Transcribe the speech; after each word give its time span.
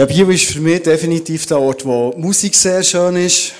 Ja, 0.00 0.06
Bio 0.06 0.30
ist 0.30 0.46
für 0.46 0.60
mich 0.60 0.82
definitiv 0.82 1.44
der 1.44 1.60
Ort, 1.60 1.84
wo 1.84 2.14
Musik 2.16 2.54
sehr 2.54 2.82
schön 2.82 3.16
ist, 3.16 3.52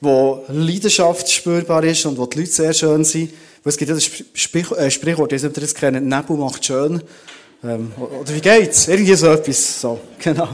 wo 0.00 0.42
Leidenschaft 0.48 1.30
spürbar 1.30 1.84
ist 1.84 2.06
und 2.06 2.16
wo 2.16 2.24
die 2.24 2.38
Leute 2.38 2.50
sehr 2.50 2.72
schön 2.72 3.04
sind. 3.04 3.30
Weil 3.62 3.70
es 3.72 3.76
gibt 3.76 3.90
ja 3.90 3.94
das 3.94 4.04
Sprich 4.32 4.70
äh, 4.70 4.90
Sprichwort, 4.90 5.34
ob 5.34 5.42
ihr 5.42 5.50
das 5.50 5.74
kennt, 5.74 6.02
Nebel 6.02 6.36
macht 6.38 6.64
schön. 6.64 7.02
Ähm, 7.62 7.92
oder 7.98 8.34
wie 8.34 8.40
geht's? 8.40 8.88
Irgendwie 8.88 9.14
so 9.14 9.26
etwas. 9.26 9.82
So, 9.82 10.00
genau. 10.18 10.48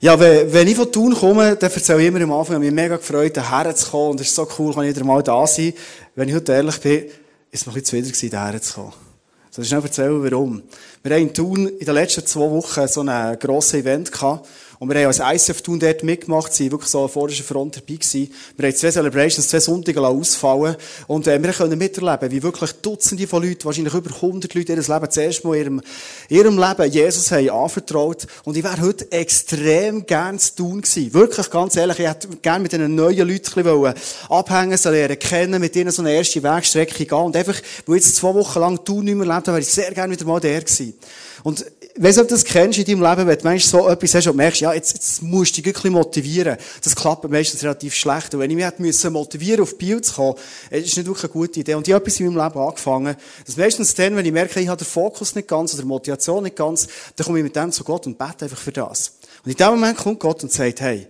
Ja, 0.00 0.18
wenn, 0.18 0.66
ich 0.66 0.76
von 0.76 0.90
Thun 0.90 1.14
komme, 1.14 1.56
dann 1.56 1.70
erzähle 1.70 2.00
ich 2.00 2.08
immer 2.08 2.22
am 2.22 2.32
Anfang, 2.32 2.54
ich 2.54 2.54
habe 2.54 2.64
mich 2.64 2.72
mega 2.72 2.96
gefreut, 2.96 3.34
hierher 3.34 3.76
zu 3.76 3.90
kommen 3.90 4.12
und 4.12 4.20
es 4.22 4.28
ist 4.28 4.34
so 4.34 4.48
cool, 4.58 4.72
kann 4.72 4.84
ich 4.84 4.96
wieder 4.96 5.04
mal 5.04 5.22
da 5.22 5.46
sein. 5.46 5.74
Wenn 6.14 6.30
ich 6.30 6.34
heute 6.34 6.52
ehrlich 6.52 6.80
bin, 6.80 7.04
ist 7.04 7.12
es 7.52 7.66
noch 7.66 7.74
ein 7.74 7.82
bisschen 7.82 8.02
zuwider 8.02 8.06
gewesen, 8.06 8.30
hierher 8.30 8.62
zu 8.62 8.72
kommen. 8.72 9.07
Soll 9.50 9.62
ich 9.62 9.68
schnell 9.68 9.82
erzählen, 9.82 10.22
warum? 10.22 10.62
Wir 11.02 11.14
haben 11.14 11.22
in 11.22 11.34
Thun 11.34 11.68
in 11.68 11.84
den 11.86 11.94
letzten 11.94 12.26
zwei 12.26 12.50
Wochen 12.50 12.86
so 12.86 13.00
ein 13.00 13.38
grosses 13.38 13.74
Event 13.74 14.12
gehabt. 14.12 14.46
Und 14.78 14.88
wir 14.90 15.00
haben 15.00 15.06
als 15.06 15.18
ICF 15.18 15.62
Thun 15.62 15.80
dort 15.80 16.04
mitgemacht, 16.04 16.52
sind 16.52 16.70
wirklich 16.70 16.90
so 16.90 17.02
an 17.02 17.08
vorderster 17.08 17.42
Front 17.42 17.76
dabei 17.76 17.94
gewesen. 17.94 18.32
Wir 18.56 18.68
haben 18.68 18.76
zwei 18.76 18.90
Celebrations, 18.90 19.48
zwei 19.48 19.58
Sonntage 19.58 20.00
ausfallen 20.00 20.76
Und 21.08 21.26
äh, 21.26 21.42
wir 21.42 21.52
können 21.52 21.76
miterleben, 21.76 22.30
wie 22.30 22.42
wirklich 22.42 22.72
Dutzende 22.74 23.26
von 23.26 23.42
Leuten, 23.42 23.64
wahrscheinlich 23.64 23.94
über 23.94 24.14
100 24.14 24.54
Leute, 24.54 24.72
ihr 24.72 24.78
Leben 24.78 25.10
zuerst 25.10 25.44
mal 25.44 25.56
ihrem, 25.56 25.80
ihrem 26.28 26.58
Leben 26.58 26.92
Jesus 26.92 27.32
haben 27.32 27.50
anvertraut. 27.50 28.26
Und 28.44 28.56
ich 28.56 28.62
wäre 28.62 28.80
heute 28.80 29.10
extrem 29.10 30.06
gern 30.06 30.38
zu 30.38 30.54
tun 30.54 30.82
gewesen. 30.82 31.12
Wirklich, 31.12 31.50
ganz 31.50 31.74
ehrlich, 31.74 31.98
ich 31.98 32.08
hätte 32.08 32.28
gerne 32.36 32.62
mit 32.62 32.70
diesen 32.70 32.94
neuen 32.94 33.26
Leuten 33.26 33.62
bisschen 33.62 33.94
abhängen, 34.28 34.76
sie 34.76 34.90
lernen 34.90 35.18
kennen, 35.18 35.60
mit 35.60 35.74
ihnen 35.74 35.90
so 35.90 36.02
eine 36.02 36.12
erste 36.12 36.40
Wegstrecke 36.42 37.04
gehen. 37.04 37.18
Und 37.18 37.36
einfach, 37.36 37.56
wo 37.84 37.94
jetzt 37.94 38.14
zwei 38.14 38.32
Wochen 38.32 38.60
lang 38.60 38.84
Thun 38.84 39.04
nicht 39.04 39.16
mehr 39.16 39.26
lebt, 39.26 39.48
wäre 39.48 39.58
ich 39.58 39.68
sehr 39.68 39.92
gerne 39.92 40.12
wieder 40.12 40.24
mal 40.24 40.38
der 40.38 40.60
gewesen. 40.60 40.94
Und 41.42 41.64
weiss 41.98 42.18
ob 42.18 42.28
du 42.28 42.34
das 42.34 42.44
kennst 42.44 42.78
in 42.78 42.84
deinem 42.84 43.02
Leben, 43.02 43.28
wenn 43.28 43.38
du 43.38 43.44
manchmal 43.44 43.82
so 43.82 43.88
etwas 43.88 44.14
hast 44.14 44.26
und 44.28 44.36
merkst, 44.36 44.60
ja, 44.60 44.72
jetzt, 44.72 44.94
jetzt 44.94 45.22
musst 45.22 45.52
du 45.52 45.56
dich 45.56 45.66
wirklich 45.66 45.92
motivieren. 45.92 46.56
Das 46.82 46.94
klappt 46.94 47.28
meistens 47.28 47.62
relativ 47.62 47.94
schlecht. 47.94 48.32
Und 48.34 48.40
wenn 48.40 48.50
ich 48.50 48.56
mich 48.56 48.64
hätte 48.64 48.82
müssen 48.82 49.12
motivieren, 49.12 49.62
auf 49.62 49.76
Bild 49.76 50.04
zu 50.04 50.14
kommen, 50.14 50.34
ist 50.70 50.96
nicht 50.96 51.06
wirklich 51.06 51.24
eine 51.24 51.32
gute 51.32 51.60
Idee. 51.60 51.74
Und 51.74 51.86
ich 51.86 51.94
habe 51.94 52.04
etwas 52.04 52.20
in 52.20 52.26
meinem 52.26 52.44
Leben 52.44 52.60
angefangen. 52.60 53.16
Das 53.44 53.56
meistens 53.56 53.94
dann, 53.94 54.16
wenn 54.16 54.24
ich 54.24 54.32
merke, 54.32 54.60
ich 54.60 54.68
habe 54.68 54.82
den 54.82 54.86
Fokus 54.86 55.34
nicht 55.34 55.48
ganz 55.48 55.74
oder 55.74 55.82
die 55.82 55.88
Motivation 55.88 56.42
nicht 56.42 56.56
ganz, 56.56 56.86
dann 57.16 57.26
komme 57.26 57.38
ich 57.38 57.44
mit 57.44 57.56
dem 57.56 57.72
zu 57.72 57.84
Gott 57.84 58.06
und 58.06 58.16
bete 58.16 58.44
einfach 58.44 58.58
für 58.58 58.72
das. 58.72 59.18
Und 59.44 59.50
in 59.50 59.56
dem 59.56 59.68
Moment 59.68 59.98
kommt 59.98 60.20
Gott 60.20 60.42
und 60.42 60.52
sagt, 60.52 60.80
hey, 60.80 61.08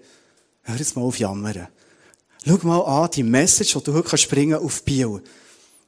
hör 0.62 0.76
jetzt 0.76 0.96
mal 0.96 1.02
auf 1.02 1.18
Jammern. 1.18 1.68
Schau 2.46 2.58
mal 2.62 2.80
an, 2.80 3.10
die 3.10 3.22
Message, 3.22 3.74
die 3.74 3.82
du 3.82 3.92
heute 3.92 4.16
springen 4.16 4.52
kannst 4.52 4.64
auf 4.64 4.82
Bio. 4.84 5.20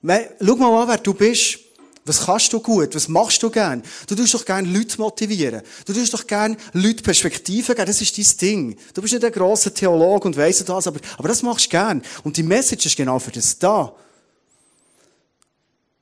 Schau 0.03 0.57
mal 0.57 0.83
an, 0.83 0.89
wer 0.89 0.99
du 0.99 1.15
bist. 1.15 1.59
Was 2.05 2.25
kannst 2.25 2.53
du 2.53 2.61
gut? 2.61 2.95
Was 2.95 3.09
machst 3.09 3.43
du 3.43 3.51
gern? 3.51 3.83
Du 4.07 4.15
tust 4.15 4.33
doch 4.35 4.45
gern 4.45 4.73
Leute 4.73 4.99
motivieren. 4.99 5.63
Du 5.85 5.93
tust 5.93 6.15
doch 6.15 6.27
gern 6.27 6.57
Leute 6.73 7.03
Perspektiven 7.03 7.75
geben. 7.75 7.87
Das 7.87 8.01
ist 8.01 8.17
dein 8.17 8.37
Ding. 8.39 8.79
Du 8.95 9.03
bist 9.03 9.13
nicht 9.13 9.25
ein 9.25 9.33
grosser 9.33 9.73
Theologe 9.73 10.27
und 10.27 10.37
weisst 10.37 10.67
das, 10.69 10.87
aber, 10.87 11.01
aber 11.19 11.29
das 11.29 11.43
machst 11.43 11.67
du 11.67 11.71
gern. 11.71 12.03
Und 12.25 12.37
die 12.37 12.43
Message 12.43 12.87
ist 12.87 12.97
genau 12.97 13.19
für 13.19 13.31
das 13.31 13.59
da. 13.59 13.95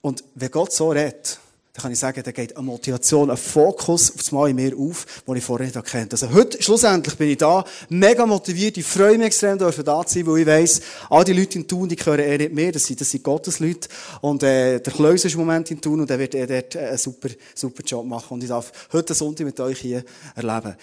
Und 0.01 0.23
wenn 0.35 0.51
Gott 0.51 0.73
so 0.73 0.91
redet, 0.91 1.41
dann 1.79 1.83
kann 1.83 1.93
ich 1.93 1.99
sagen, 2.01 2.21
da 2.25 2.33
geht 2.33 2.57
eine 2.57 2.67
Motivation, 2.67 3.31
ein 3.31 3.37
Fokus 3.37 4.11
auf 4.11 4.17
das 4.17 4.33
Mal 4.33 4.51
in 4.51 4.57
mir 4.57 4.77
auf, 4.77 5.23
den 5.27 5.37
ich 5.37 5.45
vorher 5.45 5.65
nicht 5.65 5.77
erkannt 5.77 6.13
Also 6.13 6.29
heute, 6.33 6.61
schlussendlich 6.61 7.15
bin 7.17 7.31
ich 7.31 7.39
da, 7.39 7.65
mega 7.89 8.27
motiviert, 8.27 8.77
ich 8.79 8.85
freue 8.85 9.17
mich 9.17 9.29
extrem, 9.29 9.59
dürfen 9.59 9.85
da 9.85 10.05
zu 10.05 10.15
sein, 10.15 10.27
weil 10.27 10.41
ich 10.41 10.47
weiss, 10.47 10.81
all 11.09 11.25
die 11.25 11.35
Leute 11.35 11.61
in 11.61 11.69
Thun, 11.69 11.89
die 11.89 11.95
gehören 11.95 12.19
eher 12.19 12.39
nicht 12.39 12.53
mehr, 12.53 12.73
das 12.73 12.85
sind, 12.85 13.01
das 13.01 13.11
sind 13.11 13.23
Gottes 13.23 13.61
Leute. 13.61 13.89
Und, 14.23 14.43
äh, 14.43 14.81
der 14.81 14.93
Kleus 14.93 15.25
ist 15.25 15.35
im 15.35 15.41
Moment 15.41 15.71
in 15.71 15.81
Thun 15.81 16.01
und 16.01 16.11
er 16.11 16.19
wird 16.19 16.35
er 16.35 16.49
dort 16.49 16.77
einen 16.77 16.99
super, 16.99 17.29
super 17.55 17.85
Job 17.85 18.05
machen. 18.05 18.35
Und 18.35 18.43
ich 18.43 18.49
darf 18.49 18.73
heute 18.93 19.15
Sonntag 19.15 19.45
mit 19.45 19.61
euch 19.61 19.79
hier 19.79 20.05
erleben. 20.35 20.75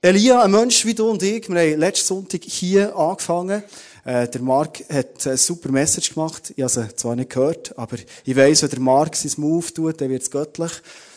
Elia, 0.00 0.42
ein 0.42 0.50
Mensch 0.50 0.84
wie 0.84 0.94
du 0.94 1.08
und 1.08 1.22
ich, 1.22 1.48
wir 1.48 1.60
haben 1.60 1.78
letzten 1.78 2.06
Sonntag 2.08 2.42
hier 2.42 2.96
angefangen. 2.96 3.62
Äh, 4.04 4.28
der 4.28 4.42
Mark 4.42 4.82
hat 4.92 5.26
eine 5.26 5.36
super 5.36 5.70
Message 5.70 6.14
gemacht. 6.14 6.52
Ich 6.56 6.62
habe 6.62 6.72
sie 6.72 6.96
zwar 6.96 7.14
nicht 7.14 7.30
gehört, 7.30 7.76
aber 7.78 7.96
ich 8.24 8.36
weiss, 8.36 8.62
wenn 8.62 8.70
der 8.70 8.80
Mark 8.80 9.14
sein 9.14 9.32
Move 9.36 9.72
tut, 9.72 10.00
dann 10.00 10.10
wird 10.10 10.22
es 10.22 10.30
göttlich. 10.30 10.72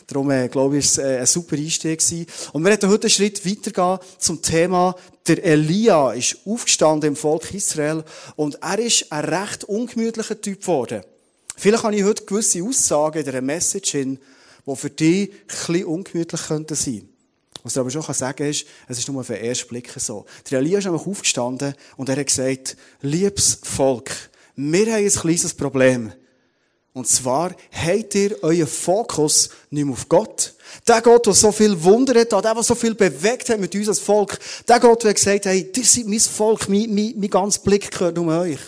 Darum, 0.07 0.29
äh, 0.29 0.47
glaube 0.49 0.77
ich, 0.77 0.85
ist 0.85 0.97
es 0.99 1.03
äh, 1.03 1.17
ein 1.19 1.25
super 1.25 1.55
Einstieg 1.55 1.99
gewesen. 1.99 2.27
Und 2.53 2.63
wir 2.63 2.69
werden 2.69 2.89
heute 2.89 3.05
einen 3.05 3.09
Schritt 3.09 3.43
weitergehen 3.45 3.99
zum 4.19 4.41
Thema, 4.41 4.95
der 5.27 5.43
Elia 5.43 6.13
ist 6.13 6.37
aufgestanden 6.45 7.09
im 7.09 7.15
Volk 7.15 7.51
Israel 7.51 8.03
und 8.35 8.59
er 8.61 8.77
ist 8.77 9.11
ein 9.11 9.25
recht 9.25 9.63
ungemütlicher 9.63 10.39
Typ 10.39 10.61
geworden. 10.61 11.01
Vielleicht 11.57 11.83
habe 11.83 11.95
ich 11.95 12.03
heute 12.03 12.25
gewisse 12.25 12.61
Aussagen 12.61 13.17
in 13.17 13.25
dieser 13.25 13.41
Message 13.41 13.91
hin, 13.91 14.19
die 14.67 14.75
für 14.75 14.89
dich 14.91 15.31
ein 15.31 15.37
bisschen 15.47 15.85
ungemütlich 15.85 16.41
sein 16.41 16.67
könnten. 16.67 17.14
Was 17.65 17.73
ich 17.73 17.79
aber 17.79 17.89
schon 17.89 18.03
sagen 18.13 18.47
ist, 18.47 18.67
es 18.87 18.99
ist 18.99 19.07
nur 19.07 19.21
auf 19.21 19.25
den 19.25 19.37
ersten 19.37 19.67
Blick 19.69 19.91
so. 19.97 20.27
Der 20.51 20.59
Elia 20.59 20.77
ist 20.77 20.85
aufgestanden 20.85 21.73
und 21.97 22.07
er 22.07 22.17
hat 22.17 22.27
gesagt, 22.27 22.77
liebes 23.01 23.57
Volk, 23.63 24.11
wir 24.55 24.85
haben 24.85 25.03
ein 25.03 25.09
kleines 25.09 25.51
Problem. 25.51 26.13
Und 26.93 27.07
zwar, 27.07 27.55
habt 27.71 28.13
ihr 28.13 28.37
euren 28.43 28.67
Fokus 28.67 29.49
nicht 29.71 29.83
mehr 29.83 29.93
auf 29.93 30.07
Gott? 30.07 30.53
Der 30.87 31.01
Gott, 31.01 31.25
der 31.25 31.33
so 31.33 31.51
viel 31.51 31.83
Wunder 31.83 32.19
hat, 32.19 32.33
der, 32.33 32.41
der 32.43 32.61
so 32.61 32.75
viel 32.75 32.93
bewegt 32.93 33.49
hat 33.49 33.59
mit 33.59 33.73
uns 33.73 33.89
als 33.89 33.99
Volk. 33.99 34.37
Der 34.67 34.79
Gott, 34.79 35.03
der 35.03 35.15
gesagt 35.15 35.47
hat, 35.47 35.51
hey, 35.51 35.71
ihr 35.75 35.83
seid 35.85 36.05
mein 36.05 36.19
Volk, 36.19 36.69
mein, 36.69 36.93
mein, 36.93 37.15
mein 37.17 37.29
ganzer 37.31 37.61
Blick 37.61 37.89
gehört 37.89 38.15
nur 38.15 38.41
euch. 38.41 38.59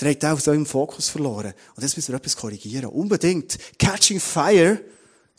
Der 0.00 0.10
hat 0.10 0.24
auch 0.24 0.32
aus 0.32 0.48
eurem 0.48 0.66
Fokus 0.66 1.10
verloren. 1.10 1.54
Und 1.76 1.82
jetzt 1.84 1.96
müssen 1.96 2.10
wir 2.10 2.16
etwas 2.16 2.34
korrigieren. 2.34 2.86
Unbedingt. 2.86 3.56
Catching 3.78 4.18
Fire 4.18 4.80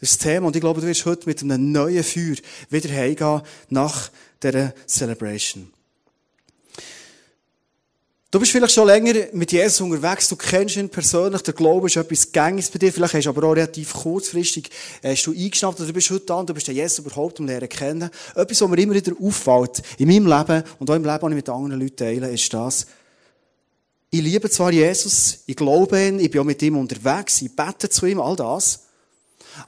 ist 0.06 0.20
das 0.20 0.24
Thema. 0.32 0.48
Und 0.48 0.56
ich 0.56 0.62
glaube, 0.62 0.82
du 0.82 0.88
wirst 0.88 1.06
heute 1.06 1.28
mit 1.28 1.42
einem 1.42 1.72
neuen 1.72 2.04
Feuer 2.04 2.36
wieder 2.70 2.94
heimgehen 2.94 3.42
nach 3.70 4.10
dieser 4.42 4.74
Celebration. 4.88 5.72
Du 8.32 8.40
bist 8.40 8.52
vielleicht 8.52 8.74
schon 8.74 8.88
länger 8.88 9.14
mit 9.32 9.54
Jesus 9.54 9.80
unterwegs, 9.80 10.28
du 10.28 10.36
kennst 10.36 10.76
ihn 10.76 10.90
persönlich, 10.90 11.42
der 11.44 11.54
Glaube 11.54 11.88
ist 11.88 11.96
etwas 11.96 12.34
Gängiges 12.34 12.70
bei 12.70 12.80
dir, 12.80 12.92
vielleicht 12.92 13.14
hast 13.14 13.24
du 13.24 13.30
aber 13.30 13.48
auch 13.48 13.54
relativ 13.56 13.94
kurzfristig 13.94 14.70
äh, 15.02 15.12
hast 15.12 15.26
du 15.26 15.32
eingeschnappt 15.32 15.80
oder 15.80 15.88
du 15.88 15.94
bist 15.94 16.10
heute 16.10 16.26
da 16.26 16.36
und 16.36 16.50
du 16.50 16.54
bist 16.54 16.68
den 16.68 16.76
Jesus 16.76 17.00
überhaupt 17.00 17.40
um 17.40 17.46
lernen 17.46 17.70
kennen. 17.70 18.10
Etwas, 18.36 18.60
was 18.60 18.68
mir 18.68 18.78
immer 18.78 18.94
wieder 18.94 19.14
auffällt, 19.22 19.82
in 20.00 20.10
meinem 20.10 20.28
Leben 20.28 20.64
und 20.80 20.90
auch 20.90 20.96
im 20.96 21.06
Leben, 21.06 21.20
das 21.22 21.30
ich 21.30 21.36
mit 21.36 21.50
anderen 21.50 21.80
Leuten 21.80 21.96
teile, 21.96 22.30
ist 22.30 22.54
das, 22.54 22.88
ich 24.10 24.22
liebe 24.22 24.50
zwar 24.50 24.72
Jesus, 24.72 25.40
ich 25.46 25.56
glaube 25.56 26.06
ihn, 26.06 26.20
ich 26.20 26.30
bin 26.30 26.42
auch 26.42 26.46
mit 26.46 26.62
ihm 26.62 26.78
unterwegs, 26.78 27.42
ich 27.42 27.56
bete 27.56 27.90
zu 27.90 28.06
ihm, 28.06 28.20
all 28.20 28.36
das, 28.36 28.85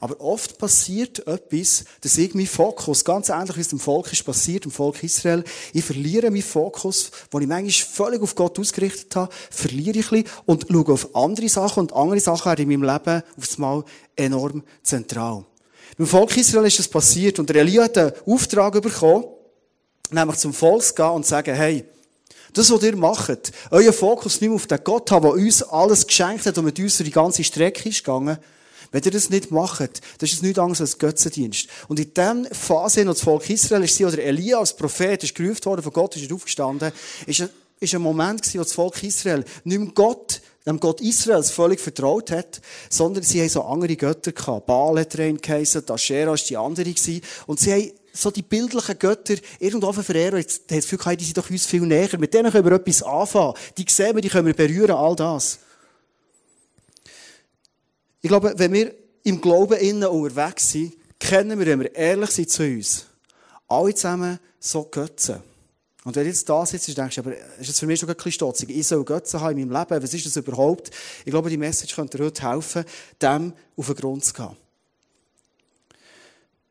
aber 0.00 0.20
oft 0.20 0.58
passiert 0.58 1.26
etwas, 1.26 1.84
dass 2.00 2.18
ich 2.18 2.34
meinen 2.34 2.46
Fokus, 2.46 3.04
ganz 3.04 3.28
ähnlich 3.28 3.56
wie 3.56 3.60
es 3.60 3.68
dem 3.68 3.78
Volk 3.78 4.12
ist 4.12 4.24
passiert, 4.24 4.64
dem 4.64 4.70
Volk 4.70 5.02
Israel, 5.02 5.44
ich 5.72 5.84
verliere 5.84 6.30
meinen 6.30 6.42
Fokus, 6.42 7.10
den 7.32 7.42
ich 7.42 7.48
manchmal 7.48 7.70
völlig 7.70 8.22
auf 8.22 8.34
Gott 8.34 8.58
ausgerichtet 8.58 9.14
habe, 9.16 9.32
verliere 9.50 9.98
ich 9.98 10.12
ein 10.12 10.22
bisschen 10.22 10.42
und 10.46 10.66
schaue 10.70 10.92
auf 10.92 11.14
andere 11.14 11.48
Sachen 11.48 11.80
und 11.80 11.92
andere 11.92 12.20
Sachen 12.20 12.46
werden 12.46 12.70
in 12.70 12.80
meinem 12.80 12.92
Leben 12.92 13.22
aufs 13.36 13.58
Mal 13.58 13.84
enorm 14.16 14.62
zentral. 14.82 15.44
Beim 15.96 16.06
Volk 16.06 16.36
Israel 16.36 16.66
ist 16.66 16.78
das 16.78 16.88
passiert 16.88 17.38
und 17.38 17.48
der 17.48 17.56
Elia 17.56 17.84
hat 17.84 17.98
einen 17.98 18.12
Auftrag 18.26 18.80
bekommen, 18.80 19.24
nämlich 20.10 20.38
zum 20.38 20.52
Volk 20.52 20.82
zu 20.82 20.94
gehen 20.94 21.10
und 21.10 21.24
zu 21.24 21.30
sagen, 21.30 21.54
hey, 21.54 21.84
das, 22.52 22.70
was 22.70 22.82
ihr 22.82 22.96
macht, 22.96 23.52
euer 23.70 23.92
Fokus 23.92 24.40
nicht 24.40 24.48
mehr 24.48 24.56
auf 24.56 24.66
den 24.66 24.82
Gott 24.82 25.10
haben, 25.10 25.22
der 25.22 25.32
uns 25.32 25.62
alles 25.62 26.06
geschenkt 26.06 26.46
hat 26.46 26.56
und 26.58 26.64
mit 26.64 26.78
uns 26.78 26.96
die 26.98 27.10
ganze 27.10 27.44
Strecke 27.44 27.88
ist 27.88 28.04
gegangen, 28.04 28.38
wenn 28.90 29.02
ihr 29.02 29.10
das 29.10 29.30
nicht 29.30 29.50
macht, 29.50 30.00
dann 30.18 30.28
ist 30.28 30.42
nichts 30.42 30.58
anderes 30.58 30.80
als 30.80 30.98
Götzendienst. 30.98 31.68
Und 31.88 32.00
in 32.00 32.14
der 32.14 32.36
Phase, 32.52 33.00
als 33.00 33.18
das 33.18 33.20
Volk 33.22 33.48
Israel 33.50 33.84
ist, 33.84 34.00
oder 34.00 34.18
Elia 34.18 34.58
als 34.58 34.76
Prophet 34.76 35.22
ist 35.24 35.34
gerufen 35.34 35.64
worden, 35.64 35.82
von 35.82 35.92
Gott 35.92 36.16
ist 36.16 36.28
er 36.28 36.34
aufgestanden, 36.34 36.92
ist 37.26 37.40
ein, 37.94 38.02
Moment 38.02 38.42
gewesen, 38.42 38.58
wo 38.58 38.64
das 38.64 38.72
Volk 38.72 39.02
Israel 39.02 39.44
nicht 39.64 39.78
mehr 39.78 39.92
Gott, 39.94 40.40
dem 40.66 40.80
Gott 40.80 41.00
Israels 41.00 41.50
völlig 41.50 41.80
vertraut 41.80 42.30
hat, 42.30 42.60
sondern 42.90 43.24
sie 43.24 43.40
haben 43.40 43.48
so 43.48 43.62
andere 43.62 43.96
Götter 43.96 44.32
gehabt. 44.32 44.66
Baal 44.66 45.00
hat 45.00 45.18
rein 45.18 45.38
geheissen, 45.38 45.88
Aschera 45.88 46.34
ist 46.34 46.50
die 46.50 46.56
andere 46.56 46.92
gewesen. 46.92 47.22
Und 47.46 47.60
sie 47.60 47.72
haben 47.72 47.92
so 48.12 48.30
die 48.30 48.42
bildlichen 48.42 48.98
Götter 48.98 49.36
irgendwo 49.60 49.92
verehren. 49.92 50.38
Jetzt 50.38 50.62
hat 50.70 50.78
das 50.78 50.88
Gefühl, 50.88 51.16
die 51.16 51.24
sind 51.24 51.38
doch 51.38 51.48
uns 51.48 51.66
viel 51.66 51.82
näher. 51.82 52.18
Mit 52.18 52.34
denen 52.34 52.50
können 52.50 52.64
wir 52.64 52.72
etwas 52.72 53.02
anfangen. 53.02 53.54
Die 53.76 53.86
sehen 53.88 54.14
wir, 54.14 54.22
die 54.22 54.28
können 54.28 54.46
wir 54.46 54.54
berühren, 54.54 54.96
all 54.96 55.16
das. 55.16 55.60
Ich 58.28 58.30
glaube, 58.30 58.52
wenn 58.58 58.74
wir 58.74 58.94
im 59.22 59.40
Glauben 59.40 59.78
innen 59.78 60.06
unterwegs 60.06 60.72
sind, 60.72 60.92
kennen 61.18 61.58
wir, 61.58 61.64
wenn 61.64 61.80
wir 61.80 61.94
ehrlich 61.94 62.28
sind 62.28 62.50
zu 62.50 62.62
uns, 62.62 63.06
alle 63.66 63.94
zusammen 63.94 64.38
so 64.60 64.84
Götzen. 64.84 65.36
Und 66.04 66.14
wenn 66.14 66.24
du 66.24 66.28
jetzt 66.28 66.46
da 66.46 66.66
sitzt, 66.66 66.94
denkst 66.94 67.14
du, 67.14 67.20
aber 67.22 67.34
ist 67.58 67.70
das 67.70 67.78
für 67.78 67.86
mich 67.86 67.98
schon 67.98 68.06
ein 68.06 68.14
bisschen 68.16 68.32
stotzig? 68.32 68.68
Ich 68.68 68.86
soll 68.86 69.02
Götzen 69.02 69.40
haben 69.40 69.56
in 69.56 69.66
meinem 69.66 69.80
Leben. 69.80 70.02
Was 70.02 70.12
ist 70.12 70.26
das 70.26 70.36
überhaupt? 70.36 70.90
Ich 71.24 71.30
glaube, 71.30 71.48
die 71.48 71.56
Message 71.56 71.94
könnte 71.94 72.18
dir 72.18 72.24
heute 72.24 72.46
helfen, 72.46 72.84
dem 73.22 73.54
auf 73.78 73.86
den 73.86 73.96
Grund 73.96 74.22
zu 74.26 74.34
gehen. 74.34 74.56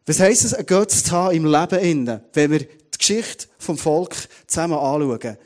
Was 0.05 0.19
heisst 0.19 0.45
es, 0.45 0.53
ein 0.53 0.67
Götz 0.67 1.05
zu 1.05 1.11
haben 1.11 1.35
im 1.35 1.45
Leben 1.45 1.79
innen, 1.79 2.21
wenn 2.33 2.51
wir 2.51 2.59
die 2.59 2.97
Geschichte 2.99 3.47
vom 3.57 3.79
Volk 3.79 4.15
zusammen 4.45 4.77
anschauen? 4.77 5.37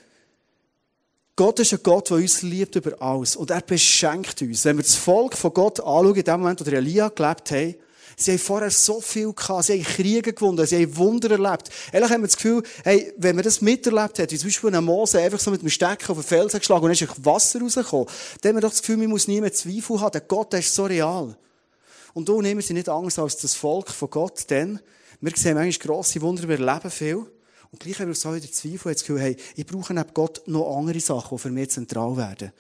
Gott 1.42 1.60
ist 1.60 1.74
ein 1.74 1.80
Gott, 1.82 2.12
der 2.12 2.18
uns 2.18 2.44
liebt 2.44 2.76
über 2.76 3.02
alles. 3.02 3.36
Und 3.36 3.50
er 3.50 3.62
beschenkt 3.62 4.44
uns. 4.44 4.64
Wenn 4.64 4.78
wir 4.78 4.84
das 4.84 4.94
Volk 4.94 5.36
von 5.36 5.52
Gott 5.52 5.80
anschauen, 5.80 6.14
in 6.14 6.24
dem 6.24 6.40
Moment, 6.40 6.64
wo 6.64 6.70
Elia 6.70 7.10
gelebt 7.10 7.50
hat, 7.50 7.76
Sie 8.16 8.32
haben 8.34 8.38
vorher 8.38 8.70
so 8.70 9.02
viel 9.02 9.34
gehabt, 9.34 9.64
sie 9.64 9.74
haben 9.74 9.84
Kriege 9.84 10.34
gewonnen, 10.34 10.64
sie 10.68 10.84
haben 10.84 10.96
Wunder 10.98 11.32
erlebt. 11.32 11.72
Ehrlich 11.92 12.12
haben 12.12 12.22
wir 12.22 12.28
das 12.28 12.36
Gefühl, 12.36 12.62
hey, 12.84 13.12
wenn 13.18 13.36
man 13.36 13.44
das 13.44 13.60
miterlebt 13.60 14.20
hat, 14.20 14.32
wie 14.32 14.38
zum 14.38 14.50
Beispiel 14.50 14.68
eine 14.68 14.82
Mose 14.82 15.20
einfach 15.20 15.40
so 15.40 15.50
mit 15.50 15.64
dem 15.64 15.70
Stecken 15.70 16.12
auf 16.12 16.20
den 16.20 16.24
Felsen 16.24 16.60
geschlagen 16.60 16.84
und 16.86 16.96
dann 16.96 17.10
ist 17.10 17.26
Wasser 17.26 17.60
rausgekommen, 17.60 18.06
dann 18.42 18.50
haben 18.50 18.58
wir 18.58 18.62
doch 18.62 18.70
das 18.70 18.82
Gefühl, 18.82 18.98
man 18.98 19.08
muss 19.08 19.28
nie 19.28 19.42
mehr 19.42 19.52
Zweifel 19.52 20.00
haben, 20.00 20.12
der 20.12 20.22
Gott, 20.22 20.54
der 20.54 20.60
ist 20.60 20.76
so 20.76 20.84
real. 20.86 21.36
Und 22.14 22.30
du 22.30 22.40
nehmen 22.44 22.62
sie 22.62 22.76
nicht 22.76 22.88
anders 22.90 23.18
als 23.18 23.38
das 23.38 23.56
Volk 23.56 23.90
von 23.90 24.12
Gott, 24.12 24.48
denn 24.52 24.80
wir 25.20 25.32
sehen 25.36 25.56
manchmal 25.56 25.88
grosse 25.88 26.22
Wunder, 26.22 26.48
wir 26.48 26.60
erleben 26.60 26.92
viel. 26.92 27.26
Und 27.72 27.80
gleich 27.80 28.00
haben 28.00 28.08
wir 28.08 28.16
so 28.16 28.36
wieder 28.36 28.52
Zweifel, 28.52 28.94
das 28.94 29.02
Gefühl, 29.02 29.22
hey, 29.22 29.38
ich 29.56 29.66
brauche 29.66 29.94
neben 29.94 30.14
Gott 30.14 30.42
noch 30.46 30.78
andere 30.78 31.00
Sachen, 31.00 31.38
die 31.38 31.42
für 31.42 31.50
mich 31.50 31.70
zentral 31.70 32.18
werden. 32.18 32.52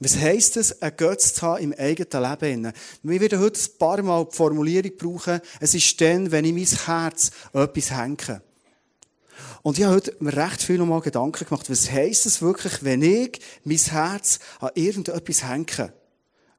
Was 0.00 0.16
heisst 0.16 0.56
es, 0.56 0.80
ein 0.80 0.96
Götz 0.96 1.34
zu 1.34 1.42
haben 1.42 1.62
im 1.64 1.74
eigenen 1.76 2.30
Leben? 2.30 2.72
Wir 3.02 3.20
werden 3.20 3.40
heute 3.40 3.60
ein 3.60 3.78
paar 3.78 4.00
Mal 4.00 4.24
die 4.24 4.36
Formulierung 4.36 4.92
brauchen, 4.96 5.40
es 5.60 5.74
ist 5.74 6.00
dann, 6.00 6.30
wenn 6.30 6.44
ich 6.44 6.52
mein 6.52 6.86
Herz 6.86 7.30
etwas 7.52 7.90
hänge. 7.90 8.42
Und 9.62 9.76
ich 9.76 9.84
habe 9.84 9.96
heute 9.96 10.16
mir 10.20 10.34
recht 10.34 10.62
viel 10.62 10.78
nochmal 10.78 11.00
Gedanken 11.00 11.44
gemacht, 11.44 11.68
was 11.68 11.90
heisst 11.90 12.26
es 12.26 12.40
wirklich, 12.40 12.84
wenn 12.84 13.02
ich 13.02 13.40
mein 13.64 13.76
Herz 13.76 14.38
an 14.60 14.70
irgendetwas 14.74 15.44
hänge? 15.44 15.92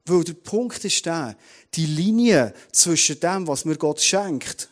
Weil 0.04 0.24
der 0.24 0.34
Punkt 0.34 0.84
ist 0.84 1.04
der, 1.06 1.36
die 1.74 1.86
Linie 1.86 2.54
zwischen 2.72 3.20
dem, 3.20 3.46
was 3.46 3.64
mir 3.64 3.76
Gott 3.76 4.00
schenkt, 4.00 4.69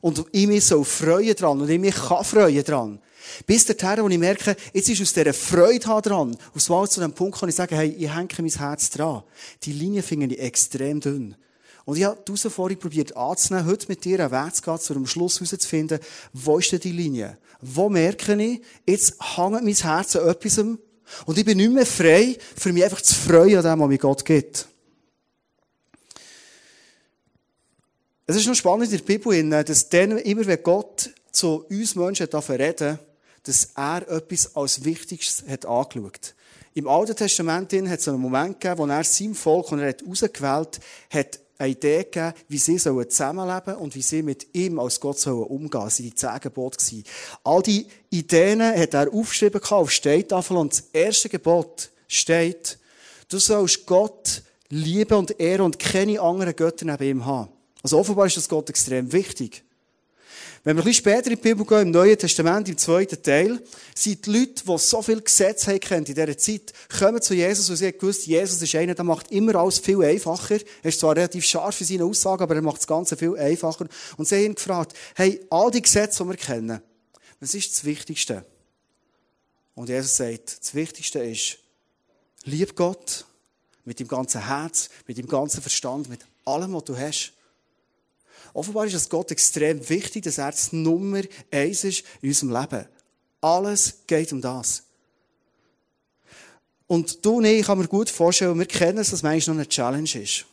und 0.00 0.24
ich 0.32 0.46
mich 0.46 0.64
so 0.64 0.84
freuen 0.84 1.34
dran, 1.34 1.60
und 1.60 1.70
ich 1.70 1.78
mich 1.78 1.94
kann 1.94 2.24
freuen 2.24 2.64
dran, 2.64 3.00
bis 3.46 3.66
dahin, 3.66 4.04
wo 4.04 4.08
ich 4.08 4.18
merke, 4.18 4.56
jetzt 4.72 4.88
ist 4.88 5.02
aus 5.02 5.12
dieser 5.12 5.32
Freude 5.32 5.78
dran, 5.78 6.36
aus 6.54 6.68
mal 6.68 6.88
zu 6.88 7.00
dem 7.00 7.12
Punkt 7.12 7.38
kann 7.38 7.48
ich 7.48 7.54
sagen, 7.54 7.74
hey, 7.74 7.94
ich 7.98 8.12
hänge 8.14 8.28
mein 8.38 8.48
Herz 8.48 8.90
dran. 8.90 9.22
Die 9.62 9.72
Linie 9.72 10.02
finde 10.02 10.34
ich 10.34 10.40
extrem 10.40 11.00
dünn. 11.00 11.36
Und 11.84 11.96
ich 11.96 12.04
habe 12.04 12.18
die 12.26 12.32
Herausforderung 12.32 12.80
probiert 12.80 13.16
anzunehmen, 13.16 13.66
heute 13.66 13.88
mit 13.88 14.04
dir 14.04 14.20
einen 14.20 14.30
Weg 14.32 14.54
zu 14.54 14.62
gehen, 14.62 14.78
zu 14.78 14.94
einem 14.94 15.06
Schluss 15.06 15.40
herauszufinden, 15.40 15.98
wo 16.32 16.58
ist 16.58 16.72
denn 16.72 16.80
die 16.80 16.92
Linie? 16.92 17.38
Wo 17.60 17.88
merke 17.88 18.34
ich, 18.42 18.60
jetzt 18.86 19.16
hängt 19.36 19.64
mein 19.64 19.74
Herz 19.74 20.16
an 20.16 20.28
etwas 20.28 20.58
und 20.58 21.38
ich 21.38 21.44
bin 21.44 21.56
nicht 21.56 21.72
mehr 21.72 21.86
frei, 21.86 22.36
für 22.56 22.72
mich 22.72 22.84
einfach 22.84 23.00
zu 23.00 23.14
freuen 23.14 23.58
an 23.58 23.64
dem, 23.64 23.80
was 23.80 23.88
mir 23.88 23.98
Gott 23.98 24.24
gibt. 24.24 24.68
Es 28.30 28.36
ist 28.36 28.46
noch 28.46 28.54
spannend 28.54 28.92
in 28.92 28.98
der 28.98 29.04
Bibel, 29.04 29.64
dass 29.64 29.88
dann 29.88 30.16
immer, 30.18 30.46
wenn 30.46 30.62
Gott 30.62 31.10
zu 31.32 31.64
uns 31.68 31.96
Menschen 31.96 32.28
reden 32.28 32.98
dass 33.42 33.70
er 33.74 34.08
etwas 34.08 34.54
als 34.54 34.84
Wichtigstes 34.84 35.48
hat 35.48 35.66
angeschaut. 35.66 36.34
Im 36.74 36.86
Alten 36.86 37.16
Testament 37.16 37.72
hat 37.72 37.98
es 37.98 38.06
einen 38.06 38.20
Moment 38.20 38.60
gegeben, 38.60 38.78
wo 38.78 38.86
er 38.86 39.02
seinem 39.02 39.34
Volk, 39.34 39.72
und 39.72 39.80
er 39.80 39.88
hat 39.88 40.04
ausgewählt, 40.08 40.78
hat 41.10 41.40
eine 41.58 41.72
Idee 41.72 42.04
gegeben, 42.04 42.34
wie 42.46 42.58
sie 42.58 42.76
zusammenleben 42.76 43.62
sollen 43.64 43.78
und 43.78 43.96
wie 43.96 44.02
sie 44.02 44.22
mit 44.22 44.46
ihm 44.54 44.78
als 44.78 45.00
Gott 45.00 45.18
sollen 45.18 45.42
umgehen. 45.42 45.80
Das 45.82 45.98
waren 45.98 46.06
die 46.06 46.14
zehn 46.14 46.40
Gebote. 46.40 47.02
All 47.42 47.62
die 47.62 47.88
Ideen 48.10 48.62
hat 48.62 48.94
er 48.94 49.12
aufgeschrieben 49.12 49.60
auf 49.60 49.90
Steittafel 49.90 50.56
und 50.56 50.70
das 50.70 50.84
erste 50.92 51.28
Gebot 51.28 51.90
steht, 52.06 52.78
du 53.28 53.40
sollst 53.40 53.86
Gott 53.86 54.44
lieben 54.68 55.18
und 55.18 55.40
ehren 55.40 55.62
und 55.62 55.80
keine 55.80 56.20
anderen 56.20 56.54
Götter 56.54 56.84
neben 56.84 57.02
ihm 57.02 57.26
haben. 57.26 57.48
Also 57.82 57.98
offenbar 57.98 58.26
ist 58.26 58.36
das 58.36 58.48
Gott 58.48 58.68
extrem 58.68 59.12
wichtig. 59.12 59.64
Wenn 60.62 60.76
wir 60.76 60.82
ein 60.82 60.84
bisschen 60.84 61.04
später 61.04 61.30
in 61.30 61.36
die 61.36 61.42
Bibel 61.42 61.64
gehen, 61.64 61.80
im 61.80 61.90
Neuen 61.90 62.18
Testament, 62.18 62.68
im 62.68 62.76
zweiten 62.76 63.22
Teil, 63.22 63.62
sind 63.94 64.26
die 64.26 64.30
Leute, 64.30 64.62
die 64.62 64.78
so 64.78 65.00
viel 65.00 65.22
Gesetz 65.22 65.66
haben 65.66 66.04
in 66.04 66.04
dieser 66.04 66.36
Zeit, 66.36 66.74
kommen 66.98 67.22
zu 67.22 67.32
Jesus 67.32 67.70
und 67.70 67.76
sie 67.76 67.86
haben 67.86 67.98
gewusst, 67.98 68.26
Jesus 68.26 68.60
ist 68.60 68.74
einer, 68.74 68.94
der 68.94 69.04
macht 69.04 69.32
immer 69.32 69.54
alles 69.54 69.78
viel 69.78 70.04
einfacher. 70.04 70.58
Er 70.82 70.88
ist 70.90 71.00
zwar 71.00 71.16
relativ 71.16 71.46
scharf 71.46 71.80
in 71.80 71.86
seinen 71.86 72.02
Aussagen, 72.02 72.42
aber 72.42 72.56
er 72.56 72.62
macht 72.62 72.76
das 72.76 72.86
Ganze 72.86 73.16
viel 73.16 73.38
einfacher. 73.38 73.86
Und 74.18 74.28
sie 74.28 74.34
haben 74.34 74.44
ihn 74.44 74.54
gefragt, 74.54 74.92
hey, 75.14 75.40
all 75.48 75.70
die 75.70 75.80
Gesetze, 75.80 76.22
die 76.22 76.28
wir 76.28 76.36
kennen, 76.36 76.82
was 77.40 77.54
ist 77.54 77.72
das 77.72 77.84
Wichtigste? 77.84 78.44
Und 79.74 79.88
Jesus 79.88 80.18
sagt, 80.18 80.60
das 80.60 80.74
Wichtigste 80.74 81.20
ist, 81.20 81.56
lieb 82.44 82.76
Gott 82.76 83.24
mit 83.86 83.98
dem 83.98 84.08
ganzen 84.08 84.46
Herz, 84.46 84.90
mit 85.06 85.16
dem 85.16 85.26
ganzen 85.26 85.62
Verstand, 85.62 86.10
mit 86.10 86.20
allem, 86.44 86.74
was 86.74 86.84
du 86.84 86.98
hast. 86.98 87.32
Offenbar 88.52 88.86
ist 88.86 88.94
es 88.94 89.08
Gott 89.08 89.30
extrem 89.30 89.88
wichtig, 89.88 90.24
dass 90.24 90.38
er 90.38 90.50
das 90.50 90.72
Nummer 90.72 91.22
eins 91.50 91.84
ist 91.84 92.04
in 92.20 92.30
unserem 92.30 92.52
Leben. 92.52 92.86
Alles 93.40 93.98
geht 94.06 94.32
um 94.32 94.40
das. 94.40 94.84
Und 96.86 97.24
du 97.24 97.36
und 97.36 97.44
ich 97.44 97.64
kann 97.64 97.78
mir 97.78 97.86
gut 97.86 98.10
vorstellen, 98.10 98.58
wir 98.58 98.66
kennen 98.66 98.98
es, 98.98 99.10
dass 99.10 99.22
manchmal 99.22 99.54
noch 99.54 99.60
eine 99.60 99.68
Challenge 99.68 100.10
ist. 100.14 100.44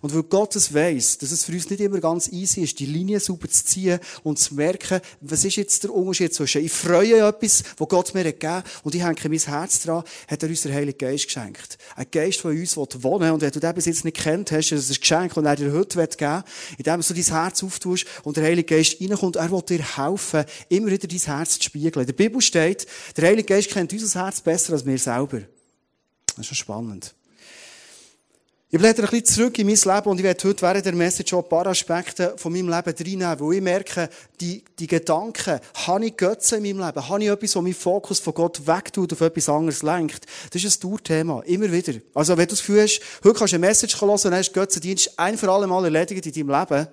Und 0.00 0.14
weil 0.14 0.22
Gott 0.24 0.56
es 0.56 0.72
weiss, 0.74 1.18
dass 1.18 1.30
es 1.30 1.44
für 1.44 1.52
uns 1.52 1.68
nicht 1.70 1.80
immer 1.80 2.00
ganz 2.00 2.28
easy 2.28 2.62
ist, 2.62 2.78
die 2.78 2.86
Linie 2.86 3.20
super 3.20 3.48
zu 3.48 3.64
ziehen 3.64 4.00
und 4.22 4.38
zu 4.38 4.54
merken, 4.54 5.00
was 5.20 5.44
ist 5.44 5.56
jetzt 5.56 5.84
der 5.84 5.94
Unterschied 5.94 6.34
zwischen 6.34 6.64
ich 6.64 6.72
freue 6.72 7.26
etwas, 7.26 7.62
was 7.76 7.88
Gott 7.88 8.14
mir 8.14 8.24
gegeben 8.24 8.54
hat 8.54 8.64
und 8.82 8.94
ich 8.94 9.02
hänge 9.02 9.16
mein 9.28 9.38
Herz 9.38 9.82
dran, 9.82 10.04
hat 10.28 10.42
er 10.42 10.48
uns 10.48 10.62
der 10.62 10.74
Heilige 10.74 10.98
Geist 10.98 11.26
geschenkt. 11.26 11.78
Ein 11.96 12.06
Geist, 12.10 12.44
der 12.44 12.50
in 12.52 12.60
uns 12.60 12.76
wohnen 12.76 13.30
Und 13.30 13.40
wenn 13.40 13.50
du 13.50 13.60
den 13.60 13.74
bis 13.74 13.86
jetzt 13.86 14.04
nicht 14.04 14.16
kennt 14.16 14.50
hast, 14.52 14.72
ist 14.72 14.90
es 14.90 14.96
ein 14.96 15.00
Geschenk, 15.00 15.34
das 15.34 15.44
er 15.44 15.56
dir 15.56 15.72
heute 15.72 16.06
geben 16.06 16.18
will, 16.18 16.44
indem 16.78 17.00
du 17.00 17.14
dein 17.14 17.24
Herz 17.24 17.62
auftust 17.62 18.06
und 18.24 18.36
der 18.36 18.44
Heilige 18.44 18.76
Geist 18.76 19.00
reinkommt. 19.00 19.36
Er 19.36 19.50
will 19.50 19.62
dir 19.62 19.96
helfen, 19.96 20.44
immer 20.68 20.90
wieder 20.90 21.08
dein 21.08 21.18
Herz 21.18 21.58
zu 21.58 21.64
spiegeln. 21.64 22.02
In 22.02 22.06
der 22.06 22.12
Bibel 22.12 22.40
steht, 22.40 22.86
der 23.16 23.28
Heilige 23.28 23.54
Geist 23.54 23.70
kennt 23.70 23.92
unser 23.92 24.24
Herz 24.24 24.40
besser 24.40 24.72
als 24.72 24.86
wir 24.86 24.98
selber. 24.98 25.40
Das 26.36 26.38
ist 26.38 26.46
schon 26.46 26.56
spannend. 26.56 27.14
Ich 28.72 28.78
blätter 28.78 29.02
ein 29.02 29.10
bisschen 29.10 29.26
zurück 29.26 29.58
in 29.58 29.66
mein 29.66 29.74
Leben 29.74 30.10
und 30.10 30.18
ich 30.18 30.22
werde 30.22 30.48
heute 30.48 30.62
während 30.62 30.86
der 30.86 30.94
Message 30.94 31.34
auch 31.34 31.42
ein 31.42 31.48
paar 31.48 31.66
Aspekte 31.66 32.34
von 32.36 32.52
meinem 32.52 32.68
Leben 32.68 32.94
reinnehmen, 32.96 33.40
wo 33.40 33.50
ich 33.50 33.60
merke, 33.60 34.08
die, 34.40 34.62
die 34.78 34.86
Gedanken, 34.86 35.58
habe 35.74 36.06
ich 36.06 36.16
Götze 36.16 36.58
in 36.58 36.62
meinem 36.62 36.86
Leben? 36.86 37.08
Habe 37.08 37.24
ich 37.24 37.28
etwas, 37.28 37.50
das 37.50 37.62
meinen 37.62 37.74
Fokus 37.74 38.20
von 38.20 38.32
Gott 38.32 38.64
wegtut, 38.64 39.12
auf 39.12 39.22
etwas 39.22 39.48
anderes 39.48 39.82
lenkt? 39.82 40.24
Das 40.52 40.62
ist 40.62 40.84
ein 40.84 40.88
Dauerthema. 40.88 41.40
Immer 41.46 41.72
wieder. 41.72 41.94
Also, 42.14 42.36
wenn 42.36 42.46
du 42.46 42.50
das 42.50 42.60
Gefühl 42.60 42.82
hast, 42.82 43.00
heute 43.24 43.36
kannst 43.36 43.52
du 43.52 43.56
eine 43.56 43.66
Message 43.66 44.00
hören 44.00 44.10
und 44.10 44.34
hast 44.34 44.52
Götzendienst 44.52 45.18
ein 45.18 45.36
für 45.36 45.50
alle 45.50 45.66
Mal 45.66 45.86
erledigt 45.86 46.26
in 46.26 46.32
deinem 46.32 46.60
Leben, 46.60 46.86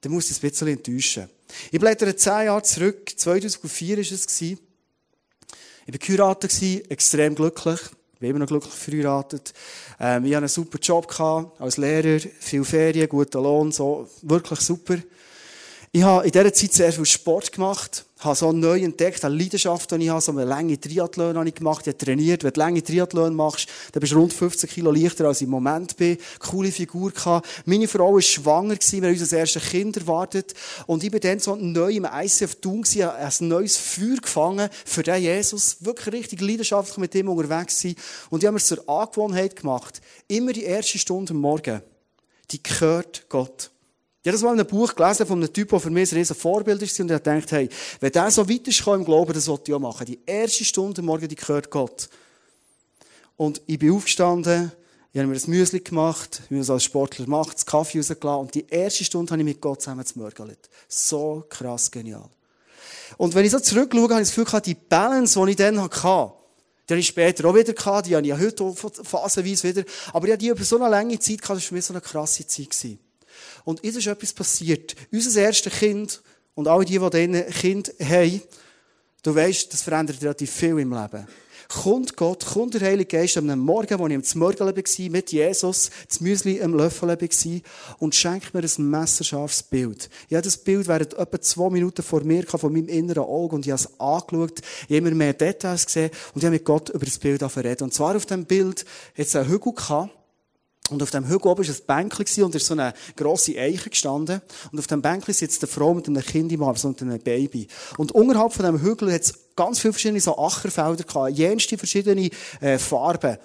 dann 0.00 0.12
musst 0.12 0.30
du 0.30 0.32
es 0.32 0.42
ein 0.42 0.48
bisschen 0.48 0.68
enttäuschen. 0.68 1.28
Ich 1.70 1.80
blättere 1.80 2.16
zehn 2.16 2.46
Jahre 2.46 2.62
zurück. 2.62 3.12
2004 3.14 3.98
war 3.98 4.02
es. 4.02 4.40
Ich 4.40 4.56
war 5.86 5.98
geheiratet, 5.98 6.62
extrem 6.88 7.34
glücklich 7.34 7.80
bin 8.24 8.30
immer 8.30 8.38
noch 8.40 8.46
glücklich 8.48 8.72
verheiratet. 8.72 9.52
Ähm, 10.00 10.24
ich 10.24 10.32
hatte 10.32 10.38
einen 10.38 10.48
super 10.48 10.78
Job 10.78 11.08
gehabt, 11.08 11.60
als 11.60 11.76
Lehrer, 11.76 12.18
viel 12.40 12.64
Ferien, 12.64 13.08
guter 13.08 13.40
Lohn, 13.40 13.70
so, 13.70 14.08
wirklich 14.22 14.60
super. 14.60 14.96
Ich 15.92 16.02
habe 16.02 16.24
in 16.24 16.32
dieser 16.32 16.52
Zeit 16.52 16.72
sehr 16.72 16.92
viel 16.92 17.04
Sport 17.04 17.52
gemacht, 17.52 18.04
habe 18.24 18.36
so 18.36 18.52
neu 18.52 18.80
entdeckt, 18.80 19.24
eine 19.24 19.34
Leidenschaft, 19.34 19.90
die 19.90 20.04
ich 20.04 20.08
habe, 20.08 20.20
so 20.20 20.32
eine 20.32 20.44
lange 20.44 20.80
Triathlon 20.80 21.36
habe 21.36 21.48
ich 21.48 21.54
gemacht, 21.54 21.86
ich 21.86 21.96
trainiert. 21.96 22.42
Wenn 22.44 22.52
du 22.52 22.60
lange 22.60 22.82
Triathlon 22.82 23.34
machst, 23.34 23.68
dann 23.92 24.00
bist 24.00 24.12
du 24.12 24.18
rund 24.18 24.32
15 24.32 24.70
Kilo 24.70 24.90
leichter, 24.90 25.26
als 25.26 25.40
ich 25.40 25.44
im 25.44 25.50
Moment 25.50 25.96
bin. 25.96 26.16
Coole 26.38 26.72
Figur 26.72 27.10
gehabt. 27.10 27.46
Meine 27.66 27.88
Frau 27.88 28.14
war 28.14 28.22
schwanger 28.22 28.76
gewesen, 28.76 29.02
wir 29.02 29.08
haben 29.10 29.18
unser 29.18 29.36
erstes 29.36 29.62
Kind 29.64 29.96
erwartet. 29.96 30.54
Und 30.86 31.04
ich 31.04 31.10
bin 31.10 31.20
dann 31.20 31.38
so 31.38 31.54
neu 31.56 31.92
im 31.92 32.06
ICF 32.10 32.56
Thun 32.56 32.82
gewesen, 32.82 33.04
habe 33.04 33.18
ein 33.18 33.48
neues 33.48 33.76
Feuer 33.76 34.16
gefangen 34.16 34.68
für 34.84 35.02
den 35.02 35.22
Jesus. 35.22 35.78
Wirklich 35.80 36.14
richtig 36.14 36.40
leidenschaftlich 36.40 36.98
mit 36.98 37.14
ihm 37.14 37.28
unterwegs 37.28 37.80
sein. 37.80 37.94
Und 38.30 38.42
ich 38.42 38.46
habe 38.46 38.54
mir 38.54 38.60
zur 38.60 38.88
Angewohnheit 38.88 39.56
gemacht, 39.56 40.00
immer 40.28 40.52
die 40.52 40.64
erste 40.64 40.98
Stunde 40.98 41.32
am 41.32 41.40
Morgen, 41.40 41.82
die 42.50 42.62
gehört 42.62 43.26
Gott. 43.28 43.70
Ich 44.24 44.28
habe 44.28 44.36
das 44.36 44.42
mal 44.42 44.54
in 44.54 44.60
einem 44.60 44.66
Buch 44.66 44.94
gelesen 44.94 45.26
von 45.26 45.36
einem 45.36 45.52
Typ, 45.52 45.68
der 45.68 45.80
für 45.80 45.90
mich 45.90 46.10
ein 46.10 46.16
riesen 46.16 46.34
Vorbild 46.34 46.80
ist. 46.80 46.98
Und 46.98 47.10
ich 47.10 47.12
habe 47.12 47.22
gedacht, 47.22 47.52
hey, 47.52 47.68
wenn 48.00 48.10
der 48.10 48.30
so 48.30 48.48
weit 48.48 48.66
ist 48.66 48.86
im 48.86 49.04
Glauben, 49.04 49.34
das 49.34 49.48
wollte 49.48 49.70
ich 49.70 49.74
auch 49.74 49.80
machen. 49.80 50.06
Die 50.06 50.18
erste 50.24 50.64
Stunde 50.64 51.02
morgen, 51.02 51.28
die 51.28 51.34
gehört 51.34 51.68
Gott. 51.68 52.08
Und 53.36 53.60
ich 53.66 53.78
bin 53.78 53.92
aufgestanden, 53.92 54.72
ich 55.12 55.20
habe 55.20 55.28
mir 55.28 55.36
ein 55.36 55.50
Müsli 55.50 55.80
gemacht, 55.80 56.40
wie 56.48 56.54
man 56.54 56.62
es 56.62 56.70
als 56.70 56.84
Sportler 56.84 57.28
macht, 57.28 57.56
das 57.56 57.66
Kaffee 57.66 57.98
rausgelassen. 57.98 58.40
Und 58.40 58.54
die 58.54 58.66
erste 58.66 59.04
Stunde 59.04 59.30
habe 59.30 59.42
ich 59.42 59.46
mit 59.46 59.60
Gott 59.60 59.82
zusammen 59.82 60.06
zu 60.06 60.18
Mörgelt. 60.18 60.70
So 60.88 61.44
krass 61.50 61.90
genial. 61.90 62.30
Und 63.18 63.34
wenn 63.34 63.44
ich 63.44 63.50
so 63.50 63.60
zurückschaue, 63.60 64.04
habe 64.04 64.22
ich 64.22 64.30
das 64.30 64.34
Gefühl, 64.34 64.60
die 64.62 64.74
Balance, 64.74 65.38
die 65.38 65.50
ich 65.50 65.56
dann 65.56 65.82
hatte, 65.82 66.32
die 66.88 66.94
habe 66.94 67.00
ich 67.00 67.06
später 67.08 67.44
auch 67.46 67.54
wieder 67.54 67.74
gehabt, 67.74 68.06
die 68.06 68.16
habe 68.16 68.26
ich 68.26 68.32
heute 68.32 68.74
phasenweise 68.74 69.68
wieder. 69.68 69.84
Aber 70.14 70.26
ich 70.26 70.32
hatte 70.32 70.38
die 70.38 70.48
über 70.48 70.64
so 70.64 70.76
eine 70.76 70.88
lange 70.88 71.18
Zeit 71.18 71.42
gehabt, 71.42 71.58
das 71.58 71.64
war 71.64 71.68
für 71.68 71.74
mich 71.74 71.84
so 71.84 71.92
eine 71.92 72.00
krasse 72.00 72.46
Zeit. 72.46 72.70
Gewesen. 72.70 73.03
Und 73.64 73.82
jetzt 73.82 73.96
ist 73.96 74.06
etwas 74.06 74.32
passiert. 74.32 74.94
Unser 75.12 75.40
erstes 75.40 75.72
Kind 75.72 76.22
und 76.54 76.68
alle 76.68 76.84
die, 76.84 76.98
die 76.98 77.10
diesen 77.10 77.46
Kind 77.50 77.94
haben, 78.00 78.42
du 79.22 79.34
weißt, 79.34 79.72
das 79.72 79.82
verändert 79.82 80.22
relativ 80.22 80.50
viel 80.50 80.78
im 80.78 80.92
Leben. 80.92 81.26
Kommt 81.68 82.16
Gott, 82.16 82.44
kommt 82.44 82.74
der 82.74 82.82
Heilige 82.82 83.16
Geist 83.16 83.36
am 83.36 83.46
Morgen, 83.58 83.98
wo 83.98 84.06
ich 84.06 84.14
am 84.14 84.22
Zmörgeln 84.22 84.76
war, 84.76 85.10
mit 85.10 85.32
Jesus, 85.32 85.90
das 86.06 86.20
Müsli 86.20 86.62
am 86.62 86.74
Löffeln 86.74 87.10
war, 87.10 87.60
und 87.98 88.14
schenkt 88.14 88.54
mir 88.54 88.60
ein 88.60 88.90
messerscharfes 88.90 89.62
Bild. 89.62 90.10
Habe 90.30 90.42
das 90.42 90.56
Bild 90.58 90.86
während 90.86 91.14
etwa 91.14 91.40
zwei 91.40 91.70
Minuten 91.70 92.02
vor 92.02 92.22
mir 92.22 92.44
von 92.46 92.72
meinem 92.72 92.88
inneren 92.88 93.24
Auge 93.24 93.56
und 93.56 93.66
ich 93.66 93.72
habe 93.72 93.80
es 93.80 94.00
angeschaut, 94.00 94.60
ich 94.60 94.96
habe 94.96 94.96
immer 94.96 95.10
mehr 95.12 95.32
Details 95.32 95.86
gesehen 95.86 96.10
und 96.34 96.42
ich 96.42 96.44
habe 96.44 96.54
mit 96.54 96.64
Gott 96.64 96.90
über 96.90 97.04
das 97.04 97.18
Bild 97.18 97.42
reden. 97.42 97.84
Und 97.84 97.94
zwar 97.94 98.14
auf 98.14 98.26
dem 98.26 98.44
Bild 98.44 98.84
es 99.16 99.34
einen 99.34 99.48
Hügel 99.48 99.72
gehabt, 99.72 100.10
Und 100.90 101.02
auf 101.02 101.10
dem 101.10 101.26
Hügel 101.26 101.50
oben 101.50 101.66
war 101.66 101.74
ein 101.74 102.08
Bänkchen 102.10 102.44
und 102.44 102.54
da 102.54 102.58
ist 102.58 102.66
so 102.66 102.74
eine 102.74 102.92
grosse 103.16 103.58
Eiche 103.58 103.88
gestanden. 103.88 104.42
Und 104.70 104.78
auf 104.78 104.86
dem 104.86 105.00
Bänkchen 105.00 105.32
sitzt 105.32 105.62
eine 105.62 105.72
Frau 105.72 105.94
mit 105.94 106.06
einem 106.08 106.22
Kind 106.22 106.52
im 106.52 106.62
Arm, 106.62 106.76
so 106.76 106.88
mit 106.88 107.00
einem 107.00 107.18
Baby. 107.18 107.68
Und 107.96 108.12
unterhalb 108.12 108.52
von 108.52 108.66
dem 108.66 108.82
Hügel 108.82 109.12
hat 109.12 109.22
es 109.22 109.34
ganz 109.56 109.80
viele 109.80 109.94
verschiedene 109.94 110.20
so 110.20 110.36
Ackerfelder 110.36 111.04
gehabt, 111.04 111.38
jenste 111.38 111.78
verschiedene 111.78 112.28
äh, 112.60 112.78
Farben. 112.78 113.38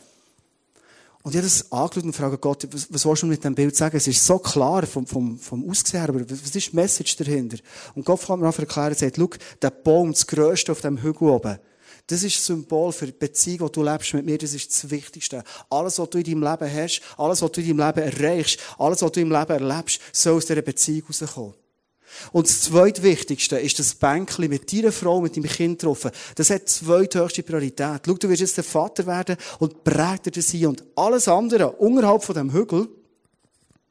Und 1.22 1.32
ich 1.34 1.38
habe 1.38 1.48
das 1.48 1.72
angeschaut 1.72 2.04
und 2.04 2.14
frage 2.14 2.38
Gott, 2.38 2.68
was, 2.72 2.88
was 2.92 3.06
willst 3.06 3.24
du 3.24 3.28
mit 3.28 3.40
diesem 3.40 3.56
Bild 3.56 3.76
sagen? 3.76 3.96
Es 3.96 4.08
ist 4.08 4.26
so 4.26 4.40
klar 4.40 4.86
vom, 4.86 5.06
vom, 5.06 5.38
vom 5.38 5.70
Aussehen 5.70 6.04
aber 6.04 6.22
was 6.30 6.56
ist 6.56 6.72
die 6.72 6.76
Message 6.76 7.16
dahinter? 7.18 7.58
Und 7.96 8.06
Gott 8.06 8.28
hat 8.28 8.40
mir 8.40 8.48
einfach 8.48 8.64
erklärt, 8.64 8.94
er 8.94 8.96
sagt, 8.96 9.18
schau, 9.18 9.30
der 9.62 9.70
Baum, 9.70 10.12
das 10.12 10.28
Größte 10.28 10.72
auf 10.72 10.82
dem 10.82 11.02
Hügel 11.02 11.30
oben, 11.30 11.60
das 12.10 12.24
ist 12.24 12.38
ein 12.38 12.42
Symbol 12.42 12.92
für 12.92 13.06
die 13.06 13.12
Beziehung, 13.12 13.68
die 13.68 13.72
du 13.74 13.84
lebst 13.84 14.16
mit 14.16 14.26
mir. 14.26 14.38
Das 14.40 14.54
ist 14.54 14.72
das 14.72 14.90
Wichtigste. 14.90 15.44
Alles, 15.70 16.00
was 16.00 16.10
du 16.10 16.18
in 16.18 16.24
deinem 16.24 16.42
Leben 16.44 16.74
hast, 16.74 17.02
alles, 17.18 17.42
was 17.44 17.52
du 17.52 17.62
in 17.62 17.78
deinem 17.78 17.88
Leben 17.88 18.12
erreichst, 18.12 18.60
alles, 18.80 19.04
was 19.04 19.12
du 19.12 19.22
im 19.22 19.32
Leben 19.32 19.52
erlebst, 19.52 20.02
soll 20.12 20.38
aus 20.38 20.48
dieser 20.48 20.64
Beziehung 20.64 21.04
rauskommen. 21.08 21.54
Und 22.32 22.48
das 22.48 22.62
zweitwichtigste 22.62 23.60
ist 23.60 23.78
das 23.78 23.94
Bänkchen 23.94 24.50
mit 24.50 24.74
deiner 24.74 24.92
Frau, 24.92 25.22
mit 25.22 25.38
deinem 25.38 25.52
Kind 25.52 25.78
getroffen. 25.78 26.10
Das 26.34 26.50
hat 26.50 26.64
die 26.64 26.66
zweithöchste 26.66 27.44
Priorität. 27.44 28.02
Schau, 28.04 28.14
du 28.14 28.28
wirst 28.28 28.42
jetzt 28.42 28.58
der 28.58 28.64
Vater 28.64 29.06
werden 29.06 29.38
und 29.60 29.84
prägt 29.84 30.36
dir 30.36 30.42
sein. 30.42 30.66
Und 30.66 30.84
alles 30.96 31.28
andere, 31.28 31.74
unterhalb 31.74 32.24
von 32.24 32.34
dem 32.34 32.52
Hügel, 32.52 32.88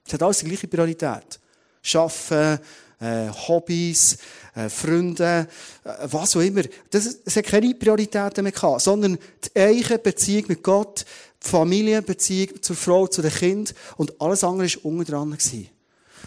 das 0.03 0.15
hat 0.15 0.25
alles 0.25 0.39
die 0.39 0.47
gleiche 0.47 0.67
Priorität. 0.67 1.39
Schaffen, 1.83 2.59
äh, 3.01 3.29
Hobbys, 3.29 4.19
äh, 4.55 4.69
Freunde, 4.69 5.49
äh, 5.85 5.91
was 6.05 6.37
auch 6.37 6.41
immer. 6.41 6.63
Das, 6.91 7.19
es 7.25 7.37
hat 7.37 7.45
keine 7.45 7.75
Prioritäten 7.75 8.43
mehr 8.43 8.53
gehabt, 8.53 8.83
sondern 8.83 9.19
die 9.45 9.61
eigene 9.61 9.99
Beziehung 9.99 10.45
mit 10.49 10.63
Gott, 10.63 11.05
die 11.43 11.49
Familienbeziehung 11.49 12.63
zur 12.63 12.77
Frau, 12.77 13.07
zu 13.07 13.23
den 13.23 13.31
Kindern 13.31 13.75
und 13.97 14.21
alles 14.21 14.43
andere 14.45 14.69
war 14.69 14.85
unten 14.85 15.05
dran. 15.05 15.31
Gewesen. 15.31 15.69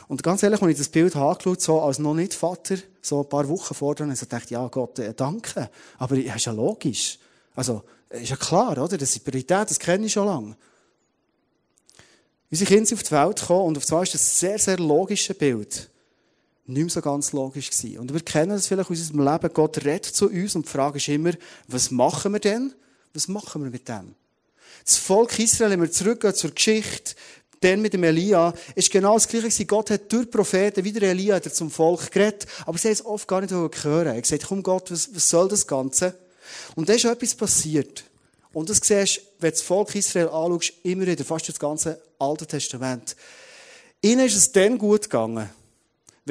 Und 0.07 0.23
ganz 0.23 0.43
ehrlich, 0.43 0.61
als 0.61 0.71
ich 0.71 0.77
das 0.77 0.89
Bild 0.89 1.15
angeschaut 1.15 1.61
so 1.61 1.81
als 1.81 1.99
noch 1.99 2.13
nicht 2.13 2.33
Vater, 2.33 2.77
so 3.01 3.21
ein 3.21 3.29
paar 3.29 3.47
Wochen 3.47 3.73
vor 3.73 3.95
dran, 3.95 4.15
so 4.15 4.25
dachte 4.25 4.45
ich, 4.45 4.51
ja 4.51 4.67
Gott, 4.67 4.99
äh, 4.99 5.13
danke. 5.13 5.69
Aber 5.97 6.15
das 6.15 6.35
ist 6.35 6.45
ja 6.45 6.51
logisch. 6.51 7.17
Also, 7.55 7.83
ist 8.09 8.29
ja 8.29 8.35
klar, 8.35 8.71
oder? 8.71 8.97
Das 8.97 9.15
ist 9.15 9.23
Priorität, 9.23 9.69
das 9.69 9.79
kenne 9.79 10.05
ich 10.05 10.13
schon 10.13 10.27
lange. 10.27 10.55
Unsere 12.49 12.67
Kinder 12.67 12.85
sind 12.85 12.97
auf 12.97 13.03
die 13.03 13.11
Welt 13.11 13.39
gekommen 13.39 13.67
und 13.67 13.77
auf 13.77 13.85
zwei 13.85 14.03
ist 14.03 14.13
das 14.13 14.21
ein 14.21 14.39
sehr, 14.39 14.59
sehr 14.59 14.77
logisches 14.77 15.37
Bild 15.37 15.90
nicht 16.65 16.83
mehr 16.83 16.89
so 16.89 17.01
ganz 17.01 17.31
logisch 17.33 17.69
gewesen. 17.69 17.99
Und 17.99 18.13
wir 18.13 18.21
kennen 18.21 18.51
das 18.51 18.67
vielleicht 18.67 18.89
aus 18.89 18.97
unserem 18.99 19.27
Leben. 19.27 19.53
Gott 19.53 19.83
redet 19.83 20.05
zu 20.05 20.29
uns 20.29 20.55
und 20.55 20.65
die 20.65 20.69
Frage 20.69 20.97
ist 20.97 21.07
immer, 21.07 21.33
was 21.67 21.91
machen 21.91 22.33
wir 22.33 22.39
denn? 22.39 22.73
Was 23.13 23.27
machen 23.27 23.63
wir 23.63 23.71
mit 23.71 23.87
dem? 23.87 24.15
Das 24.85 24.97
Volk 24.97 25.37
Israel, 25.39 25.71
wenn 25.71 25.81
wir 25.81 25.91
zurückgehen 25.91 26.33
zur 26.33 26.51
Geschichte, 26.51 27.15
dann 27.59 27.81
mit 27.81 27.93
dem 27.93 28.03
Elia, 28.03 28.53
ist 28.75 28.89
genau 28.89 29.13
das 29.13 29.27
Gleiche 29.27 29.47
gewesen. 29.47 29.67
Gott 29.67 29.91
hat 29.91 30.11
durch 30.11 30.29
Propheten, 30.31 30.83
wie 30.83 30.91
der 30.91 31.11
Elia, 31.11 31.35
hat 31.35 31.45
er 31.45 31.53
zum 31.53 31.69
Volk 31.69 32.11
geredet, 32.11 32.47
aber 32.65 32.77
sie 32.77 32.87
haben 32.87 32.93
es 32.93 33.05
oft 33.05 33.27
gar 33.27 33.41
nicht 33.41 33.51
hören. 33.51 34.07
Er 34.07 34.15
hat 34.15 34.23
gesagt, 34.23 34.45
komm 34.47 34.63
Gott, 34.63 34.89
was, 34.91 35.13
was 35.13 35.29
soll 35.29 35.47
das 35.47 35.67
Ganze? 35.67 36.15
Und 36.75 36.89
da 36.89 36.93
ist 36.93 37.05
etwas 37.05 37.35
passiert. 37.35 38.03
Und 38.53 38.69
das 38.69 38.79
siehst 38.83 39.17
du, 39.17 39.21
wenn 39.39 39.51
du 39.51 39.55
das 39.55 39.61
Volk 39.61 39.95
Israel 39.95 40.29
anschaust, 40.29 40.73
immer 40.83 41.05
wieder, 41.05 41.23
fast 41.23 41.47
das 41.47 41.59
ganze 41.59 42.01
Alte 42.19 42.47
Testament. 42.47 43.15
Ihnen 44.01 44.25
ist 44.25 44.35
es 44.35 44.51
dann 44.51 44.77
gut 44.77 45.03
gegangen, 45.03 45.49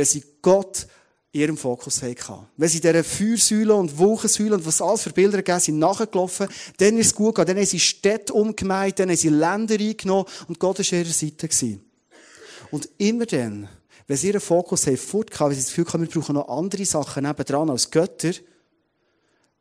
wenn 0.00 0.06
sie 0.06 0.24
Gott 0.40 0.86
in 1.30 1.42
ihrem 1.42 1.56
Fokus 1.58 2.02
hatten. 2.02 2.46
Wenn 2.56 2.68
sie 2.70 2.80
dieser 2.80 3.04
Feuersäule 3.04 3.74
und 3.74 3.96
Wolkensäule 3.98 4.54
und 4.54 4.64
was 4.64 4.80
alles 4.80 5.02
für 5.02 5.10
Bilder 5.10 5.36
gegeben 5.36 5.60
sind, 5.60 5.78
nachgelaufen, 5.78 6.48
dann 6.78 6.96
ist 6.96 7.08
es 7.08 7.14
gut 7.14 7.34
gegangen. 7.34 7.48
Dann 7.48 7.56
haben 7.58 7.66
sie 7.66 7.78
Städte 7.78 8.32
umgemeint, 8.32 8.98
dann 8.98 9.10
haben 9.10 9.16
sie 9.16 9.28
Länder 9.28 9.74
eingenommen 9.74 10.24
und 10.48 10.58
Gott 10.58 10.78
war 10.78 10.86
an 10.90 11.04
ihrer 11.04 11.12
Seite. 11.12 11.48
Gewesen. 11.48 11.84
Und 12.70 12.88
immer 12.96 13.26
dann, 13.26 13.68
wenn 14.06 14.16
sie 14.16 14.28
ihren 14.28 14.40
Fokus 14.40 14.86
haben, 14.86 14.98
weil 15.12 15.54
sie 15.54 15.60
das 15.60 15.66
Gefühl 15.66 15.86
haben, 15.92 16.02
wir 16.02 16.08
brauchen 16.08 16.34
noch 16.34 16.48
andere 16.48 16.84
Sachen 16.86 17.24
nebendran 17.24 17.68
als 17.68 17.90
Götter, 17.90 18.32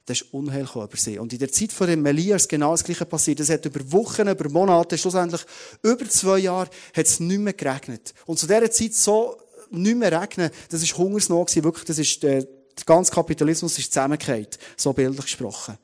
dann 0.05 0.15
ist 0.15 0.33
Unheil 0.33 0.67
über 0.73 0.89
sie. 0.95 1.19
Und 1.19 1.33
in 1.33 1.39
der 1.39 1.51
Zeit 1.51 1.73
von 1.73 1.85
dem 1.85 2.01
Melia 2.01 2.37
ist 2.37 2.47
genau 2.47 2.71
das 2.71 2.83
Gleiche 2.83 3.05
passiert. 3.05 3.41
Es 3.41 3.49
hat 3.49 3.65
über 3.65 3.91
Wochen, 3.91 4.27
über 4.27 4.49
Monate, 4.49 4.97
schlussendlich 4.97 5.41
über 5.83 6.09
zwei 6.09 6.39
Jahre, 6.39 6.69
hat 6.95 7.05
es 7.05 7.19
nicht 7.19 7.39
mehr 7.39 7.53
geregnet. 7.53 8.13
Und 8.25 8.39
zu 8.39 8.47
dieser 8.47 8.71
Zeit 8.71 8.95
so 8.95 9.37
nicht 9.71 9.97
mehr 9.97 10.21
regnen, 10.21 10.49
das 10.69 10.81
war 10.81 10.97
Hungersnot, 10.97 11.55
wirklich, 11.63 11.85
das 11.85 11.99
ist, 11.99 12.23
der, 12.23 12.43
der 12.43 12.85
ganze 12.85 13.11
Kapitalismus 13.11 13.77
ist 13.77 13.91
zusammengekehrt. 13.93 14.57
So 14.77 14.93
bildlich 14.93 15.25
gesprochen. 15.25 15.77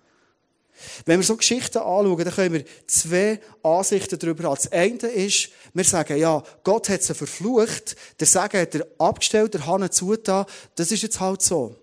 Wenn 1.05 1.19
wir 1.19 1.25
so 1.25 1.37
Geschichten 1.37 1.77
anschauen, 1.77 2.23
dann 2.23 2.33
können 2.33 2.53
wir 2.53 2.65
zwei 2.87 3.39
Ansichten 3.63 4.19
darüber 4.19 4.45
haben. 4.45 4.55
Das 4.55 4.71
eine 4.71 5.11
ist, 5.11 5.49
wir 5.73 5.83
sagen, 5.83 6.17
ja, 6.17 6.43
Gott 6.63 6.89
hat 6.89 7.03
sie 7.03 7.13
verflucht, 7.13 7.95
der 8.19 8.27
Segen 8.27 8.59
hat 8.59 8.75
er 8.75 8.87
abgestellt, 8.97 9.53
der 9.53 9.65
Hahn 9.65 9.89
zugetan, 9.91 10.45
das 10.75 10.91
ist 10.91 11.03
jetzt 11.03 11.19
halt 11.19 11.41
so. 11.41 11.75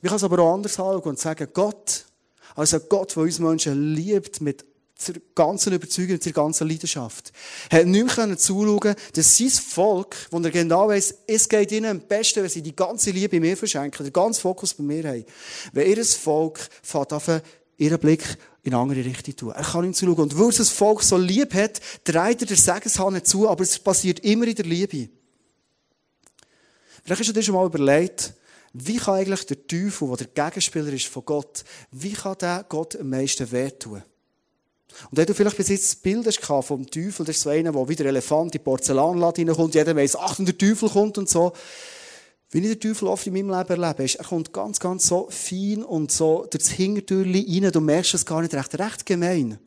Wir 0.00 0.08
können 0.08 0.18
es 0.18 0.24
aber 0.24 0.38
auch 0.40 0.54
anders 0.54 0.78
anschauen 0.78 1.02
und 1.02 1.18
sagen, 1.18 1.48
Gott, 1.52 2.04
also 2.54 2.78
Gott, 2.80 3.16
der 3.16 3.22
uns 3.22 3.38
Menschen 3.38 3.94
liebt 3.94 4.40
mit 4.40 4.64
zur 5.00 5.14
ganzen 5.34 5.72
Überzeugung, 5.72 6.20
zur 6.20 6.32
ganzen 6.32 6.68
Leidenschaft. 6.68 7.32
Er 7.70 7.80
hat 7.80 7.86
nicht 7.86 8.16
mehr 8.16 8.38
zuschauen 8.38 8.94
dass 9.14 9.36
sein 9.36 9.48
Volk, 9.48 10.28
wo 10.30 10.38
er 10.40 10.50
genau 10.50 10.88
weiss, 10.88 11.14
es 11.26 11.48
geht 11.48 11.72
ihnen 11.72 11.90
am 11.90 12.00
besten, 12.00 12.42
wenn 12.42 12.50
sie 12.50 12.62
die 12.62 12.76
ganze 12.76 13.10
Liebe 13.10 13.40
mir 13.40 13.56
verschenken, 13.56 14.04
den 14.04 14.12
ganzen 14.12 14.42
Fokus 14.42 14.74
bei 14.74 14.84
mir 14.84 15.08
haben. 15.08 15.24
Wenn 15.72 15.88
ihr 15.88 16.04
Volk 16.04 16.60
fährt 16.82 17.12
auf 17.12 17.30
ihren 17.78 17.98
Blick 17.98 18.36
in 18.62 18.74
eine 18.74 18.82
andere 18.82 19.04
Richtung 19.04 19.36
tun. 19.36 19.52
Er 19.52 19.64
kann 19.64 19.84
ihm 19.84 19.94
zuschauen. 19.94 20.18
Und 20.18 20.38
weil 20.38 20.50
es 20.50 20.58
das 20.58 20.68
Volk 20.68 21.02
so 21.02 21.16
lieb 21.16 21.54
hat, 21.54 21.80
dreht 22.04 22.42
er 22.42 22.46
der 22.46 22.56
Segenshahn 22.56 23.24
zu, 23.24 23.48
aber 23.48 23.62
es 23.62 23.78
passiert 23.78 24.20
immer 24.20 24.46
in 24.46 24.54
der 24.54 24.66
Liebe. 24.66 25.08
Vielleicht 27.02 27.20
hast 27.20 27.28
du 27.28 27.32
dir 27.32 27.42
schon 27.42 27.54
mal 27.54 27.64
überlegt, 27.64 28.34
wie 28.74 28.98
kann 28.98 29.14
eigentlich 29.14 29.46
der 29.46 29.66
Teufel, 29.66 30.08
der 30.08 30.26
der 30.26 30.44
Gegenspieler 30.44 30.92
ist 30.92 31.06
von 31.06 31.24
Gott, 31.24 31.64
wie 31.90 32.12
kann 32.12 32.36
der 32.38 32.64
Gott 32.68 32.96
am 32.96 33.08
meisten 33.08 33.50
wehtun? 33.50 34.02
Und 35.10 35.18
wenn 35.18 35.26
du 35.26 35.34
vielleicht 35.34 35.56
bis 35.56 35.68
jetzt 35.68 35.84
das 35.84 35.96
Bild 35.96 36.26
hast 36.26 36.66
vom 36.66 36.86
Teufel, 36.86 37.24
das 37.24 37.36
ist 37.36 37.42
so 37.42 37.50
einer, 37.50 37.72
der 37.72 37.88
wie 37.88 37.96
der 37.96 38.06
Elefant 38.06 38.46
in 38.46 38.50
die 38.50 38.58
Porzellanlade 38.58 39.46
reinkommt, 39.46 39.74
jeder 39.74 39.96
weiss, 39.96 40.16
ach, 40.16 40.38
und 40.38 40.46
der 40.46 40.56
Teufel 40.56 40.88
kommt 40.88 41.18
und 41.18 41.28
so. 41.28 41.52
Wie 42.50 42.58
ich 42.58 42.78
den 42.78 42.80
Teufel 42.80 43.06
oft 43.06 43.26
in 43.26 43.32
meinem 43.32 43.50
Leben 43.50 43.80
erlebe, 43.80 44.02
ist, 44.02 44.16
er 44.16 44.24
kommt 44.24 44.52
ganz, 44.52 44.80
ganz 44.80 45.06
so 45.06 45.28
fein 45.30 45.84
und 45.84 46.10
so 46.10 46.46
durch 46.50 46.64
das 46.64 46.72
Hintertürchen 46.72 47.64
rein, 47.64 47.72
du 47.72 47.80
merkst 47.80 48.14
es 48.14 48.26
gar 48.26 48.40
nicht 48.42 48.54
recht, 48.54 48.78
recht 48.78 49.06
gemein. 49.06 49.58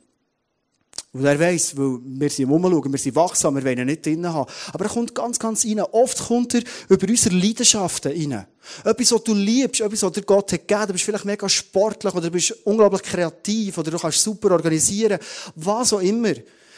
Und 1.13 1.25
er 1.25 1.39
weiss, 1.39 1.77
weil 1.77 1.99
wir 2.03 2.29
sind 2.31 2.49
umschauen, 2.49 2.91
wir 2.91 2.97
sind 2.97 3.15
wachsam, 3.15 3.55
wir 3.55 3.63
wollen 3.63 3.77
ihn 3.77 3.85
nicht 3.85 4.03
drinnen 4.03 4.33
haben. 4.33 4.51
Aber 4.71 4.85
er 4.85 4.89
kommt 4.89 5.13
ganz, 5.13 5.37
ganz 5.37 5.63
rein. 5.63 5.79
Oft 5.79 6.17
kommt 6.17 6.55
er 6.55 6.63
über 6.89 7.07
unsere 7.07 7.35
Leidenschaften 7.35 8.11
rein. 8.11 8.47
Etwas, 8.83 9.11
was 9.11 9.23
du 9.23 9.35
liebst, 9.35 9.81
etwas, 9.81 10.01
was 10.01 10.11
dir 10.11 10.23
Gott 10.23 10.51
hat 10.51 10.67
gegeben. 10.67 10.87
Du 10.87 10.93
bist 10.93 11.05
vielleicht 11.05 11.25
mega 11.25 11.47
sportlich 11.47 12.13
oder 12.15 12.29
du 12.29 12.31
bist 12.31 12.55
unglaublich 12.63 13.03
kreativ 13.03 13.77
oder 13.77 13.91
du 13.91 13.99
kannst 13.99 14.23
super 14.23 14.51
organisieren. 14.51 15.19
Was 15.55 15.93
auch 15.93 15.99
immer. 15.99 16.33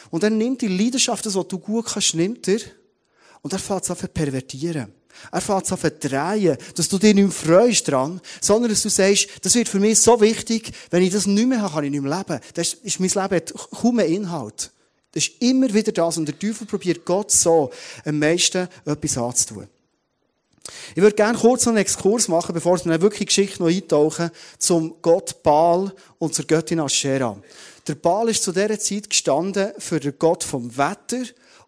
Und 0.09 0.23
er 0.23 0.29
nimmt 0.29 0.61
die 0.61 0.67
Leidenschaften, 0.67 1.33
was 1.33 1.47
du 1.47 1.57
gut 1.57 1.85
kannst, 1.85 2.13
nimmt 2.15 2.45
er 2.49 2.59
und 3.41 3.53
er 3.53 3.59
fängt 3.59 3.83
es 3.83 3.91
an 3.91 3.97
zu 3.97 4.07
pervertieren. 4.09 4.91
Er 5.31 5.41
fängt 5.41 5.71
an 5.71 5.79
zu 5.79 5.91
drehen, 5.91 6.57
dass 6.75 6.89
du 6.89 6.97
dich 6.97 7.13
nicht 7.13 7.23
mehr 7.23 7.31
freust 7.31 7.87
dran, 7.87 8.21
sondern 8.41 8.71
dass 8.71 8.83
du 8.83 8.89
sagst, 8.89 9.27
das 9.41 9.55
wird 9.55 9.69
für 9.69 9.79
mich 9.79 9.99
so 9.99 10.19
wichtig, 10.21 10.71
wenn 10.91 11.03
ich 11.03 11.11
das 11.11 11.27
nicht 11.27 11.47
mehr 11.47 11.61
habe, 11.61 11.73
kann 11.73 11.83
ich 11.83 11.91
nicht 11.91 12.01
mehr 12.01 12.17
leben. 12.17 12.39
Das 12.53 12.73
ist, 12.73 12.99
mein 12.99 13.09
Leben 13.09 13.35
hat 13.35 13.53
kaum 13.71 13.95
mehr 13.95 14.07
Inhalt. 14.07 14.71
Das 15.11 15.27
ist 15.27 15.41
immer 15.41 15.73
wieder 15.73 15.91
das. 15.91 16.17
Und 16.17 16.25
der 16.25 16.37
Teufel 16.37 16.67
probiert 16.67 17.05
Gott 17.05 17.31
so 17.31 17.71
am 18.03 18.19
meisten 18.19 18.67
etwas 18.85 19.17
anzutun. 19.17 19.67
Ich 20.95 21.01
würde 21.01 21.15
gerne 21.15 21.37
kurz 21.37 21.65
noch 21.65 21.71
einen 21.71 21.81
Exkurs 21.81 22.27
machen, 22.27 22.53
bevor 22.53 22.83
wir 22.83 22.95
in 22.95 23.01
wirklich 23.01 23.27
Geschichte 23.27 23.61
noch 23.61 23.69
eintauchen, 23.69 24.31
zum 24.57 24.95
Gott 25.01 25.43
Baal 25.43 25.93
und 26.17 26.33
zur 26.33 26.45
Göttin 26.45 26.79
Aschera. 26.79 27.37
Der 27.87 27.95
Baal 27.95 28.29
ist 28.29 28.43
zu 28.43 28.51
dieser 28.51 28.79
Zeit 28.79 29.09
gestanden 29.09 29.71
für 29.77 29.99
den 29.99 30.17
Gott 30.17 30.43
vom 30.43 30.75
Wetter 30.75 31.23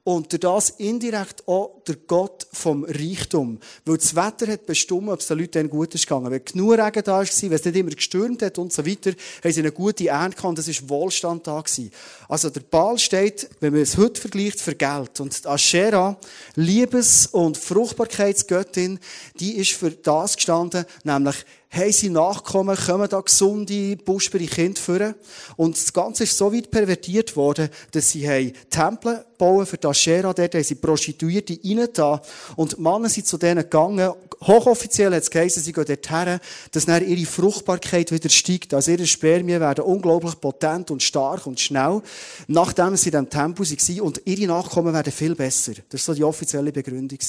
und 0.07 0.41
das 0.41 0.69
indirekt 0.69 1.45
auch 1.49 1.81
der 1.85 1.97
Gott 2.07 2.47
vom 2.53 2.85
Reichtum. 2.85 3.59
Weil 3.83 3.97
das 3.97 4.15
Wetter 4.15 4.47
hat 4.47 4.65
bestimmt, 4.65 5.09
ob 5.09 5.19
es 5.19 5.27
den 5.27 5.37
Leuten 5.37 5.69
gut 5.69 5.93
ist 5.95 6.07
gegangen. 6.07 6.31
Wenn 6.31 6.45
genug 6.45 6.77
Regen 6.77 7.03
da 7.03 7.17
war, 7.17 7.25
wenn 7.25 7.51
es 7.51 7.65
nicht 7.65 7.75
immer 7.75 7.89
gestürmt 7.89 8.41
hat 8.41 8.57
und 8.57 8.71
so 8.71 8.85
weiter, 8.85 9.11
haben 9.43 9.51
sie 9.51 9.59
eine 9.59 9.73
gute 9.73 10.07
Ernte 10.07 10.37
gehabt 10.37 10.59
und 10.59 10.59
es 10.65 10.81
war 10.83 10.89
Wohlstand 10.89 11.45
da 11.45 11.59
gewesen. 11.59 11.91
Also 12.29 12.49
der 12.49 12.61
Baal 12.61 12.97
steht, 12.97 13.49
wenn 13.59 13.73
man 13.73 13.81
es 13.81 13.97
heute 13.97 14.21
vergleicht, 14.21 14.61
für 14.61 14.75
Geld. 14.75 15.19
Und 15.19 15.43
die 15.43 15.45
Aschera, 15.45 16.17
Liebes- 16.55 17.27
und 17.27 17.57
Fruchtbarkeitsgöttin, 17.57 18.99
die 19.41 19.57
ist 19.57 19.73
für 19.73 19.91
das 19.91 20.37
gestanden, 20.37 20.85
nämlich 21.03 21.35
haben 21.77 21.91
sie 21.91 22.09
Nachkommen, 22.09 22.75
kommen 22.75 23.07
da 23.07 23.21
gesunde, 23.21 23.95
buschbare 23.97 24.45
Kinder 24.45 24.79
führen. 24.79 25.15
Und 25.55 25.77
das 25.77 25.93
Ganze 25.93 26.23
ist 26.23 26.37
so 26.37 26.51
weit 26.53 26.71
pervertiert 26.71 27.35
worden, 27.35 27.69
dass 27.91 28.11
sie 28.11 28.53
Tempel 28.69 29.23
bauen 29.37 29.65
für 29.65 29.77
die 29.77 29.87
Aschera, 29.87 30.33
dort 30.33 30.55
haben 30.55 30.63
sie 30.63 30.75
Prostituierte 30.75 31.57
reingetan. 31.63 32.19
Und 32.55 32.77
die 32.77 32.81
Männer 32.81 33.09
sind 33.09 33.27
zu 33.27 33.37
denen 33.37 33.63
gegangen, 33.63 34.11
hochoffiziell 34.41 35.13
hat 35.13 35.23
es 35.23 35.31
geheißen, 35.31 35.63
sie 35.63 35.73
gehen 35.73 35.85
dorthin, 35.85 36.39
dass 36.71 36.85
dann 36.85 37.07
ihre 37.07 37.25
Fruchtbarkeit 37.25 38.11
wieder 38.11 38.29
steigt. 38.29 38.73
Also 38.73 38.91
ihre 38.91 39.07
Spermien 39.07 39.59
werden 39.59 39.83
unglaublich 39.83 40.39
potent 40.39 40.91
und 40.91 41.03
stark 41.03 41.47
und 41.47 41.59
schnell, 41.59 42.01
nachdem 42.47 42.95
sie 42.95 43.09
in 43.09 43.11
diesem 43.11 43.29
Tempo 43.29 43.63
waren. 43.63 44.01
Und 44.01 44.21
ihre 44.25 44.47
Nachkommen 44.47 44.93
werden 44.93 45.11
viel 45.13 45.35
besser. 45.35 45.73
Das 45.89 46.07
war 46.07 46.13
so 46.13 46.17
die 46.17 46.23
offizielle 46.23 46.71
Begründung. 46.71 47.19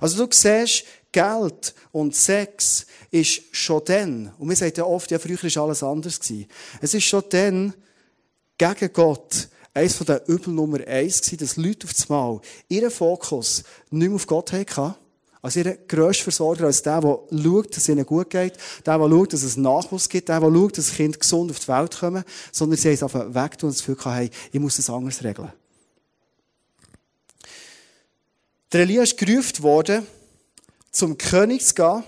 Also 0.00 0.24
du 0.24 0.32
siehst, 0.32 0.84
Geld 1.12 1.74
und 1.92 2.14
Sex 2.14 2.86
ist 3.10 3.42
schon 3.52 3.82
dann, 3.86 4.32
und 4.38 4.48
wir 4.48 4.56
sagen 4.56 4.74
ja 4.76 4.84
oft, 4.84 5.10
ja, 5.10 5.18
früher 5.18 5.42
war 5.42 5.64
alles 5.64 5.82
anders. 5.82 6.20
Es 6.80 6.94
ist 6.94 7.04
schon 7.04 7.22
dann, 7.30 7.74
gegen 8.58 8.92
Gott, 8.92 9.48
eines 9.76 9.94
von 9.94 10.06
den 10.06 10.20
Übel 10.26 10.52
Nummer 10.54 10.78
eins 10.86 11.20
gewesen, 11.20 11.38
dass 11.38 11.56
Leute 11.56 11.86
auf 11.86 11.92
das 11.92 12.08
Mal 12.08 12.40
ihren 12.68 12.90
Fokus 12.90 13.62
nicht 13.90 14.08
mehr 14.08 14.16
auf 14.16 14.26
Gott 14.26 14.52
hatten. 14.52 14.94
Also 15.46 15.60
ihr 15.60 15.76
grösster 15.86 16.24
Versorger 16.24 16.66
als 16.66 16.82
der, 16.82 17.00
der 17.00 17.20
schaut, 17.30 17.70
dass 17.70 17.76
es 17.76 17.88
ihnen 17.88 18.04
gut 18.04 18.30
geht, 18.30 18.54
der, 18.84 18.98
der 18.98 19.08
schaut, 19.08 19.32
dass 19.32 19.44
es 19.44 19.56
Nachwuchs 19.56 20.08
gibt, 20.08 20.28
der, 20.28 20.40
der 20.40 20.52
schaut, 20.52 20.76
dass 20.76 20.92
Kinder 20.92 21.16
gesund 21.16 21.52
auf 21.52 21.60
die 21.60 21.68
Welt 21.68 21.96
kommen, 22.00 22.24
sondern 22.50 22.76
sie 22.76 22.88
haben 22.88 22.94
es 22.94 23.02
einfach 23.04 23.32
wegtun 23.32 23.68
und 23.68 23.76
das 23.76 23.78
Gefühl 23.78 23.94
gehabt, 23.94 24.16
hey, 24.16 24.30
ich 24.50 24.58
muss 24.58 24.76
es 24.76 24.90
anders 24.90 25.22
regeln. 25.22 25.52
Der 28.72 28.80
Elia 28.80 29.04
ist 29.04 29.16
gerufen 29.16 29.62
worden, 29.62 30.04
zum 30.90 31.16
König 31.16 31.64
zu 31.64 31.74
gehen, 31.76 32.02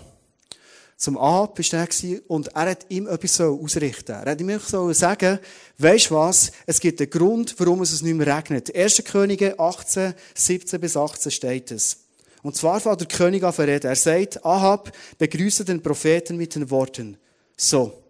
zum 0.96 1.16
Ahab 1.16 1.60
war 1.60 1.80
er 1.80 2.20
und 2.26 2.48
er 2.48 2.70
hat 2.70 2.86
ihm 2.88 3.06
etwas 3.06 3.40
ausrichten 3.40 4.16
Er 4.16 4.32
hat 4.32 4.40
ihm 4.40 4.58
so 4.58 4.92
sagen, 4.92 5.38
weisst 5.78 6.10
was, 6.10 6.50
es 6.66 6.80
gibt 6.80 7.00
einen 7.00 7.10
Grund, 7.10 7.54
warum 7.58 7.82
es 7.82 8.02
nicht 8.02 8.16
mehr 8.16 8.36
regnet. 8.36 8.74
1. 8.74 9.04
Könige 9.04 9.60
18, 9.60 10.14
17 10.34 10.80
bis 10.80 10.96
18 10.96 11.30
steht 11.30 11.70
es. 11.70 12.07
Und 12.42 12.56
zwar 12.56 12.80
fängt 12.80 13.00
der 13.00 13.08
König 13.08 13.42
an 13.42 13.52
reden. 13.52 13.88
Er 13.88 13.96
sagt, 13.96 14.44
Ahab, 14.44 14.92
begrüße 15.18 15.64
den 15.64 15.82
Propheten 15.82 16.36
mit 16.36 16.54
den 16.54 16.70
Worten. 16.70 17.16
So, 17.56 18.02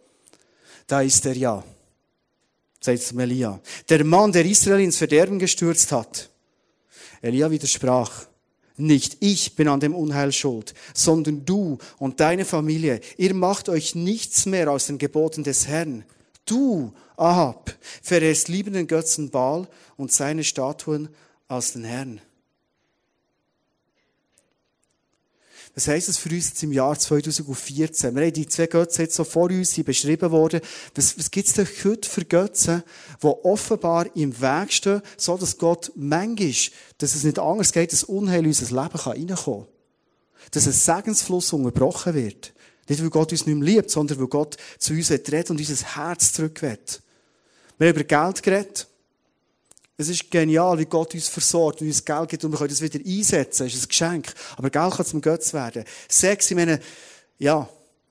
da 0.87 1.00
ist 1.00 1.25
er 1.26 1.37
ja. 1.37 1.64
Sagt 2.80 2.99
es 2.99 3.12
Elia. 3.12 3.61
Der 3.88 4.04
Mann, 4.04 4.32
der 4.32 4.44
Israel 4.44 4.80
ins 4.80 4.97
Verderben 4.97 5.38
gestürzt 5.38 5.90
hat. 5.92 6.30
Elia 7.20 7.50
widersprach. 7.50 8.26
Nicht 8.76 9.16
ich 9.18 9.56
bin 9.56 9.66
an 9.66 9.80
dem 9.80 9.92
Unheil 9.92 10.30
schuld, 10.30 10.73
sondern 10.94 11.44
du 11.44 11.78
und 11.99 12.20
deine 12.20 12.44
Familie. 12.44 13.00
Ihr 13.16 13.35
macht 13.35 13.68
euch 13.68 13.97
nichts 13.97 14.47
mehr 14.47 14.70
aus 14.70 14.87
den 14.87 14.99
Geboten 14.99 15.42
des 15.42 15.66
Herrn. 15.66 16.04
Du, 16.44 16.92
Ahab, 17.16 17.75
verehrst 18.02 18.47
liebenden 18.47 18.87
Götzen 18.87 19.30
Baal 19.30 19.66
und 19.97 20.12
seine 20.12 20.44
Statuen 20.44 21.08
als 21.49 21.73
den 21.73 21.82
Herrn. 21.82 22.20
Was 25.78 25.87
heisst 25.87 26.08
das 26.08 26.18
für 26.18 26.28
uns 26.30 26.49
jetzt 26.49 26.62
im 26.64 26.73
Jahr 26.73 26.99
2014? 26.99 28.12
Wir 28.12 28.25
haben 28.25 28.32
die 28.32 28.49
zwei 28.49 28.66
Götzen 28.66 29.02
jetzt 29.02 29.14
so 29.14 29.23
vor 29.23 29.49
uns 29.49 29.80
beschrieben 29.85 30.32
worden. 30.32 30.61
Was, 30.97 31.16
was 31.16 31.30
gibt 31.30 31.47
es 31.47 31.54
denn 31.54 31.68
heute 31.85 32.11
für 32.11 32.25
Götzen, 32.25 32.82
die 33.23 33.26
offenbar 33.28 34.06
im 34.16 34.40
Weg 34.40 34.73
stehen, 34.73 35.02
so 35.16 35.37
dass 35.37 35.56
Gott 35.56 35.92
manchmal, 35.94 36.52
dass 36.99 37.14
es 37.14 37.23
nicht 37.23 37.38
anders 37.38 37.70
geht, 37.70 37.92
dass 37.92 38.02
Unheil 38.02 38.40
in 38.40 38.47
unser 38.47 38.64
Leben 38.64 38.99
reinkommen 38.99 39.66
kann? 39.66 39.66
Dass 40.50 40.66
ein 40.66 40.73
Segensfluss 40.73 41.52
unterbrochen 41.52 42.14
wird. 42.14 42.54
Nicht, 42.88 43.00
weil 43.00 43.11
Gott 43.11 43.30
uns 43.30 43.47
nicht 43.47 43.56
mehr 43.56 43.68
liebt, 43.76 43.90
sondern 43.90 44.18
weil 44.18 44.26
Gott 44.26 44.56
zu 44.80 44.94
uns 44.94 45.12
redet 45.12 45.49
und 45.49 45.61
unser 45.61 45.94
Herz 45.94 46.32
zurück 46.32 46.61
Wir 46.61 46.78
haben 47.78 47.94
über 47.94 48.02
Geld 48.02 48.42
geredet. 48.42 48.88
Es 50.00 50.09
ist 50.09 50.31
genial, 50.31 50.78
wie 50.78 50.85
Gott 50.85 51.12
uns 51.12 51.28
versorgt 51.28 51.81
und 51.81 51.88
uns 51.88 52.05
Geld 52.05 52.28
gibt 52.28 52.45
und 52.45 52.52
wir 52.52 52.59
können 52.59 52.71
das 52.71 52.81
wieder 52.81 53.00
einsetzen. 53.05 53.67
Das 53.67 53.75
ist 53.75 53.85
ein 53.85 53.88
Geschenk. 53.88 54.33
Aber 54.57 54.71
Geld 54.71 54.95
kann 54.95 55.05
zum 55.05 55.21
Götz 55.21 55.52
werden. 55.52 55.85
Sex, 56.09 56.52
ich 56.52 56.57
meine, 56.57 56.78
ja, 57.37 57.69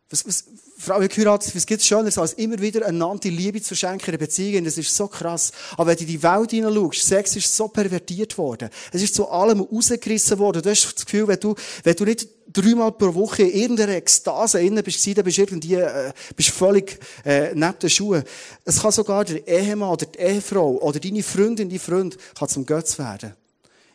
was, 0.10 0.28
was, 0.28 0.44
Frau 0.78 1.00
geheiratet, 1.00 1.56
was 1.56 1.66
gibt's 1.66 1.88
Schöneres, 1.88 2.18
als 2.18 2.34
immer 2.34 2.60
wieder 2.60 2.86
einander 2.86 3.30
Liebe 3.30 3.62
zu 3.62 3.74
schenken 3.74 4.04
in 4.08 4.10
einer 4.10 4.18
Beziehung? 4.18 4.66
Das 4.66 4.78
ist 4.78 4.94
so 4.94 5.08
krass. 5.08 5.54
Aber 5.78 5.88
wenn 5.88 5.96
du 5.96 6.04
in 6.04 6.10
die 6.10 6.22
Welt 6.22 6.52
hineinschaust, 6.52 7.08
Sex 7.08 7.38
ist 7.38 7.56
so 7.56 7.70
pervertiert 7.70 8.38
worden. 8.38 8.70
Es 8.92 9.02
ist 9.02 9.16
zu 9.16 9.30
allem 9.30 9.62
rausgerissen 9.62 10.40
worden. 10.40 10.62
Du 10.62 10.70
hast 10.70 10.94
das 10.94 11.06
Gefühl, 11.06 11.30
wenn 11.30 11.40
du, 11.40 11.56
wenn 11.84 11.96
du 11.96 12.04
nicht 12.04 12.28
dreimal 12.62 12.92
pro 12.92 13.14
Woche 13.14 13.44
in 13.44 13.62
irgendeiner 13.62 13.96
Ekstase 13.96 14.62
innen 14.62 14.84
bist, 14.84 15.06
dann 15.06 15.24
bist 15.24 15.38
du 15.38 15.42
irgendwie, 15.42 15.76
äh, 15.76 16.12
bist 16.36 16.50
völlig, 16.50 17.00
äh, 17.26 17.54
neben 17.54 17.80
den 17.80 17.90
Schuhen. 17.90 18.24
Es 18.66 18.82
kann 18.82 18.92
sogar 18.92 19.26
der 19.26 19.48
Ehemann 19.48 19.90
oder 19.90 20.06
die 20.06 20.20
Ehefrau 20.20 20.78
oder 20.78 21.00
deine 21.00 21.24
Freundin, 21.24 21.70
dein 21.70 21.80
Freund, 21.80 22.18
kann 22.38 22.50
zum 22.50 22.66
Götz 22.66 22.98
werden. 23.00 23.34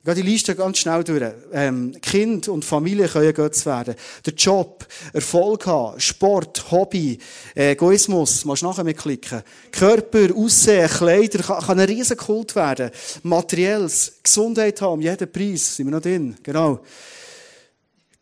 Ich 0.05 0.07
gehe 0.07 0.15
die 0.17 0.23
Liste 0.23 0.57
ganz 0.57 0.79
schnell 0.79 1.05
durch. 1.05 1.23
Ähm, 1.53 1.95
kind 2.03 2.49
und 2.49 2.65
Familie 2.65 3.07
können 3.07 3.33
Götz 3.33 3.65
werden. 3.67 3.95
Der 4.27 4.33
Job, 4.33 4.85
Erfolg 5.13 5.65
haben, 5.67 6.01
Sport, 6.01 6.73
Hobby, 6.73 7.21
Egoismus, 7.55 8.45
musst 8.45 8.63
du 8.63 8.67
nachher 8.67 8.83
mitklicken. 8.83 9.43
Körper, 9.71 10.35
Aussehen, 10.35 10.89
Kleider, 10.89 11.45
kann, 11.45 11.63
kann 11.63 11.79
ein 11.79 11.87
riesen 11.87 12.17
Kult 12.17 12.57
werden. 12.57 12.91
Materielles, 13.23 14.15
Gesundheit 14.25 14.83
haben, 14.83 15.01
jeden 15.03 15.31
Preis, 15.31 15.77
sind 15.77 15.87
wir 15.87 15.93
noch 15.93 16.03
drin, 16.03 16.35
genau. 16.43 16.81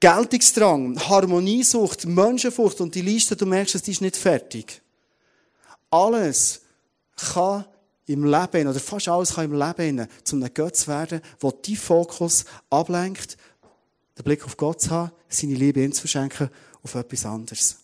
Geltungsdrang, 0.00 0.98
Harmoniesucht, 0.98 2.06
Menschenfurcht 2.06 2.80
und 2.80 2.94
die 2.94 3.02
Liste, 3.02 3.36
du 3.36 3.44
merkst, 3.44 3.86
die 3.86 3.90
ist 3.90 4.00
nicht 4.00 4.16
fertig. 4.16 4.80
Alles 5.90 6.62
kann 7.16 7.66
im 8.06 8.24
Leben, 8.24 8.66
oder 8.66 8.80
fast 8.80 9.08
alles 9.08 9.34
kann 9.34 9.44
im 9.44 9.52
Leben 9.52 10.08
zu 10.24 10.36
einem 10.36 10.52
Götz 10.52 10.88
werden, 10.88 11.20
wo 11.38 11.50
dein 11.52 11.76
Fokus 11.76 12.46
ablenkt, 12.70 13.36
den 14.16 14.24
Blick 14.24 14.44
auf 14.44 14.56
Gott 14.56 14.80
zu 14.80 14.90
haben, 14.90 15.12
seine 15.28 15.54
Liebe 15.54 15.82
ihm 15.82 15.92
zu 15.92 16.00
verschenken, 16.00 16.48
auf 16.82 16.94
etwas 16.94 17.26
anderes. 17.26 17.76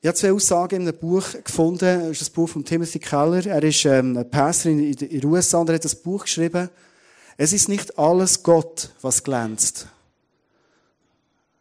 Ich 0.00 0.06
habe 0.06 0.16
zwei 0.16 0.32
Aussagen 0.32 0.76
in 0.76 0.88
einem 0.88 0.98
Buch 0.98 1.24
gefunden. 1.44 1.80
Das 1.80 2.10
ist 2.10 2.20
das 2.20 2.30
Buch 2.30 2.48
von 2.48 2.64
Timothy 2.64 3.00
Keller. 3.00 3.44
Er 3.44 3.62
ist 3.64 3.84
ähm, 3.84 4.16
ein 4.16 4.30
Pastor 4.30 4.70
in 4.70 4.92
den 4.92 5.24
USA 5.24 5.58
und 5.58 5.68
er 5.68 5.74
hat 5.74 5.84
das 5.84 5.96
Buch 5.96 6.22
geschrieben. 6.22 6.70
Es 7.40 7.52
ist 7.52 7.68
nicht 7.68 7.96
alles 7.96 8.42
Gott, 8.42 8.90
was 9.00 9.22
glänzt. 9.22 9.86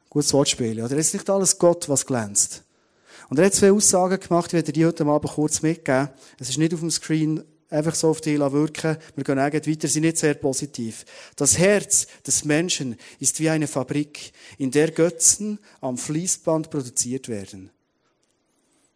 Gutes 0.10 0.34
Wortspiel, 0.34 0.84
oder? 0.84 0.98
Es 0.98 1.08
ist 1.08 1.14
nicht 1.14 1.30
alles 1.30 1.60
Gott, 1.60 1.88
was 1.88 2.04
glänzt. 2.04 2.64
Und 3.30 3.38
er 3.38 3.46
hat 3.46 3.54
zwei 3.54 3.72
Aussagen 3.72 4.20
gemacht, 4.20 4.48
ich 4.48 4.54
werde 4.54 4.74
die 4.74 4.88
heute 4.88 5.06
Abend 5.06 5.32
kurz 5.32 5.62
mitgeben. 5.62 6.10
Es 6.40 6.50
ist 6.50 6.58
nicht 6.58 6.74
auf 6.74 6.80
dem 6.80 6.90
Screen 6.90 7.44
einfach 7.70 7.94
so 7.94 8.10
auf 8.10 8.22
dich 8.22 8.40
wirken. 8.40 8.98
Wir 9.16 9.24
gehen 9.24 9.38
eigentlich 9.38 9.68
weiter, 9.68 9.88
sind 9.88 10.02
nicht 10.02 10.18
sehr 10.18 10.34
positiv. 10.34 11.06
Das 11.36 11.60
Herz 11.60 12.08
des 12.26 12.44
Menschen 12.44 12.98
ist 13.20 13.40
wie 13.40 13.50
eine 13.50 13.68
Fabrik, 13.68 14.32
in 14.58 14.72
der 14.72 14.90
Götzen 14.90 15.60
am 15.82 16.00
Fließband 16.00 16.72
produziert 16.72 17.30
werden. 17.30 17.70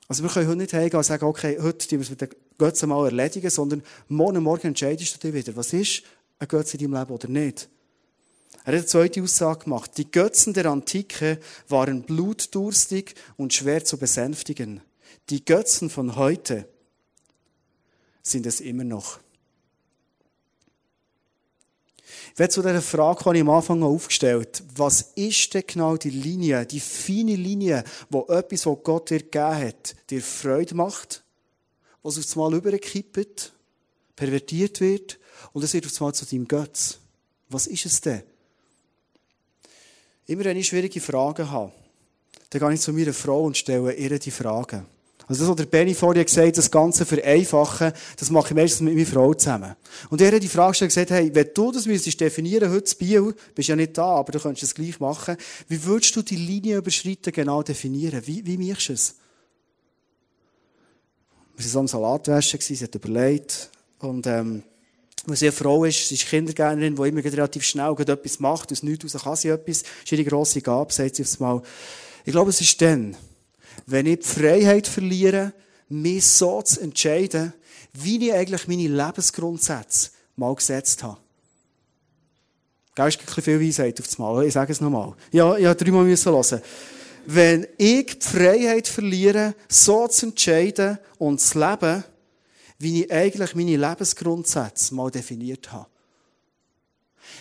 Also 0.08 0.24
wir 0.24 0.32
können 0.32 0.48
heute 0.48 0.58
nicht 0.58 0.72
hingehen 0.72 0.98
und 0.98 1.04
sagen, 1.04 1.26
okay, 1.26 1.60
heute 1.62 1.88
tun 1.88 2.00
wir 2.00 2.04
es 2.06 2.10
mit 2.10 2.22
den 2.22 2.30
Götzen 2.58 2.90
mal 2.90 3.06
erledigen, 3.06 3.52
sondern 3.52 3.84
morgen 4.08 4.42
Morgen 4.42 4.68
entscheidest 4.68 5.24
du 5.24 5.28
dich 5.28 5.46
wieder, 5.46 5.56
was 5.56 5.74
ist 5.74 6.02
ein 6.42 6.48
Götze 6.48 6.78
in 6.78 6.92
deinem 6.92 7.00
Leben 7.00 7.14
oder 7.14 7.28
nicht. 7.28 7.70
Er 8.52 8.60
hat 8.60 8.74
eine 8.74 8.86
zweite 8.86 9.22
Aussage 9.22 9.66
gemacht. 9.66 9.92
Die 9.98 10.10
Götzen 10.10 10.54
der 10.54 10.66
Antike 10.66 11.40
waren 11.68 12.02
blutdurstig 12.02 13.16
und 13.38 13.54
schwer 13.54 13.86
zu 13.86 13.98
besänftigen. 13.98 14.82
Die 15.30 15.46
Götzen 15.46 15.90
von 15.90 16.16
heute 16.16 16.68
sind 18.24 18.46
es 18.46 18.60
immer 18.60 18.84
noch. 18.84 19.20
Ich 22.34 22.40
werde 22.40 22.54
zu 22.54 22.62
dieser 22.62 22.82
Frage, 22.82 23.24
die 23.26 23.38
ich 23.38 23.42
am 23.42 23.50
Anfang 23.50 23.84
aufgestellt 23.84 24.64
was 24.76 25.02
ist 25.16 25.54
denn 25.54 25.64
genau 25.68 25.98
die 25.98 26.10
Linie, 26.10 26.66
die 26.66 26.80
feine 26.80 27.36
Linie, 27.36 27.84
wo 28.10 28.26
etwas, 28.28 28.66
was 28.66 28.78
Gott 28.84 29.10
dir 29.10 29.20
gegeben 29.20 29.58
hat, 29.58 29.96
dir 30.10 30.22
Freude 30.22 30.76
macht, 30.76 31.24
was 32.04 32.18
auf 32.18 32.38
einmal 32.38 32.56
überkippt, 32.56 33.54
pervertiert 34.16 34.80
wird 34.80 35.20
und 35.54 35.64
es 35.64 35.74
wird 35.74 35.86
auf 35.86 36.02
einmal 36.02 36.14
zu 36.14 36.26
deinem 36.26 36.48
Götz. 36.48 37.00
Was 37.50 37.68
ist 37.68 37.86
es 37.86 38.02
denn? 38.02 38.24
Immer 40.28 40.46
wenn 40.46 40.58
ich 40.58 40.68
schwierige 40.68 41.02
Fragen 41.02 41.50
habe, 41.50 41.72
dann 42.50 42.60
gehe 42.62 42.74
ich 42.74 42.82
zu 42.82 42.94
meiner 42.94 43.14
Frau 43.14 43.44
und 43.44 43.58
stelle 43.58 43.94
ihr 43.94 44.20
die 44.20 44.32
Fragen. 44.32 44.86
Also 45.28 45.44
das, 45.44 45.50
was 45.50 45.56
der 45.56 45.66
Benny 45.66 45.94
vorher 45.94 46.26
gesagt 46.26 46.48
hat, 46.48 46.58
das 46.58 46.70
Ganze 46.70 47.06
vereinfachen, 47.06 47.94
das 48.18 48.30
mache 48.30 48.50
ich 48.50 48.56
meistens 48.56 48.82
mit 48.82 48.96
meiner 48.96 49.08
Frau 49.08 49.34
zusammen. 49.34 49.76
Und 50.10 50.20
er 50.20 50.32
hat 50.32 50.44
die 50.44 50.50
Frage 50.50 50.72
gestellt 50.72 50.90
gesagt, 50.90 51.12
hey, 51.12 51.34
wenn 51.34 51.50
du 51.54 51.72
das 51.72 51.86
müsstest 51.86 52.20
definieren, 52.20 52.70
heute 52.70 52.96
Biel, 52.98 53.34
bist 53.56 53.70
ja 53.70 53.76
nicht 53.78 53.98
da, 53.98 54.04
aber 54.04 54.34
du 54.34 54.40
könntest 54.40 54.64
es 54.64 54.76
gleich 54.76 55.00
machen, 55.00 55.38
wie 55.70 55.82
würdest 55.86 56.16
du 56.18 56.22
die 56.22 56.36
Linie 56.36 56.78
überschreiten 56.78 57.32
genau 57.32 57.64
definieren? 57.64 58.22
Wie, 58.26 58.46
wie 58.46 58.58
machst 58.58 58.90
du 58.90 58.94
es? 58.94 59.16
Wir 61.56 61.66
waren 61.66 61.72
so 61.72 61.80
am 61.80 61.88
Salatwäschen, 61.88 62.60
sie 62.60 62.84
hat 62.84 62.96
überlegt, 62.96 63.70
und, 64.00 64.28
ähm, 64.28 64.64
weil 65.26 65.38
sie 65.38 65.46
eine 65.46 65.52
Frau 65.52 65.86
ist, 65.86 66.08
sie 66.08 66.16
ist 66.16 66.28
Kindergärtnerin, 66.28 66.96
die 66.96 67.08
immer 67.10 67.24
relativ 67.24 67.64
schnell 67.64 67.94
etwas 68.00 68.40
macht, 68.40 68.72
aus 68.72 68.84
nichts 68.84 69.14
raus 69.14 69.24
kann 69.24 69.36
sie 69.36 69.50
etwas, 69.50 69.84
das 69.84 69.92
ist 70.04 70.12
ihre 70.12 70.24
grosse 70.24 70.62
Gabe, 70.62 70.92
sagt 70.92 71.16
sie 71.16 71.24
aufs 71.24 71.40
Mal. 71.40 71.62
Ich 72.26 72.32
glaube, 72.32 72.50
es 72.50 72.62
ist 72.62 72.82
dann, 72.82 73.16
wenn 73.86 74.06
ich 74.06 74.20
die 74.20 74.28
Freiheit 74.28 74.88
verliere, 74.88 75.54
mich 75.90 76.26
so 76.26 76.62
zu 76.62 76.82
entscheiden, 76.82 77.54
wie 77.94 78.28
ich 78.28 78.34
eigentlich 78.34 78.68
meine 78.68 78.88
Lebensgrundsätze 78.88 80.12
mal 80.36 80.56
gesetzt 80.56 81.04
habe. 81.04 81.18
Gell, 82.96 83.08
ist 83.08 83.20
ein 83.20 83.26
bisschen 83.26 83.44
viel 83.44 83.62
Weisheit 83.62 84.00
auf 84.00 84.08
das 84.08 84.18
Mal. 84.18 84.46
Ich 84.46 84.54
sage 84.54 84.72
es 84.72 84.82
nochmal. 84.82 85.14
Ja, 85.32 85.56
ich 85.56 85.66
musste 85.66 85.86
dreimal 85.86 86.06
hören. 86.06 86.62
Wenn 87.26 87.68
ich 87.78 88.20
die 88.20 88.28
Freiheit 88.28 88.88
verliere, 88.88 89.54
so 89.70 90.08
zu 90.08 90.28
entscheiden 90.28 90.98
und 91.18 91.40
zu 91.40 91.60
leben, 91.60 92.04
wie 92.82 93.04
ich 93.04 93.12
eigentlich 93.12 93.56
meine 93.56 93.78
Lebensgrundsätze 93.78 94.94
mal 94.94 95.12
definiert 95.12 95.72
habe. 95.72 95.88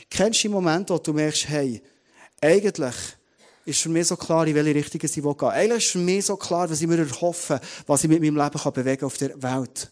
Kennst 0.09 0.41
du 0.41 0.49
den 0.49 0.53
Moment, 0.53 0.91
wo 0.91 0.99
du 0.99 1.13
merkst, 1.13 1.49
hey, 1.49 1.83
eigentlich 2.41 2.95
ist 3.65 3.81
für 3.81 3.89
mich 3.89 4.07
so 4.07 4.17
klar, 4.17 4.47
in 4.47 4.55
welche 4.55 4.75
Richtung 4.75 5.01
ich 5.03 5.13
gehen 5.13 5.49
Eigentlich 5.49 5.85
ist 5.85 5.93
für 5.93 5.99
mich 5.99 6.27
so 6.27 6.37
klar, 6.37 6.71
was 6.71 6.81
ich 6.81 6.87
mir 6.87 6.99
erhoffe, 6.99 7.61
was 7.87 8.05
ich 8.05 8.11
mit 8.11 8.21
meinem 8.21 8.37
Leben 8.37 8.59
kann 8.59 8.73
bewegen 8.73 9.05
auf 9.05 9.17
der 9.17 9.41
Welt. 9.43 9.91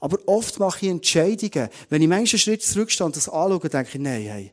Aber 0.00 0.18
oft 0.26 0.58
mache 0.58 0.86
ich 0.86 0.90
Entscheidungen, 0.90 1.68
wenn 1.88 2.02
ich 2.02 2.08
manchen 2.08 2.38
Schritt 2.38 2.62
zurückstehe 2.62 3.06
und 3.06 3.16
das 3.16 3.28
anschaue, 3.28 3.68
denke 3.68 3.90
ich, 3.94 4.00
nein, 4.00 4.22
hey, 4.22 4.52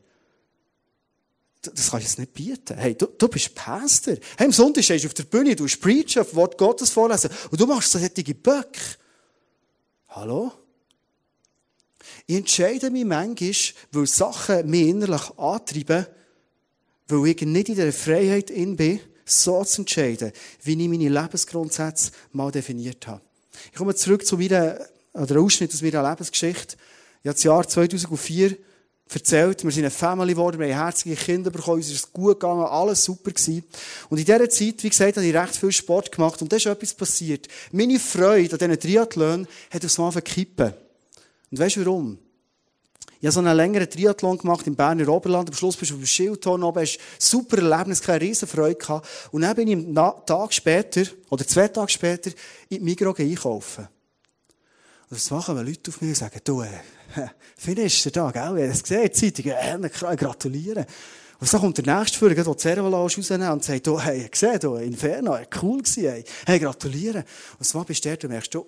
das 1.62 1.90
kann 1.90 2.00
ich 2.00 2.06
jetzt 2.06 2.18
nicht 2.18 2.34
bieten. 2.34 2.76
Hey, 2.76 2.94
du, 2.94 3.06
du 3.06 3.28
bist 3.28 3.54
Pastor. 3.54 4.16
Hey, 4.36 4.46
am 4.46 4.52
Sonntag 4.52 4.84
stehst 4.84 5.04
du 5.04 5.08
auf 5.08 5.14
der 5.14 5.24
Bühne, 5.24 5.56
du 5.56 5.66
preachst, 5.80 6.18
auf 6.18 6.34
Wort 6.34 6.58
Gottes 6.58 6.90
vorlesen 6.90 7.30
und 7.50 7.60
du 7.60 7.66
machst 7.66 7.90
so 7.90 7.98
solche 7.98 8.34
Böcke. 8.34 8.80
Hallo? 10.14 10.52
Ich 12.26 12.36
entscheide 12.36 12.88
mich 12.90 13.04
manchmal, 13.04 13.52
weil 13.90 14.06
Sachen 14.06 14.70
mich 14.70 14.86
innerlich 14.86 15.36
antreiben, 15.36 16.06
weil 17.08 17.26
ich 17.26 17.40
nicht 17.42 17.68
in 17.68 17.74
der 17.74 17.92
Freiheit 17.92 18.48
in 18.50 18.76
bin, 18.76 19.00
so 19.24 19.64
zu 19.64 19.82
entscheiden, 19.82 20.30
wie 20.62 20.80
ich 20.80 20.88
meine 20.88 21.08
Lebensgrundsätze 21.08 22.12
mal 22.30 22.52
definiert 22.52 23.08
habe. 23.08 23.22
Ich 23.72 23.76
komme 23.76 23.96
zurück 23.96 24.24
zu 24.24 24.36
meiner, 24.36 24.86
oder 25.14 25.40
Ausschnitt 25.40 25.74
aus 25.74 25.82
meiner 25.82 26.08
Lebensgeschichte. 26.08 26.76
Ich 27.22 27.28
habe 27.28 27.34
das 27.34 27.42
Jahr 27.42 27.66
2004 27.66 28.56
erzählt, 29.12 29.62
wir 29.62 29.70
sind 29.70 29.84
eine 29.84 29.90
Family 29.90 30.32
geworden, 30.32 30.58
wir 30.58 30.74
haben 30.74 30.84
herzige 30.84 31.14
Kinder 31.14 31.50
bekommen, 31.50 31.76
uns 31.76 31.90
ist 31.90 32.12
gut 32.12 32.40
gegangen, 32.40 32.64
alles 32.64 33.04
super 33.04 33.30
gewesen. 33.30 33.64
Und 34.08 34.18
in 34.18 34.24
dieser 34.24 34.48
Zeit, 34.48 34.82
wie 34.82 34.88
gesagt, 34.88 35.16
habe 35.16 35.26
ich 35.26 35.34
recht 35.34 35.56
viel 35.56 35.72
Sport 35.72 36.10
gemacht 36.10 36.40
und 36.42 36.50
da 36.50 36.56
ist 36.56 36.66
etwas 36.66 36.94
passiert. 36.94 37.48
Meine 37.70 37.98
Freude 37.98 38.52
an 38.52 38.58
diesen 38.58 38.80
Triathlon 38.80 39.46
hat 39.70 39.84
aufs 39.84 39.98
Mal 39.98 40.10
verkippen. 40.10 40.72
Und 41.50 41.58
weißt 41.58 41.76
du 41.76 41.84
warum? 41.84 42.18
Ich 43.20 43.26
habe 43.26 43.32
so 43.32 43.40
einen 43.40 43.56
längeren 43.56 43.88
Triathlon 43.88 44.36
gemacht 44.36 44.66
im 44.66 44.76
Berner 44.76 45.08
Oberland. 45.08 45.48
Am 45.48 45.54
Schluss 45.54 45.78
bist 45.78 45.90
du 45.90 45.94
auf 45.94 46.00
dem 46.02 46.06
Schildhorn 46.06 46.62
oben, 46.62 46.82
hast 46.82 46.98
super 47.18 47.56
Erlebnis, 47.56 48.02
keine 48.02 48.20
riesen 48.20 48.46
Freude 48.46 48.74
gehabt. 48.74 49.08
Und 49.32 49.42
dann 49.42 49.56
bin 49.56 49.68
ich 49.68 49.76
einen 49.76 49.94
Tag 49.94 50.52
später, 50.52 51.04
oder 51.30 51.46
zwei 51.46 51.68
Tage 51.68 51.90
später, 51.90 52.30
in 52.68 52.78
die 52.78 52.80
Migros 52.80 53.18
einkaufen. 53.18 53.88
Und 55.08 55.18
das 55.18 55.30
machen 55.30 55.56
Leute 55.56 55.90
auf 55.90 56.00
mich 56.02 56.10
und 56.10 56.16
sagen, 56.16 56.40
du, 56.44 56.62
äh, 56.62 56.68
findest 57.56 58.06
du 58.06 58.10
da, 58.10 58.30
gell? 58.30 58.42
Ich 58.42 58.48
habe 58.48 58.62
es 58.62 58.82
gesehen, 58.82 59.12
Zeitung, 59.12 59.52
äh, 59.52 60.16
gratulieren. 60.16 60.86
Und 61.40 61.48
so 61.48 61.58
kommt 61.58 61.76
der 61.78 61.98
nächste 61.98 62.18
Führer, 62.18 62.34
der 62.34 62.44
die 62.44 62.60
Servolange 62.60 62.96
rausnehmen 62.96 63.50
und 63.50 63.64
sagt, 63.64 63.86
du, 63.86 64.00
hey, 64.00 64.28
gesehen, 64.28 64.58
du, 64.60 64.76
Inferno, 64.76 65.36
cool 65.60 65.82
gewesen, 65.82 66.04
hey, 66.04 66.24
hey 66.46 66.58
gratulieren. 66.58 67.24
Und 67.58 67.66
so 67.66 67.82
bist 67.84 68.04
du 68.04 68.08
der, 68.08 68.16
du 68.16 68.28
merkst, 68.28 68.54
du, 68.54 68.66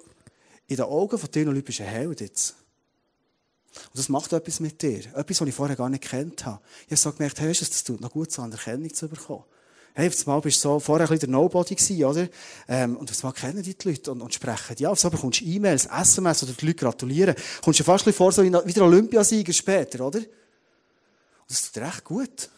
in 0.66 0.76
den 0.76 0.84
Augen 0.84 1.18
von 1.18 1.30
dir 1.30 1.44
Leuten 1.44 1.62
bist 1.62 1.78
du 1.78 1.84
ein 1.84 1.88
Held 1.88 2.20
jetzt. 2.20 2.56
Und 3.76 3.98
das 3.98 4.08
macht 4.08 4.32
etwas 4.32 4.60
mit 4.60 4.82
dir. 4.82 5.00
Etwas, 5.14 5.40
was 5.40 5.48
ich 5.48 5.54
vorher 5.54 5.76
gar 5.76 5.88
nicht 5.88 6.04
kennt 6.04 6.44
habe. 6.44 6.60
Ich 6.86 6.92
habe 6.92 6.96
so 6.96 7.12
gemerkt, 7.12 7.40
hey, 7.40 7.52
das 7.52 7.84
tut 7.84 8.00
noch 8.00 8.10
gut, 8.10 8.32
so 8.32 8.42
Anerkennung 8.42 8.92
zu 8.92 9.08
bekommen. 9.08 9.44
Hey, 9.98 10.08
auf 10.08 10.28
einmal 10.28 10.42
bist 10.42 10.58
du 10.58 10.68
so, 10.68 10.78
vorher 10.78 11.06
ein 11.06 11.08
bisschen 11.08 11.30
der 11.32 11.40
Nobody 11.40 11.74
gewesen, 11.74 12.04
oder? 12.04 12.28
Ähm, 12.68 12.98
und 12.98 13.10
auf 13.10 13.24
einmal 13.24 13.32
kennen 13.32 13.62
die, 13.62 13.74
die 13.74 13.88
Leute 13.88 14.12
und, 14.12 14.20
und 14.20 14.34
sprechen. 14.34 14.76
Ja, 14.78 14.90
auf 14.90 15.02
einmal 15.02 15.16
bekommst 15.16 15.40
du 15.40 15.46
E-Mails, 15.46 15.86
SMS 15.86 16.42
oder 16.42 16.52
die 16.52 16.66
Leute 16.66 16.76
gratulieren. 16.76 17.34
Kommst 17.64 17.80
du 17.80 17.84
fast 17.84 18.02
ein 18.02 18.10
bisschen 18.10 18.18
vor, 18.18 18.30
so 18.30 18.44
wie 18.44 18.72
der 18.74 18.84
Olympiasieger 18.84 19.54
später, 19.54 20.06
oder? 20.06 20.18
Und 20.18 20.26
das 21.48 21.72
tut 21.72 21.82
recht 21.82 22.04
gut. 22.04 22.50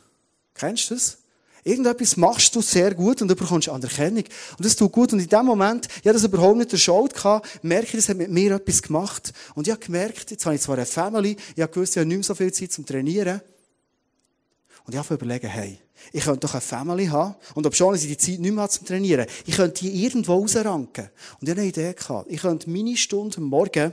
Kennst 0.53 0.91
du 0.91 0.95
das? 0.95 1.19
Irgendetwas 1.63 2.17
machst 2.17 2.57
du 2.57 2.61
sehr 2.61 2.93
gut 2.93 3.23
und 3.23 3.29
du 3.29 3.37
bekommst 3.37 3.69
Anerkennung. 3.69 4.25
Und 4.57 4.65
das 4.65 4.75
tut 4.75 4.91
gut. 4.91 5.13
Und 5.13 5.21
in 5.21 5.29
dem 5.29 5.47
Moment, 5.47 5.87
ich 5.87 6.09
hatte 6.09 6.15
das 6.15 6.25
überhaupt 6.25 6.59
nicht 6.59 6.73
erschaut 6.73 7.15
gehabt, 7.15 7.63
merke 7.63 7.87
ich, 7.87 7.93
das 7.93 8.09
hat 8.09 8.17
mit 8.17 8.33
mir 8.33 8.57
etwas 8.57 8.83
gemacht. 8.83 9.33
Und 9.55 9.69
ich 9.69 9.71
habe 9.71 9.85
gemerkt, 9.85 10.33
jetzt 10.33 10.45
habe 10.45 10.57
ich 10.57 10.61
zwar 10.61 10.75
eine 10.75 10.87
Family, 10.87 11.37
ich 11.55 11.63
habe 11.63 11.73
gewusst, 11.73 11.93
ich 11.93 11.99
habe 11.99 12.07
nicht 12.09 12.17
mehr 12.17 12.25
so 12.25 12.35
viel 12.35 12.53
Zeit 12.53 12.73
zum 12.73 12.85
Trainieren. 12.85 13.41
Und 14.85 14.93
ich 14.93 14.99
habe 14.99 15.15
überlegen, 15.15 15.47
hey, 15.47 15.79
ich 16.13 16.25
könnte 16.25 16.41
doch 16.41 16.55
eine 16.55 16.61
Family 16.61 17.07
haben. 17.07 17.35
Und 17.55 17.67
ob 17.67 17.75
schon 17.75 17.95
ich 17.95 18.03
die 18.03 18.17
Zeit 18.17 18.41
nicht 18.41 18.53
mehr 18.53 18.63
habe 18.63 18.73
zum 18.73 18.87
Trainieren, 18.87 19.27
ich 19.47 19.57
könnte 19.57 19.85
die 19.85 20.05
irgendwo 20.05 20.35
rausranken. 20.35 21.11
Und 21.41 21.49
ich 21.49 21.51
habe 21.51 21.61
eine 21.61 21.69
Idee 21.69 21.93
gehabt. 21.93 22.31
Ich 22.31 22.41
könnte 22.41 22.71
meine 22.71 22.97
Stunden 22.97 23.43
morgen 23.43 23.93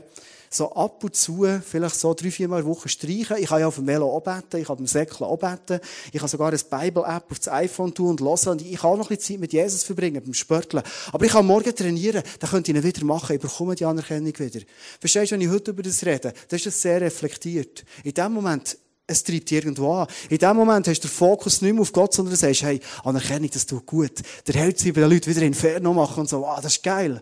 so 0.55 0.71
ab 0.73 1.03
und 1.03 1.15
zu, 1.15 1.45
vielleicht 1.63 1.95
so 1.95 2.13
drei, 2.13 2.31
vier 2.31 2.47
Mal 2.47 2.61
in 2.61 2.65
Woche 2.65 2.89
streichen. 2.89 3.37
Ich 3.39 3.47
kann 3.47 3.59
ja 3.59 3.67
auf 3.67 3.75
dem 3.75 3.87
Velo 3.87 4.15
arbeiten, 4.15 4.57
ich 4.57 4.67
kann 4.67 4.77
dem 4.77 4.87
Säckchen 4.87 5.25
arbeiten, 5.25 5.79
ich 6.11 6.19
kann 6.19 6.29
sogar 6.29 6.49
eine 6.49 6.57
Bible-App 6.57 7.31
auf 7.31 7.39
das 7.39 7.49
iPhone 7.49 7.93
tun 7.93 8.11
und 8.11 8.21
hören 8.21 8.49
und 8.49 8.61
ich 8.61 8.77
kann 8.77 8.91
auch 8.91 8.97
noch 8.97 9.09
ein 9.09 9.17
bisschen 9.17 9.35
Zeit 9.35 9.39
mit 9.39 9.53
Jesus 9.53 9.83
verbringen, 9.83 10.21
beim 10.23 10.33
Spörteln. 10.33 10.83
Aber 11.11 11.25
ich 11.25 11.31
kann 11.31 11.45
morgen 11.45 11.75
trainieren, 11.75 12.23
dann 12.39 12.49
könnte 12.49 12.71
ich 12.71 12.77
ihn 12.77 12.83
wieder 12.83 13.05
machen, 13.05 13.35
ich 13.35 13.41
bekomme 13.41 13.75
die 13.75 13.85
Anerkennung 13.85 14.37
wieder. 14.37 14.61
Verstehst 14.99 15.31
du, 15.31 15.35
wenn 15.35 15.41
ich 15.41 15.49
heute 15.49 15.71
über 15.71 15.83
das 15.83 16.05
rede, 16.05 16.33
dann 16.47 16.57
ist 16.57 16.65
das 16.65 16.81
sehr 16.81 17.01
reflektiert. 17.01 17.83
In 18.03 18.13
dem 18.13 18.33
Moment, 18.33 18.77
es 19.07 19.23
treibt 19.23 19.51
irgendwo 19.51 19.93
an. 19.93 20.07
In 20.29 20.37
dem 20.37 20.55
Moment 20.55 20.87
hast 20.87 21.03
du 21.03 21.07
den 21.07 21.13
Fokus 21.13 21.61
nicht 21.61 21.73
mehr 21.73 21.81
auf 21.81 21.91
Gott, 21.91 22.13
sondern 22.13 22.33
du 22.33 22.37
sagst, 22.37 22.63
hey, 22.63 22.79
Anerkennung, 23.03 23.49
das 23.51 23.65
tut 23.65 23.85
gut. 23.85 24.21
Der 24.47 24.55
hält 24.55 24.79
sich 24.79 24.93
bei 24.93 25.01
den 25.01 25.09
Leuten 25.11 25.29
wieder 25.29 25.43
Inferno 25.43 25.93
machen 25.93 26.21
und 26.21 26.29
so, 26.29 26.41
wow, 26.41 26.59
das 26.61 26.77
ist 26.77 26.83
geil. 26.83 27.21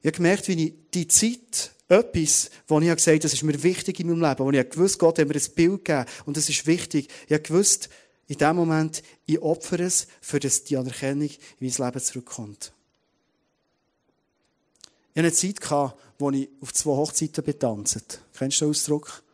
Ich 0.00 0.06
habe 0.06 0.16
gemerkt, 0.16 0.46
wie 0.48 0.66
ich 0.66 0.74
die 0.94 1.08
Zeit, 1.08 1.72
etwas, 1.88 2.50
wo 2.68 2.78
ich 2.80 2.88
gesagt 2.88 3.06
habe, 3.08 3.18
das 3.18 3.32
ist 3.32 3.42
mir 3.42 3.62
wichtig 3.62 3.98
in 3.98 4.08
meinem 4.08 4.20
Leben, 4.20 4.44
wo 4.44 4.50
ich 4.50 4.70
gewusst, 4.70 4.98
Gott 4.98 5.18
hat 5.18 5.26
mir 5.26 5.34
ein 5.34 5.54
Bild 5.54 5.84
gegeben 5.84 6.04
und 6.26 6.36
das 6.36 6.48
ist 6.48 6.66
wichtig. 6.66 7.08
Ich 7.26 7.32
habe 7.32 7.42
gewusst, 7.42 7.88
in 8.28 8.36
dem 8.36 8.56
Moment, 8.56 9.02
ich 9.26 9.40
opfere 9.40 9.84
es, 9.84 10.06
für 10.20 10.38
das 10.38 10.64
die 10.64 10.76
Anerkennung 10.76 11.30
in 11.30 11.38
mein 11.60 11.86
Leben 11.86 12.00
zurückkommt. 12.04 12.72
Ich 15.18 15.24
hatte 15.24 15.34
eine 15.34 15.52
Zeit, 15.52 15.60
gehabt, 15.60 16.00
wo 16.20 16.30
ich 16.30 16.48
auf 16.60 16.72
zwei 16.72 16.92
Hochzeiten 16.92 17.42
betanzt. 17.42 18.20
Kennst 18.38 18.60
du 18.60 18.66
den 18.66 18.70
Ausdruck? 18.70 19.24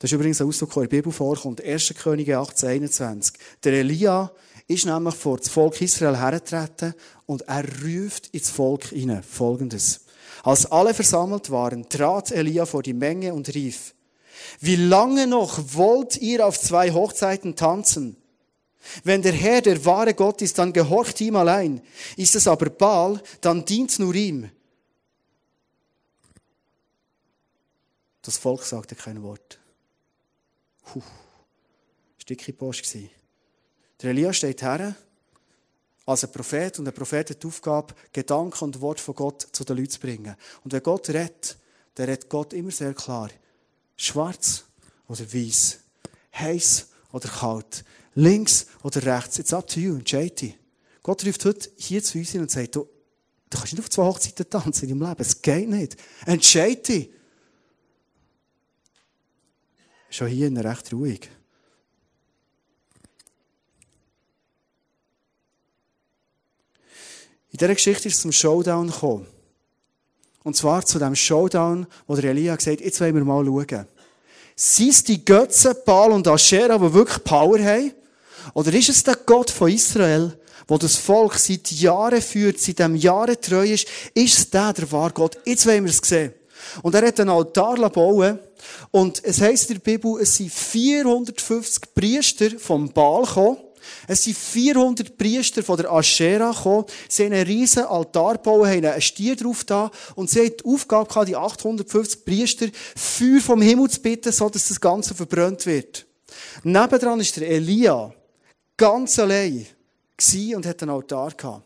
Das 0.00 0.10
ist 0.10 0.14
übrigens 0.16 0.40
ein 0.40 0.48
Ausdruck, 0.48 0.72
der 0.72 0.82
in 0.82 0.88
der 0.88 0.96
Bibel 0.96 1.12
vorkommt. 1.12 1.62
1. 1.62 1.94
Könige 1.96 2.36
1821. 2.36 3.34
Der 3.62 3.72
Elia 3.74 4.32
ist 4.66 4.86
nämlich 4.86 5.14
vor 5.14 5.36
das 5.36 5.48
Volk 5.48 5.80
Israel 5.80 6.18
hergetreten 6.18 6.94
und 7.26 7.42
er 7.42 7.64
ruft 7.84 8.34
ins 8.34 8.50
Volk 8.50 8.86
hinein 8.86 9.22
folgendes. 9.22 10.00
Als 10.42 10.66
alle 10.66 10.92
versammelt 10.92 11.52
waren, 11.52 11.88
trat 11.88 12.32
Elia 12.32 12.66
vor 12.66 12.82
die 12.82 12.92
Menge 12.92 13.32
und 13.32 13.54
rief, 13.54 13.94
wie 14.58 14.74
lange 14.74 15.28
noch 15.28 15.60
wollt 15.72 16.16
ihr 16.16 16.44
auf 16.44 16.58
zwei 16.58 16.90
Hochzeiten 16.90 17.54
tanzen? 17.54 18.16
Wenn 19.04 19.22
der 19.22 19.34
Herr 19.34 19.62
der 19.62 19.84
wahre 19.84 20.14
Gott 20.14 20.42
ist, 20.42 20.58
dann 20.58 20.72
gehorcht 20.72 21.20
ihm 21.20 21.36
allein. 21.36 21.80
Ist 22.16 22.34
es 22.34 22.48
aber 22.48 22.70
Baal, 22.70 23.22
dann 23.40 23.64
dient 23.64 23.96
nur 24.00 24.16
ihm. 24.16 24.50
Das 28.22 28.36
Volk 28.36 28.64
sagte 28.64 28.94
kein 28.94 29.22
Wort. 29.22 29.58
Puh, 30.84 31.02
Stückchen 32.18 32.56
Post 32.56 32.82
gewesen. 32.82 33.10
Der 34.02 34.10
Elia 34.10 34.32
steht 34.32 34.62
her, 34.62 34.94
als 36.06 36.24
ein 36.24 36.32
Prophet, 36.32 36.78
und 36.78 36.88
ein 36.88 36.94
Prophet 36.94 37.30
hat 37.30 37.42
die 37.42 37.46
Aufgabe, 37.46 37.94
Gedanken 38.12 38.64
und 38.64 38.80
Wort 38.80 39.00
von 39.00 39.14
Gott 39.14 39.46
zu 39.52 39.64
den 39.64 39.76
Leuten 39.76 39.90
zu 39.90 40.00
bringen. 40.00 40.34
Und 40.64 40.72
wenn 40.72 40.82
Gott 40.82 41.08
redet, 41.08 41.56
dann 41.94 42.08
redet 42.08 42.28
Gott 42.28 42.52
immer 42.52 42.70
sehr 42.70 42.94
klar. 42.94 43.30
Schwarz 43.96 44.64
oder 45.08 45.32
weiß, 45.32 45.78
heiß 46.34 46.88
oder 47.12 47.28
kalt, 47.28 47.84
links 48.14 48.66
oder 48.82 49.04
rechts. 49.04 49.38
It's 49.38 49.52
up 49.52 49.66
to 49.68 49.80
you, 49.80 49.96
entscheide 49.96 50.54
Gott 51.02 51.24
ruft 51.26 51.44
heute 51.44 51.70
hier 51.76 52.02
zu 52.02 52.18
uns 52.18 52.34
und 52.34 52.50
sagt, 52.50 52.76
du, 52.76 52.88
du 53.48 53.58
kannst 53.58 53.72
nicht 53.72 53.82
auf 53.82 53.90
zwei 53.90 54.04
Hochzeiten 54.04 54.48
tanzen 54.48 54.88
in 54.88 54.98
deinem 54.98 55.08
Leben. 55.08 55.22
Es 55.22 55.40
geht 55.40 55.68
nicht. 55.68 55.96
Entscheide 56.26 57.08
Schon 60.10 60.26
hier 60.26 60.52
recht 60.64 60.92
ruhig. 60.92 61.30
In 67.52 67.58
dieser 67.58 67.74
Geschichte 67.74 68.08
ist 68.08 68.16
es 68.16 68.20
zum 68.20 68.32
Showdown 68.32 68.88
gekommen. 68.88 69.26
Und 70.42 70.56
zwar 70.56 70.84
zu 70.84 70.98
dem 70.98 71.14
Showdown, 71.14 71.86
wo 72.06 72.16
der 72.16 72.30
Elia 72.30 72.56
gesagt 72.56 72.78
hat, 72.78 72.84
jetzt 72.84 73.00
wollen 73.00 73.14
wir 73.14 73.24
mal 73.24 73.44
schauen. 73.44 73.86
Sind 74.56 74.90
es 74.90 75.04
die 75.04 75.24
Götzen, 75.24 75.74
Baal 75.84 76.12
und 76.12 76.26
Asherah, 76.26 76.78
die 76.78 76.92
wirklich 76.92 77.22
Power 77.24 77.58
haben? 77.58 77.92
Oder 78.54 78.72
ist 78.72 78.88
es 78.88 79.02
der 79.02 79.16
Gott 79.16 79.50
von 79.50 79.70
Israel, 79.70 80.38
wo 80.66 80.78
das 80.78 80.96
Volk 80.96 81.34
seit 81.34 81.70
Jahren 81.70 82.20
führt, 82.22 82.58
seit 82.58 82.78
dem 82.78 82.94
Jahren 82.96 83.40
treu 83.40 83.64
ist? 83.64 83.86
Ist 84.14 84.38
es 84.38 84.50
der, 84.50 84.72
der 84.72 84.90
wahre 84.92 85.12
Gott? 85.12 85.38
Jetzt 85.44 85.66
wollen 85.66 85.84
wir 85.84 85.90
es 85.90 85.98
sehen. 85.98 86.32
Und 86.82 86.94
er 86.94 87.06
hat 87.06 87.20
einen 87.20 87.30
Altar 87.30 87.90
bauen 87.90 88.38
und 88.90 89.22
es 89.24 89.40
heisst 89.40 89.70
in 89.70 89.76
der 89.76 89.92
Bibel, 89.92 90.20
es 90.20 90.36
sind 90.36 90.52
450 90.52 91.94
Priester 91.94 92.50
vom 92.58 92.92
Baal 92.92 93.24
gekommen 93.24 93.58
Es 94.06 94.24
sind 94.24 94.36
400 94.36 95.16
Priester 95.16 95.62
von 95.62 95.76
der 95.76 95.90
Aschera 95.90 96.52
gekommen. 96.52 96.84
Sie 97.08 97.24
haben 97.24 97.32
einen 97.32 97.46
riesen 97.46 97.84
Altar 97.84 98.34
gebaut, 98.34 98.66
haben 98.66 98.84
einen 98.84 99.00
Stier 99.00 99.36
drauf 99.36 99.64
da 99.64 99.90
und 100.14 100.30
sie 100.30 100.40
haben 100.40 100.56
die 100.58 100.64
Aufgabe 100.64 101.08
gehabt, 101.08 101.28
die 101.28 101.36
850 101.36 102.24
Priester 102.24 102.66
Feuer 102.96 103.40
vom 103.40 103.62
Himmel 103.62 103.88
zu 103.90 104.00
bitten, 104.00 104.32
so 104.32 104.48
dass 104.48 104.68
das 104.68 104.80
Ganze 104.80 105.14
verbrannt 105.14 105.66
wird. 105.66 106.06
Nebendran 106.62 107.20
ist 107.20 107.36
der 107.36 107.48
Elia 107.48 108.12
ganz 108.76 109.18
allein 109.18 109.66
und 110.54 110.66
hat 110.66 110.82
einen 110.82 110.90
Altar 110.90 111.32
gehabt. 111.32 111.64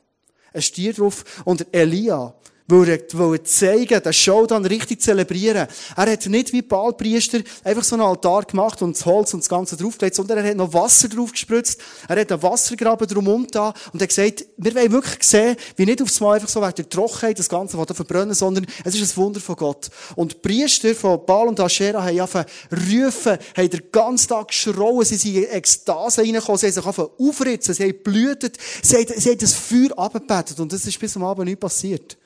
Ein 0.53 0.63
Stier 0.63 0.93
drauf 0.93 1.25
und 1.45 1.67
Elia 1.73 2.35
weil 2.67 2.89
er, 2.89 3.45
zeigen, 3.45 4.03
den 4.03 4.13
Showdown 4.13 4.65
richtig 4.65 5.03
zelebrieren. 5.03 5.69
Er 5.97 6.11
hat 6.11 6.27
nicht 6.27 6.53
wie 6.53 6.63
Ballpriester 6.63 7.41
einfach 7.63 7.85
so 7.85 7.95
einen 7.95 8.05
Altar 8.05 8.45
gemacht 8.45 8.81
und 8.81 8.97
das 8.97 9.05
Holz 9.05 9.35
und 9.35 9.41
das 9.41 9.49
Ganze 9.49 9.77
draufgelegt, 9.77 10.15
sondern 10.15 10.39
er 10.39 10.51
hat 10.51 10.57
noch 10.57 10.73
Wasser 10.73 11.09
drauf 11.09 11.33
gespritzt. 11.33 11.81
Er 12.09 12.21
hat 12.21 12.33
einen 12.33 12.43
Wassergraben 12.43 13.07
drumherum 13.07 13.47
da 13.51 13.75
und 13.93 14.01
hat 14.01 14.09
gesagt, 14.09 14.47
wir 14.57 14.75
wollen 14.75 14.93
wirklich 14.93 15.23
sehen, 15.25 15.57
wie 15.77 15.85
nicht 15.85 16.01
aufs 16.01 16.21
Mal 16.21 16.35
einfach 16.35 16.49
so 16.49 16.63
wegen 16.63 16.75
der 16.75 16.89
Trockenheit 16.89 17.39
das 17.39 17.49
Ganze 17.51 17.77
verbrennen, 17.77 18.35
sondern 18.35 18.67
es 18.83 18.95
ist 18.95 19.13
ein 19.13 19.17
Wunder 19.23 19.41
von 19.41 19.57
Gott. 19.57 19.91
Und 20.17 20.33
die 20.33 20.37
Priester 20.49 20.95
von 20.95 21.25
Baal 21.27 21.49
und 21.49 21.61
Aschera 21.61 22.03
haben 22.03 22.21
einfach 22.21 22.47
rufen, 22.73 23.39
haben 23.57 23.71
den 23.71 23.83
ganzen 23.93 24.29
Tag 24.29 24.49
geschrauen, 24.49 25.05
sie 25.05 25.17
sind 25.17 25.37
in 25.37 25.45
Ekstase 25.51 26.23
reingekommen, 26.23 26.59
sie 26.59 26.67
haben 26.67 26.73
sich 26.73 26.87
einfach 26.87 27.11
aufritzen, 27.19 27.75
sie 27.75 27.85
haben 27.85 28.03
blühtet, 28.03 28.57
sie 28.83 28.97
haben 28.97 29.39
das 29.39 29.53
Feuer 29.53 29.99
abgebettet 29.99 30.59
und 30.61 30.73
das 30.73 30.87
ist 30.87 30.99
bis 30.99 31.15
am 31.17 31.25
Abend 31.25 31.47
nicht 31.47 31.61
passiert. 31.61 32.17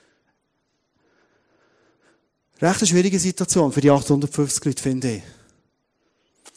Recht 2.60 2.80
eine 2.80 2.86
schwierige 2.86 3.18
Situation 3.18 3.72
für 3.72 3.80
die 3.80 3.90
850 3.90 4.64
Leute, 4.64 4.82
finde 4.82 5.16
ich. 5.16 5.22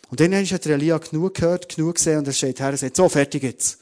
Und 0.09 0.19
dann 0.19 0.33
hat 0.33 0.65
der 0.65 0.73
Elia 0.73 0.97
genug 0.97 1.35
gehört, 1.35 1.73
genug 1.75 1.95
gesehen 1.95 2.17
und 2.17 2.27
er 2.27 2.33
steht 2.33 2.59
her 2.59 2.69
und 2.69 2.77
sagt, 2.77 2.95
so, 2.97 3.07
fertig 3.07 3.43
jetzt. 3.43 3.77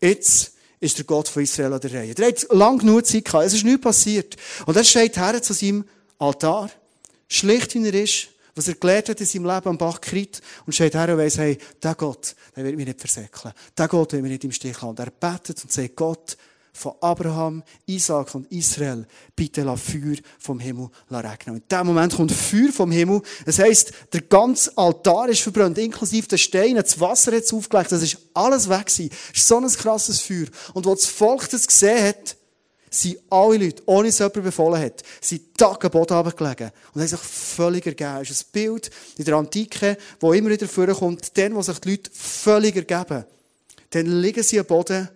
Jetzt 0.00 0.52
ist 0.80 0.96
der 0.96 1.04
Gott 1.04 1.28
von 1.28 1.42
Israel 1.42 1.72
an 1.74 1.80
der 1.80 1.92
Reihe. 1.92 2.14
Der 2.14 2.28
hat 2.28 2.46
lang 2.50 2.78
genug 2.78 3.04
Zeit 3.04 3.24
gehabt, 3.24 3.46
es 3.46 3.54
ist 3.54 3.64
nichts 3.64 3.80
passiert. 3.80 4.36
Und 4.64 4.76
er 4.76 4.84
steht 4.84 5.16
her 5.16 5.42
zu 5.42 5.52
seinem 5.52 5.84
Altar, 6.18 6.70
schlicht 7.28 7.74
wie 7.74 7.86
er 7.86 7.94
ist, 7.94 8.28
was 8.54 8.68
er 8.68 8.74
gelernt 8.74 9.08
hat 9.08 9.20
in 9.20 9.26
seinem 9.26 9.46
Leben 9.46 9.68
am 9.68 9.78
Bach 9.78 10.00
Krit 10.00 10.40
und 10.66 10.72
steht 10.72 10.94
her 10.94 11.08
und 11.12 11.18
weiss, 11.18 11.36
hey, 11.36 11.58
der 11.82 11.94
Gott, 11.94 12.34
der 12.56 12.64
wird 12.64 12.76
mich 12.76 12.86
nicht 12.86 13.00
versäckeln. 13.00 13.52
Der 13.76 13.88
Gott 13.88 14.12
wird 14.12 14.22
mich 14.22 14.32
nicht 14.32 14.44
im 14.44 14.52
Stich 14.52 14.74
lassen. 14.74 14.88
Und 14.88 14.98
er 14.98 15.10
betet 15.10 15.62
und 15.62 15.72
sagt, 15.72 15.96
Gott, 15.96 16.36
von 16.72 16.92
Abraham, 17.00 17.62
Isaac 17.86 18.34
und 18.34 18.50
Israel, 18.52 19.06
bitte 19.34 19.62
lass 19.62 19.80
Feuer 19.80 20.16
vom 20.38 20.60
Himmel 20.60 20.88
regnen. 21.10 21.56
Und 21.56 21.62
in 21.62 21.68
dem 21.68 21.86
Moment 21.86 22.14
kommt 22.14 22.32
Feuer 22.32 22.72
vom 22.72 22.90
Himmel. 22.90 23.22
Das 23.44 23.58
heisst, 23.58 23.92
der 24.12 24.22
ganze 24.22 24.76
Altar 24.76 25.28
ist 25.28 25.40
verbrannt, 25.40 25.78
inklusive 25.78 26.28
der 26.28 26.36
Steine, 26.36 26.82
das 26.82 26.98
Wasser 27.00 27.32
hat 27.32 27.42
es 27.42 27.52
aufgelegt, 27.52 27.92
das 27.92 28.02
ist 28.02 28.18
alles 28.34 28.68
weg 28.68 28.86
gewesen. 28.86 29.10
Das 29.10 29.40
ist 29.40 29.48
so 29.48 29.58
ein 29.58 29.68
krasses 29.68 30.20
Feuer. 30.20 30.46
Und 30.74 30.86
wo 30.86 30.94
das 30.94 31.06
Volk 31.06 31.48
das 31.50 31.66
gesehen 31.66 32.08
hat, 32.08 32.36
sind 32.90 33.18
alle 33.30 33.58
Leute, 33.58 33.82
ohne 33.86 34.08
es 34.08 34.18
jemand 34.18 34.42
befohlen 34.42 34.80
hat, 34.80 35.02
sind 35.20 35.56
Tag 35.56 35.84
am 35.84 35.90
Boden 35.90 36.14
runtergelegen 36.14 36.70
und 36.94 37.00
haben 37.00 37.08
sich 37.08 37.20
völlig 37.20 37.86
ergeben. 37.86 38.18
Das 38.20 38.30
ist 38.30 38.46
ein 38.46 38.52
Bild 38.52 38.90
in 39.16 39.24
der 39.24 39.34
Antike, 39.34 39.98
wo 40.20 40.32
immer 40.32 40.50
wieder 40.50 40.68
vorkommt, 40.68 41.36
dann, 41.36 41.54
wo 41.54 41.62
sich 41.62 41.78
die 41.80 41.90
Leute 41.90 42.10
völlig 42.12 42.76
ergeben. 42.76 43.24
Dann 43.90 44.06
liegen 44.06 44.42
sie 44.42 44.58
am 44.58 44.66
Boden 44.66 45.08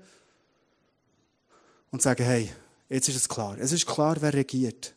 und 1.92 2.02
sagen, 2.02 2.24
hey, 2.24 2.50
jetzt 2.88 3.08
ist 3.08 3.16
es 3.16 3.28
klar. 3.28 3.56
Es 3.60 3.70
ist 3.70 3.86
klar, 3.86 4.16
wer 4.20 4.34
regiert. 4.34 4.94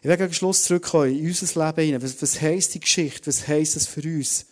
Ich 0.00 0.04
werde 0.04 0.24
gegen 0.24 0.34
Schluss 0.34 0.64
zurückkommen 0.64 1.16
in 1.16 1.26
unser 1.26 1.66
Leben 1.66 1.86
hinein. 1.86 2.02
Was, 2.02 2.20
was 2.20 2.40
heisst 2.40 2.74
die 2.74 2.80
Geschichte? 2.80 3.28
Was 3.28 3.48
heisst 3.48 3.76
es 3.76 3.86
für 3.86 4.02
uns? 4.02 4.46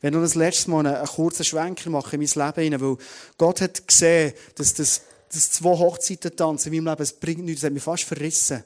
Wenn 0.00 0.12
noch 0.14 0.20
das 0.20 0.34
letzte 0.34 0.70
Mal 0.70 0.86
einen, 0.86 1.06
kurzen 1.06 1.44
Schwenker 1.44 1.88
machen 1.90 2.20
in 2.20 2.28
mein 2.28 2.46
Leben 2.46 2.62
hinein, 2.62 2.80
weil 2.80 2.96
Gott 3.38 3.60
hat 3.60 3.86
gesehen, 3.86 4.32
dass 4.56 4.74
das, 4.74 5.02
das 5.32 5.50
zwei 5.52 5.78
Hochzeiten 5.78 6.36
tanzen 6.36 6.72
in 6.72 6.84
meinem 6.84 6.92
Leben, 6.92 7.02
es 7.02 7.12
bringt 7.12 7.44
nichts, 7.44 7.60
das 7.60 7.68
hat 7.68 7.74
mich 7.74 7.82
fast 7.82 8.04
verrissen. 8.04 8.64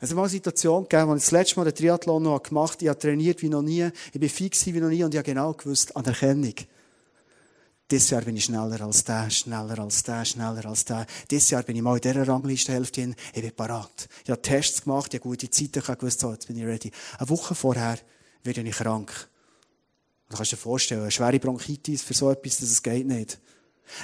Es 0.00 0.10
hat 0.10 0.16
mal 0.16 0.22
eine 0.22 0.30
Situation 0.30 0.84
gegeben, 0.84 1.10
als 1.10 1.24
ich 1.24 1.30
das 1.30 1.32
letzte 1.32 1.56
Mal 1.60 1.64
den 1.64 1.74
Triathlon 1.74 2.22
noch 2.22 2.42
gemacht 2.42 2.74
habe. 2.74 2.84
Ich 2.84 2.88
habe 2.88 2.98
trainiert 2.98 3.40
wie 3.42 3.48
noch 3.48 3.62
nie, 3.62 3.90
ich 4.12 4.20
bin 4.20 4.28
fix 4.28 4.64
wie 4.66 4.72
noch 4.72 4.88
nie 4.88 5.04
und 5.04 5.12
ich 5.12 5.18
habe 5.18 5.26
genau 5.26 5.52
gewusst, 5.52 5.94
Anerkennung. 5.96 6.54
Dieses 7.90 8.10
Jahr 8.10 8.22
bin 8.22 8.36
ich 8.36 8.44
schneller 8.44 8.80
als 8.80 9.04
der, 9.04 9.28
schneller 9.28 9.78
als 9.78 10.02
der, 10.02 10.24
schneller 10.24 10.64
als 10.64 10.86
der. 10.86 11.06
Dieses 11.30 11.50
Jahr 11.50 11.62
bin 11.62 11.76
ich 11.76 11.82
mal 11.82 11.96
in 11.96 12.00
dieser 12.00 12.26
Rangliste-Hälfte 12.26 13.02
hin. 13.02 13.14
Ich 13.34 13.42
bin 13.42 13.54
parat. 13.54 14.08
Ich 14.24 14.30
habe 14.30 14.40
Tests 14.40 14.84
gemacht, 14.84 15.12
ich 15.12 15.20
habe 15.20 15.28
gute 15.28 15.50
Zeiten, 15.50 15.80
ich 15.80 15.98
gewusst, 15.98 16.20
so, 16.20 16.32
jetzt 16.32 16.46
bin 16.46 16.56
ich 16.56 16.64
ready. 16.64 16.90
Eine 17.18 17.28
Woche 17.28 17.54
vorher 17.54 17.98
werde 18.42 18.62
ich 18.62 18.74
krank. 18.74 19.28
Du 20.30 20.36
kannst 20.36 20.52
dir 20.52 20.56
vorstellen, 20.56 21.02
eine 21.02 21.10
schwere 21.10 21.38
Bronchitis 21.38 22.02
für 22.02 22.14
so 22.14 22.30
etwas, 22.30 22.58
dass 22.58 22.70
es 22.70 22.82
geht 22.82 23.06
nicht. 23.06 23.38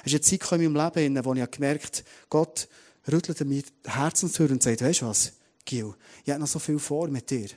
Es 0.05 0.13
ist 0.13 0.33
eine 0.33 0.41
Zeit 0.41 0.61
in 0.61 0.73
meinem 0.73 0.93
Leben, 0.95 1.25
wo 1.25 1.33
ich 1.33 1.51
gemerkt 1.51 1.97
habe, 1.97 2.09
Gott 2.29 2.69
rüttelt 3.11 3.41
mir 3.41 3.63
die 3.63 3.91
Herzenstür 3.91 4.51
und 4.51 4.63
sagt, 4.63 4.83
weißt 4.83 5.01
du 5.01 5.07
was, 5.07 5.33
Gil, 5.65 5.95
ich 6.25 6.31
habe 6.31 6.41
noch 6.41 6.47
so 6.47 6.59
viel 6.59 6.79
vor 6.79 7.09
mit 7.09 7.31
dir. 7.31 7.49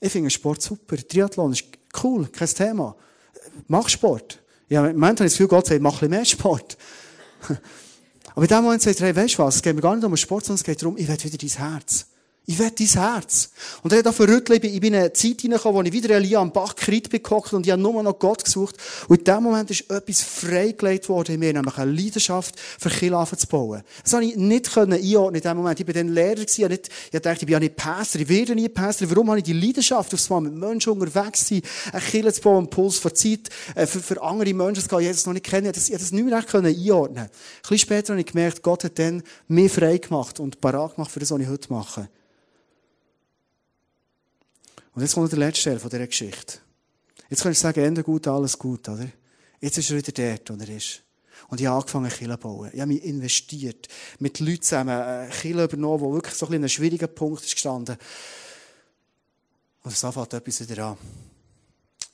Ich 0.00 0.10
finde 0.10 0.30
Sport 0.30 0.62
super. 0.62 0.96
Triathlon 0.96 1.52
ist 1.52 1.64
cool, 2.02 2.26
kein 2.28 2.48
Thema. 2.48 2.96
Mach 3.68 3.88
Sport. 3.88 4.42
Ja, 4.68 4.82
Moment 4.82 5.20
habe 5.20 5.26
ich 5.26 5.32
Gefühl, 5.34 5.48
Gott 5.48 5.66
sagt, 5.66 5.80
mach 5.80 5.92
ein 5.92 5.94
bisschen 5.94 6.10
mehr 6.10 6.24
Sport. 6.24 6.76
Aber 8.34 8.42
in 8.42 8.48
dem 8.48 8.64
Moment 8.64 8.82
sagt 8.82 9.00
er, 9.00 9.06
hey, 9.06 9.16
weißt 9.16 9.34
du 9.34 9.38
was, 9.42 9.56
es 9.56 9.62
geht 9.62 9.74
mir 9.74 9.82
gar 9.82 9.94
nicht 9.94 10.04
um 10.04 10.16
Sport, 10.16 10.44
sondern 10.44 10.60
es 10.60 10.64
geht 10.64 10.82
darum, 10.82 10.96
ich 10.96 11.06
will 11.06 11.22
wieder 11.22 11.38
dein 11.38 11.70
Herz. 11.70 12.06
Ich 12.46 12.58
will 12.58 12.70
dein 12.70 12.86
Herz. 12.86 13.50
Und 13.82 13.92
er 13.94 14.00
hat 14.00 14.06
auch 14.06 14.14
verrüttelt, 14.14 14.62
ich 14.64 14.80
bin 14.80 14.92
in 14.92 15.00
eine 15.00 15.12
Zeit 15.14 15.40
hineingekommen, 15.40 15.78
wo 15.78 15.82
ich 15.82 15.92
wieder 15.94 16.14
Elia 16.14 16.40
am 16.40 16.52
Bach 16.52 16.76
Krit 16.76 17.08
bekocht 17.08 17.54
und 17.54 17.64
ich 17.64 17.72
habe 17.72 17.80
nur 17.80 18.02
noch 18.02 18.18
Gott 18.18 18.44
gesucht. 18.44 18.76
Und 19.08 19.20
in 19.20 19.24
dem 19.24 19.42
Moment 19.42 19.70
ist 19.70 19.90
etwas 19.90 20.20
freigelegt 20.20 21.08
worden 21.08 21.36
in 21.36 21.40
mir, 21.40 21.54
nämlich 21.54 21.78
eine 21.78 21.90
Leidenschaft 21.90 22.60
für 22.60 22.90
Killafen 22.90 23.38
zu 23.38 23.46
bauen. 23.46 23.82
Das 24.02 24.12
konnte 24.12 24.26
ich 24.26 24.36
nicht 24.36 24.76
einordnen 24.76 25.00
in 25.00 25.40
dem 25.40 25.56
Moment. 25.56 25.80
Ich 25.80 25.86
war 25.86 25.94
dann 25.94 26.08
Lehrer 26.08 26.34
gewesen, 26.34 26.70
ich, 26.70 26.80
ich 27.12 27.20
dachte, 27.20 27.40
ich 27.40 27.46
bin 27.46 27.52
ja 27.54 27.60
nicht 27.60 27.76
Pastor, 27.76 28.20
ich 28.20 28.28
werde 28.28 28.54
nie 28.54 28.68
Pastor. 28.68 29.08
Warum 29.08 29.30
habe 29.30 29.38
ich 29.38 29.44
die 29.44 29.54
Leidenschaft, 29.54 30.12
aufs 30.12 30.28
Mal 30.28 30.42
mit 30.42 30.54
Menschen 30.54 30.92
unterwegs 30.92 31.46
zu 31.46 31.54
sein, 31.54 31.62
eine 31.92 32.02
Kirche 32.02 32.32
zu 32.34 32.42
bauen, 32.42 32.58
einen 32.58 32.68
Puls 32.68 32.98
von 32.98 33.14
Zeit, 33.14 33.48
äh, 33.74 33.86
für, 33.86 34.00
für 34.00 34.22
andere 34.22 34.52
Menschen 34.52 34.82
zu 34.82 34.88
gehen, 34.90 35.00
Jesus 35.00 35.24
noch 35.24 35.32
nicht 35.32 35.46
kennen. 35.46 35.72
Ich 35.74 35.86
konnte 35.86 35.98
das 35.98 36.12
nicht 36.12 36.24
mehr 36.26 36.36
recht 36.36 36.54
einordnen. 36.54 37.24
Ein 37.24 37.30
bisschen 37.62 37.78
später 37.78 38.12
habe 38.12 38.20
ich 38.20 38.26
gemerkt, 38.26 38.62
Gott 38.62 38.84
hat 38.84 38.98
dann 38.98 39.22
mich 39.48 39.72
frei 39.72 39.96
gemacht 39.96 40.40
und 40.40 40.60
parat 40.60 40.96
gemacht 40.96 41.10
für 41.10 41.20
das, 41.20 41.30
was 41.30 41.40
ich 41.40 41.48
heute 41.48 41.72
mache. 41.72 42.08
Und 44.94 45.02
jetzt 45.02 45.14
kommt 45.14 45.30
der 45.32 45.38
letzte 45.38 45.70
Teil 45.70 45.78
von 45.78 45.90
dieser 45.90 46.06
Geschichte. 46.06 46.58
Jetzt 47.28 47.42
kann 47.42 47.52
ich 47.52 47.58
sagen, 47.58 47.84
Ende 47.84 48.02
gut, 48.02 48.26
alles 48.28 48.58
gut, 48.58 48.88
oder? 48.88 49.08
Jetzt 49.60 49.78
ist 49.78 49.90
er 49.90 49.96
wieder 49.96 50.12
dort, 50.12 50.50
wo 50.50 50.62
er 50.62 50.76
ist. 50.76 51.02
Und 51.48 51.60
ich 51.60 51.66
habe 51.66 51.78
angefangen, 51.78 52.10
Kille 52.10 52.34
zu 52.34 52.38
bauen. 52.38 52.70
Ich 52.72 52.80
habe 52.80 52.92
mich 52.92 53.02
investiert. 53.02 53.88
Mit 54.18 54.38
Leuten 54.40 54.62
zusammen 54.62 54.90
eine 54.90 55.30
Kille 55.30 55.64
übernommen, 55.64 56.00
wo 56.00 56.12
wirklich 56.12 56.34
so 56.34 56.46
ein, 56.46 56.62
ein 56.62 56.68
schwieriger 56.68 57.08
Punkt 57.08 57.44
ist 57.44 57.52
gestanden. 57.52 57.96
Und 59.82 59.92
es 59.92 60.00
fängt 60.00 60.32
etwas 60.32 60.60
wieder 60.60 60.86
an. 60.86 60.98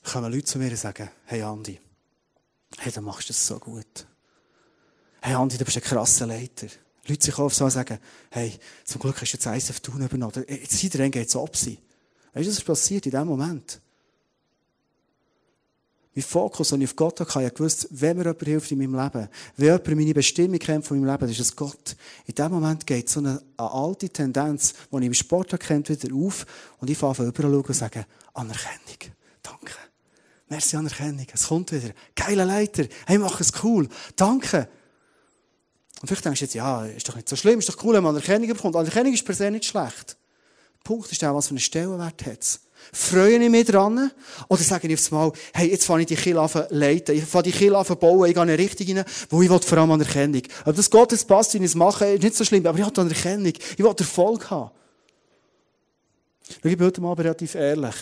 Kommen 0.03 0.31
Leute 0.31 0.45
zu 0.45 0.57
mir 0.57 0.71
und 0.71 0.77
sagen, 0.77 1.09
hey 1.25 1.43
Andi, 1.43 1.79
hey, 2.79 2.91
du 2.91 3.01
machst 3.01 3.29
das 3.29 3.45
so 3.45 3.59
gut. 3.59 4.07
Hey 5.21 5.35
Andi, 5.35 5.57
du 5.57 5.65
bist 5.65 5.77
ein 5.77 5.83
krasser 5.83 6.25
Leiter. 6.25 6.67
Leute 7.07 7.25
sich 7.25 7.37
auf 7.37 7.53
so 7.53 7.69
sagen, 7.69 7.99
hey, 8.31 8.59
zum 8.83 8.99
Glück 8.99 9.21
hast 9.21 9.31
du 9.31 9.37
jetzt 9.37 9.45
ISF 9.45 9.79
Thun 9.79 10.01
übernommen. 10.01 10.43
Jetzt 10.47 10.79
seid 10.79 11.11
geht 11.11 11.27
es 11.27 11.35
ab 11.35 11.55
sein. 11.55 11.77
Weißt 12.33 12.47
du, 12.47 12.51
was 12.51 12.61
passiert 12.61 13.05
in 13.05 13.11
dem 13.11 13.27
Moment? 13.27 13.81
Mein 16.13 16.23
Fokus, 16.23 16.69
den 16.69 16.81
ich 16.81 16.89
auf 16.89 16.95
Gott 16.97 17.21
hatte, 17.21 17.41
ich 17.41 17.53
gewusst, 17.53 17.87
wenn 17.89 18.17
mir 18.17 18.25
jemand 18.25 18.43
hilft 18.43 18.71
in 18.71 18.79
meinem 18.79 18.95
Leben, 18.95 19.29
wenn 19.55 19.65
jemand 19.65 19.87
meine 19.87 20.13
Bestimmung 20.13 20.59
kennt 20.59 20.85
von 20.85 20.99
meinem 20.99 21.09
Leben, 21.09 21.31
ist 21.31 21.39
es 21.39 21.55
Gott. 21.55 21.95
In 22.25 22.35
dem 22.35 22.51
Moment 22.51 22.85
geht 22.85 23.07
so 23.07 23.21
eine, 23.21 23.41
eine 23.55 23.71
alte 23.71 24.09
Tendenz, 24.09 24.73
die 24.91 24.97
ich 24.97 25.05
im 25.05 25.13
Sport 25.13 25.57
kennt, 25.57 25.89
wieder 25.89 26.13
auf 26.13 26.45
und 26.79 26.89
ich 26.89 26.97
fange 26.97 27.23
überall 27.23 27.55
und 27.55 27.73
sage, 27.73 28.05
Anerkennung. 28.33 29.15
Danke. 29.41 29.73
Merci 30.49 30.75
Anerkennung. 30.75 31.27
Es 31.33 31.47
kommt 31.47 31.71
wieder. 31.71 31.93
Geiler 32.13 32.45
Leiter. 32.45 32.85
Hey, 33.05 33.17
mach 33.17 33.39
es 33.39 33.53
cool. 33.63 33.87
Danke. 34.17 34.67
Und 36.01 36.07
vielleicht 36.07 36.25
denkst 36.25 36.39
du 36.39 36.45
jetzt, 36.45 36.55
ja, 36.55 36.85
ist 36.87 37.07
doch 37.07 37.15
nicht 37.15 37.29
so 37.29 37.37
schlimm, 37.37 37.59
ist 37.59 37.69
doch 37.69 37.81
cool, 37.83 37.93
wenn 37.93 38.03
man 38.03 38.15
Anerkennung 38.15 38.49
bekommt. 38.49 38.75
Anerkennung 38.75 39.13
ist 39.13 39.23
per 39.23 39.35
se 39.35 39.49
nicht 39.49 39.63
schlecht. 39.63 40.17
Punkt 40.83 41.11
ist 41.11 41.23
auch, 41.23 41.35
was 41.35 41.47
für 41.47 41.51
einen 41.51 41.59
Stellenwert 41.59 42.25
hat 42.25 42.41
es. 42.41 42.59
Freue 42.91 43.37
ich 43.37 43.49
mich 43.49 43.67
dran? 43.67 44.11
Oder 44.47 44.61
sage 44.63 44.87
ich 44.87 44.93
aufs 44.95 45.11
Mal, 45.11 45.31
hey, 45.53 45.69
jetzt 45.69 45.85
fange 45.85 46.01
ich 46.01 46.07
die 46.07 46.15
Kirche 46.15 46.39
an 46.39 46.65
leiten. 46.69 47.15
Ich 47.15 47.23
fange 47.25 47.43
die 47.43 47.51
Kirche 47.51 47.77
an 47.77 47.85
bauen. 47.99 48.27
Ich 48.27 48.33
gehe 48.33 48.43
in 48.43 48.49
eine 48.49 48.57
Richtung 48.57 48.97
rein, 48.97 49.05
wo 49.29 49.41
ich 49.41 49.49
vor 49.49 49.77
allem 49.77 49.91
Anerkennung. 49.91 50.41
Ob 50.65 50.75
das 50.75 50.89
Gott 50.89 51.11
jetzt 51.11 51.27
passt, 51.27 51.53
wie 51.53 51.59
ich 51.59 51.65
es 51.65 51.75
mache, 51.75 52.05
ist 52.07 52.23
nicht 52.23 52.35
so 52.35 52.43
schlimm. 52.43 52.65
Aber 52.65 52.77
ich 52.79 52.85
will 52.85 52.93
Anerkennung. 52.97 53.53
Ich 53.53 53.79
will 53.79 53.93
Erfolg 53.97 54.49
haben. 54.49 54.71
Ich 56.63 56.77
bin 56.77 56.81
heute 56.81 57.01
mal 57.01 57.13
relativ 57.13 57.55
ehrlich. 57.55 57.95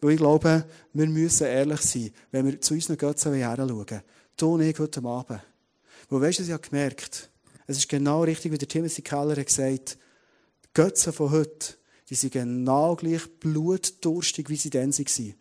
Weil 0.00 0.12
ich 0.12 0.18
glaube, 0.18 0.64
wir 0.92 1.06
müssen 1.06 1.46
ehrlich 1.46 1.80
sein, 1.80 2.10
wenn 2.30 2.46
wir 2.46 2.60
zu 2.60 2.74
unseren 2.74 2.98
Götzen 2.98 3.32
herschauen. 3.34 4.02
Du 4.36 4.54
und 4.54 4.62
ich 4.62 4.78
heute 4.78 5.02
Abend. 5.04 5.40
Weil 6.10 6.20
weißt 6.20 6.40
du, 6.40 6.42
ich 6.42 6.50
habe 6.50 6.68
gemerkt, 6.68 7.30
es 7.66 7.78
ist 7.78 7.88
genau 7.88 8.24
richtig, 8.24 8.52
wie 8.52 8.58
der 8.58 8.68
Timothy 8.68 9.00
Keller 9.00 9.36
hat 9.36 9.46
gesagt, 9.46 9.96
Götzen 10.74 11.12
von 11.12 11.30
heute, 11.30 11.76
die 12.10 12.14
sind 12.14 12.32
genau 12.32 12.96
gleich 12.96 13.26
blutdurstig, 13.40 14.48
wie 14.48 14.56
sie 14.56 14.70
dann 14.70 14.92
waren. 14.92 15.34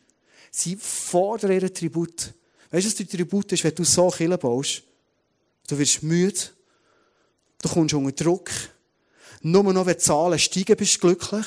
Sie 0.51 0.75
fordern 0.75 1.51
ihren 1.51 1.73
Tribut. 1.73 2.33
Weißt 2.71 2.85
du, 2.85 2.89
was 2.89 2.95
der 2.95 3.07
Tribut 3.07 3.51
ist, 3.51 3.63
wenn 3.63 3.75
du 3.75 3.83
so 3.83 4.09
Kille 4.09 4.37
baust? 4.37 4.83
Du 5.67 5.77
wirst 5.77 6.03
müde. 6.03 6.39
Du 7.61 7.69
kommst 7.69 7.93
unter 7.93 8.11
Druck. 8.11 8.49
Nur 9.41 9.63
noch, 9.73 9.85
wenn 9.85 9.93
die 9.93 9.99
Zahlen 9.99 10.39
steigen, 10.39 10.75
bist 10.77 10.95
du 10.95 10.99
glücklich. 10.99 11.45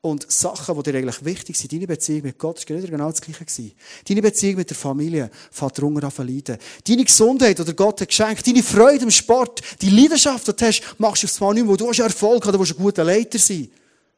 Und 0.00 0.30
Sachen, 0.30 0.76
die 0.76 0.82
dir 0.84 0.98
eigentlich 0.98 1.24
wichtig 1.24 1.56
sind, 1.56 1.72
deine 1.72 1.86
Beziehung 1.86 2.22
mit 2.22 2.38
Gott, 2.38 2.58
ist 2.58 2.66
genau 2.66 3.10
das 3.10 3.20
Gleiche 3.20 3.44
gewesen. 3.44 3.72
Deine 4.06 4.22
Beziehung 4.22 4.56
mit 4.56 4.70
der 4.70 4.76
Familie 4.76 5.30
fährt 5.50 5.78
darunter 5.78 6.04
an 6.04 6.10
verleiden. 6.12 6.58
Deine 6.86 7.04
Gesundheit, 7.04 7.58
oder 7.58 7.72
Gott 7.72 8.00
hat 8.00 8.08
geschenkt, 8.08 8.46
deine 8.46 8.62
Freude 8.62 9.04
im 9.04 9.10
Sport, 9.10 9.62
die 9.80 9.90
Leidenschaft, 9.90 10.46
die 10.46 10.54
du 10.54 10.64
hast, 10.64 10.82
machst 10.98 11.24
du 11.24 11.26
aufs 11.26 11.40
Mal 11.40 11.54
nicht 11.54 11.64
mehr, 11.64 11.72
wo 11.72 11.76
du 11.76 11.88
hast 11.88 11.98
Erfolg 11.98 12.44
hast, 12.44 12.52
du 12.52 12.58
musst 12.58 12.72
ein 12.72 12.82
guter 12.82 13.02
Leiter 13.02 13.38
sein. 13.38 13.68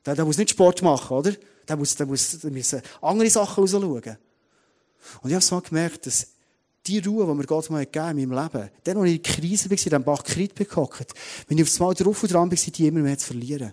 Der, 0.04 0.14
der 0.14 0.24
muss 0.24 0.38
nicht 0.38 0.50
Sport 0.50 0.82
machen, 0.82 1.16
oder? 1.16 1.32
Der 1.68 1.76
muss, 1.76 1.94
der 1.96 2.06
muss, 2.06 2.38
der 2.40 2.50
muss 2.50 2.76
andere 3.00 3.30
Sachen 3.30 3.60
rausschauen. 3.62 4.16
Und 5.22 5.30
ich 5.30 5.34
habe 5.34 5.54
mal 5.54 5.60
gemerkt, 5.60 6.06
dass 6.06 6.26
die 6.86 6.98
Ruhe, 6.98 7.26
die 7.26 7.34
mir 7.34 7.44
Gott 7.44 7.68
mal 7.70 7.84
gegeben 7.84 8.18
in 8.18 8.28
meinem 8.28 8.50
Leben, 8.52 8.70
dann, 8.84 8.96
als 8.96 9.06
ich 9.08 9.16
in 9.16 9.22
der 9.22 9.32
Krise 9.32 9.64
war, 9.66 9.72
in 9.72 9.76
diesem 9.76 10.04
Bach 10.04 10.24
Krit 10.24 10.56
gehockt, 10.56 11.12
wenn 11.46 11.58
ich 11.58 11.64
aufs 11.64 11.78
Mal 11.78 11.94
drauf 11.94 12.22
und 12.22 12.32
dran 12.32 12.50
war, 12.50 12.56
die 12.56 12.86
immer 12.86 13.00
mehr 13.00 13.18
zu 13.18 13.26
verlieren. 13.26 13.72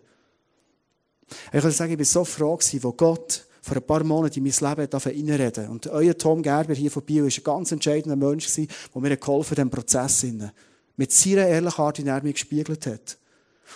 Ich 1.52 1.62
kann 1.62 1.72
sagen, 1.72 1.94
ich 1.94 2.00
war 2.00 2.06
so 2.06 2.26
froh 2.26 2.56
gewesen, 2.56 2.84
wo 2.84 2.92
Gott 2.92 3.46
vor 3.62 3.78
ein 3.78 3.84
paar 3.84 4.04
Monaten 4.04 4.38
in 4.38 4.44
mein 4.44 4.78
Leben 4.78 4.92
reinreden 4.94 5.70
Und 5.70 5.88
euer 5.88 6.16
Tom 6.16 6.44
Gerber 6.44 6.76
hier 6.76 6.92
von 6.92 7.04
Bio 7.04 7.24
war 7.24 7.32
ein 7.32 7.44
ganz 7.44 7.72
entscheidender 7.72 8.16
Mensch 8.16 8.54
der 8.54 8.68
mir 8.94 9.18
geholfen 9.18 9.52
hat, 9.52 9.58
in 9.58 9.70
diesem 9.70 9.72
Prozess. 9.72 10.26
Mit 10.98 11.12
seiner 11.12 11.48
ehrlichen 11.48 11.82
Art, 11.82 12.04
wie 12.04 12.08
er 12.08 12.24
mich 12.24 12.36
gespiegelt 12.36 12.86
hat. 12.86 13.18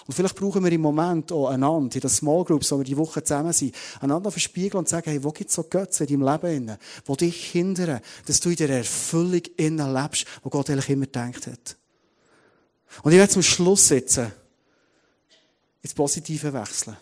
Und 0.06 0.14
vielleicht 0.14 0.36
brauchen 0.36 0.64
wir 0.64 0.72
im 0.72 0.82
Moment 0.82 1.32
auch 1.32 1.48
einander, 1.48 1.96
in 1.96 2.02
den 2.02 2.10
Small 2.10 2.44
Groups, 2.44 2.72
wo 2.72 2.78
wir 2.78 2.86
die 2.86 2.98
Woche 2.98 3.24
zusammen 3.24 3.54
sind, 3.54 3.76
einander 4.00 4.32
verspiegeln 4.32 4.80
und 4.80 4.90
sagen, 4.90 5.10
hey, 5.10 5.24
wo 5.24 5.32
gibt 5.32 5.50
es 5.50 5.56
so 5.56 5.64
Götze 5.64 6.06
in 6.06 6.22
deinem 6.22 6.42
Leben, 6.42 6.78
die 7.08 7.18
dich 7.18 7.52
hindern, 7.52 8.00
dass 8.26 8.40
du 8.40 8.50
in 8.50 8.56
der 8.56 8.70
Erfüllung 8.70 9.42
innen 9.58 9.94
lebst, 9.94 10.26
wo 10.44 10.50
Gott 10.50 10.70
eigentlich 10.70 10.90
immer 10.90 11.06
gedacht 11.06 11.48
hat. 11.48 11.78
Und 13.04 13.12
ich 13.12 13.18
werde 13.18 13.32
zum 13.32 13.44
Schluss 13.44 13.88
sitzen, 13.88 14.32
ins 15.82 15.94
Positive 15.94 16.54
wechseln. 16.54 16.98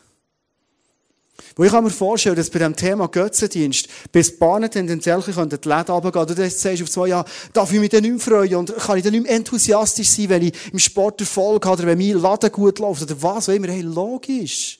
Wo 1.55 1.63
ich 1.63 1.71
kann 1.71 1.83
mir 1.83 1.89
vorstellen, 1.89 2.35
dass 2.35 2.49
bei 2.49 2.59
dem 2.59 2.75
Thema 2.75 3.07
Götzendienst 3.07 3.87
bis 4.11 4.31
die 4.31 4.37
Bahnen 4.37 4.69
tendenziell 4.69 5.21
die 5.21 5.31
Läden 5.31 5.91
runtergehen. 5.91 6.27
Du 6.27 6.49
sagst 6.49 6.83
auf 6.83 6.89
zwei 6.89 7.07
Jahre, 7.07 7.29
darf 7.53 7.71
ich 7.71 7.79
mich 7.79 7.89
dann 7.89 8.01
nicht 8.01 8.11
mehr 8.11 8.19
freuen 8.19 8.55
und 8.55 8.75
kann 8.77 8.97
ich 8.97 9.03
dann 9.03 9.13
nicht 9.13 9.23
mehr 9.23 9.31
enthusiastisch 9.31 10.09
sein, 10.09 10.29
wenn 10.29 10.43
ich 10.43 10.53
im 10.71 10.79
Sport 10.79 11.21
Erfolg 11.21 11.65
habe 11.65 11.77
oder 11.77 11.87
wenn 11.87 11.97
mein 11.97 12.21
Laden 12.21 12.51
gut 12.51 12.79
läuft 12.79 13.03
oder 13.03 13.21
was 13.21 13.49
auch 13.49 13.53
immer. 13.53 13.67
Hey, 13.67 13.81
logisch. 13.81 14.79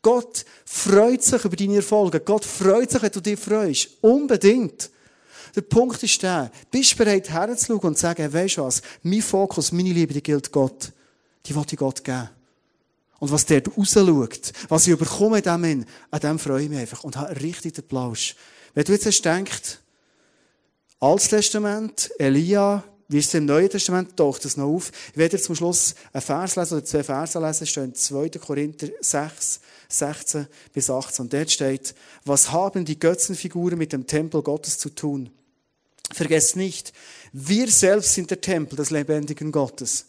Gott 0.00 0.44
freut 0.64 1.22
sich 1.22 1.44
über 1.44 1.56
deine 1.56 1.76
Erfolge. 1.76 2.20
Gott 2.20 2.44
freut 2.44 2.90
sich, 2.90 3.02
wenn 3.02 3.12
du 3.12 3.20
dich 3.20 3.38
freust. 3.38 3.88
Unbedingt. 4.00 4.90
Der 5.54 5.60
Punkt 5.62 6.02
ist 6.02 6.22
der, 6.22 6.50
bist 6.70 6.92
du 6.92 6.96
bereit 6.98 7.28
herzuschauen 7.30 7.80
und 7.80 7.96
zu 7.96 8.02
sagen, 8.02 8.32
weisst 8.32 8.56
du 8.56 8.62
was, 8.62 8.80
mein 9.02 9.20
Fokus, 9.20 9.70
meine 9.70 9.92
Liebe, 9.92 10.14
die 10.14 10.22
gilt 10.22 10.50
Gott. 10.50 10.90
Die 11.44 11.54
wollte 11.54 11.74
ich 11.74 11.78
Gott 11.78 12.02
geben. 12.02 12.30
Und 13.22 13.30
was 13.30 13.46
dort 13.46 13.78
rausschaut, 13.78 14.52
was 14.68 14.88
ich 14.88 14.92
überkomme 14.92 15.38
in 15.38 15.44
dem 15.44 15.62
hin, 15.62 15.86
an 16.10 16.18
dem 16.18 16.40
freue 16.40 16.64
ich 16.64 16.68
mich 16.68 16.80
einfach 16.80 17.04
und 17.04 17.16
habe 17.16 17.40
richtig 17.40 17.74
den 17.74 17.86
Plausch. 17.86 18.34
Wenn 18.74 18.82
du 18.82 18.90
jetzt 18.90 19.06
hast 19.06 19.22
gedacht, 19.22 19.80
Altes 20.98 21.28
Testament, 21.28 22.10
Elia, 22.18 22.82
wie 23.06 23.18
ist 23.18 23.28
es 23.28 23.34
im 23.34 23.44
Neuen 23.44 23.70
Testament, 23.70 24.16
taucht 24.16 24.44
das 24.44 24.56
noch 24.56 24.66
auf. 24.66 24.90
Ich 25.12 25.18
werde 25.18 25.40
zum 25.40 25.54
Schluss 25.54 25.94
einen 26.12 26.20
Vers 26.20 26.56
lesen 26.56 26.78
oder 26.78 26.84
zwei 26.84 27.04
Verse 27.04 27.38
lesen, 27.38 27.66
stehen 27.68 27.84
in 27.84 27.94
2. 27.94 28.28
Korinther 28.40 28.88
6, 29.00 29.60
16 29.88 30.48
bis 30.72 30.90
18. 30.90 31.22
Und 31.22 31.32
dort 31.32 31.52
steht, 31.52 31.94
was 32.24 32.50
haben 32.50 32.84
die 32.84 32.98
Götzenfiguren 32.98 33.78
mit 33.78 33.92
dem 33.92 34.08
Tempel 34.08 34.42
Gottes 34.42 34.78
zu 34.78 34.90
tun? 34.90 35.30
Vergesst 36.10 36.56
nicht, 36.56 36.92
wir 37.32 37.70
selbst 37.70 38.14
sind 38.14 38.30
der 38.30 38.40
Tempel 38.40 38.74
des 38.74 38.90
lebendigen 38.90 39.52
Gottes. 39.52 40.06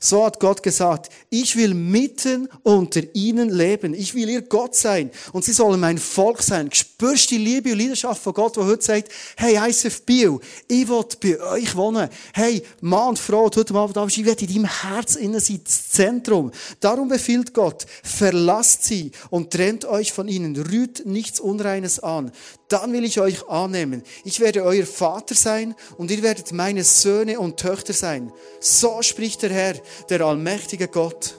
So 0.00 0.24
hat 0.24 0.40
Gott 0.40 0.62
gesagt, 0.62 1.10
ich 1.30 1.56
will 1.56 1.74
mitten 1.74 2.48
unter 2.62 3.02
ihnen 3.14 3.50
leben. 3.50 3.94
Ich 3.94 4.14
will 4.14 4.28
ihr 4.28 4.42
Gott 4.42 4.74
sein. 4.74 5.10
Und 5.32 5.44
sie 5.44 5.52
sollen 5.52 5.80
mein 5.80 5.98
Volk 5.98 6.42
sein. 6.42 6.70
Spürst 6.72 7.30
die 7.30 7.38
Liebe 7.38 7.72
und 7.72 7.78
Leidenschaft 7.78 8.22
von 8.22 8.34
Gott, 8.34 8.56
der 8.56 8.64
heute 8.64 8.82
sagt, 8.82 9.08
hey, 9.36 9.56
ISF 9.68 10.02
Bio, 10.02 10.40
ich 10.68 10.88
will 10.88 11.04
bei 11.20 11.40
euch 11.40 11.74
wohnen. 11.76 12.08
Hey, 12.32 12.62
Mann 12.80 13.10
und 13.10 13.18
Frau, 13.18 13.50
heute 13.54 13.74
Abend, 13.74 13.96
ich 14.16 14.24
werde 14.24 14.44
in 14.44 14.54
deinem 14.54 14.82
Herz 14.82 15.16
innen 15.16 15.40
sein, 15.40 15.60
das 15.64 15.90
Zentrum. 15.90 16.50
Darum 16.80 17.08
befiehlt 17.08 17.54
Gott, 17.54 17.86
verlasst 18.02 18.84
sie 18.84 19.12
und 19.30 19.50
trennt 19.50 19.84
euch 19.84 20.12
von 20.12 20.28
ihnen. 20.28 20.56
Rührt 20.56 21.06
nichts 21.06 21.40
Unreines 21.40 22.00
an 22.00 22.32
dann 22.68 22.92
will 22.92 23.04
ich 23.04 23.20
euch 23.20 23.48
annehmen. 23.48 24.02
Ich 24.24 24.40
werde 24.40 24.64
euer 24.64 24.86
Vater 24.86 25.34
sein 25.34 25.74
und 25.96 26.10
ihr 26.10 26.22
werdet 26.22 26.52
meine 26.52 26.82
Söhne 26.82 27.38
und 27.38 27.58
Töchter 27.58 27.92
sein. 27.92 28.32
So 28.60 29.02
spricht 29.02 29.42
der 29.42 29.50
Herr, 29.50 29.74
der 30.08 30.20
allmächtige 30.22 30.88
Gott. 30.88 31.38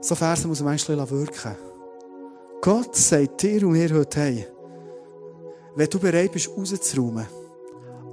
So 0.00 0.14
Verse 0.14 0.46
muss 0.46 0.60
man 0.60 0.70
manchmal 0.70 1.10
wirken. 1.10 1.56
Gott 2.60 2.96
sagt 2.96 3.42
dir 3.42 3.66
und 3.66 3.72
mir 3.72 3.92
heute, 3.94 4.20
hey, 4.20 4.46
wenn 5.74 5.88
du 5.88 5.98
bereit 5.98 6.32
bist, 6.32 6.48
rauszuräumen, 6.48 7.26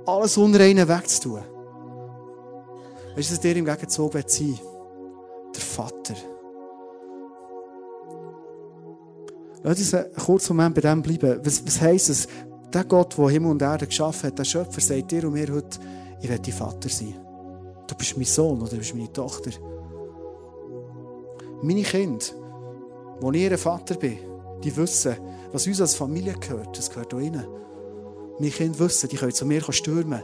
alles 0.06 0.38
Unreine 0.38 0.88
wegzutun, 0.88 1.44
weißt 3.16 3.30
du, 3.30 3.34
dass 3.34 3.40
dir 3.40 3.56
im 3.56 3.66
Gegenzug 3.66 4.14
sein 4.14 4.24
will? 4.24 4.60
Der 5.56 5.62
Vater. 5.62 6.35
Lass 9.68 9.80
uns 9.80 9.96
einen 9.96 10.14
kurzen 10.14 10.56
Moment 10.56 10.76
bei 10.76 10.82
dem 10.82 11.02
bleiben. 11.02 11.40
Was, 11.44 11.66
was 11.66 11.82
heisst 11.82 12.10
es? 12.10 12.28
Der 12.72 12.84
Gott, 12.84 13.18
der 13.18 13.30
Himmel 13.30 13.50
und 13.50 13.62
Erde 13.64 13.88
geschaffen 13.88 14.28
hat, 14.28 14.38
der 14.38 14.44
Schöpfer, 14.44 14.80
sagt 14.80 15.12
dir 15.12 15.26
und 15.26 15.34
mir 15.34 15.52
heute, 15.52 15.80
ich 16.22 16.30
werde 16.30 16.44
dein 16.44 16.54
Vater 16.54 16.88
sein. 16.88 17.16
Du 17.88 17.96
bist 17.96 18.16
mein 18.16 18.28
Sohn 18.28 18.62
oder 18.62 18.70
du 18.70 18.78
bist 18.78 18.94
meine 18.94 19.12
Tochter. 19.12 19.50
Meine 21.64 21.82
Kinder, 21.82 22.26
wo 23.20 23.32
ich 23.32 23.42
ihr 23.42 23.58
Vater 23.58 23.96
bin, 23.96 24.20
die 24.64 24.76
wissen, 24.78 25.16
was 25.52 25.66
uns 25.66 25.82
als 25.82 25.96
Familie 25.96 26.36
gehört, 26.36 26.78
das 26.78 26.92
gehört 26.92 27.12
auch 27.16 27.20
ihnen. 27.20 27.48
Meine 28.38 28.52
Kinder 28.52 28.78
wissen, 28.78 29.10
die 29.10 29.18
können 29.18 29.34
zu 29.34 29.48
mir 29.48 29.64
stürmen. 29.72 30.22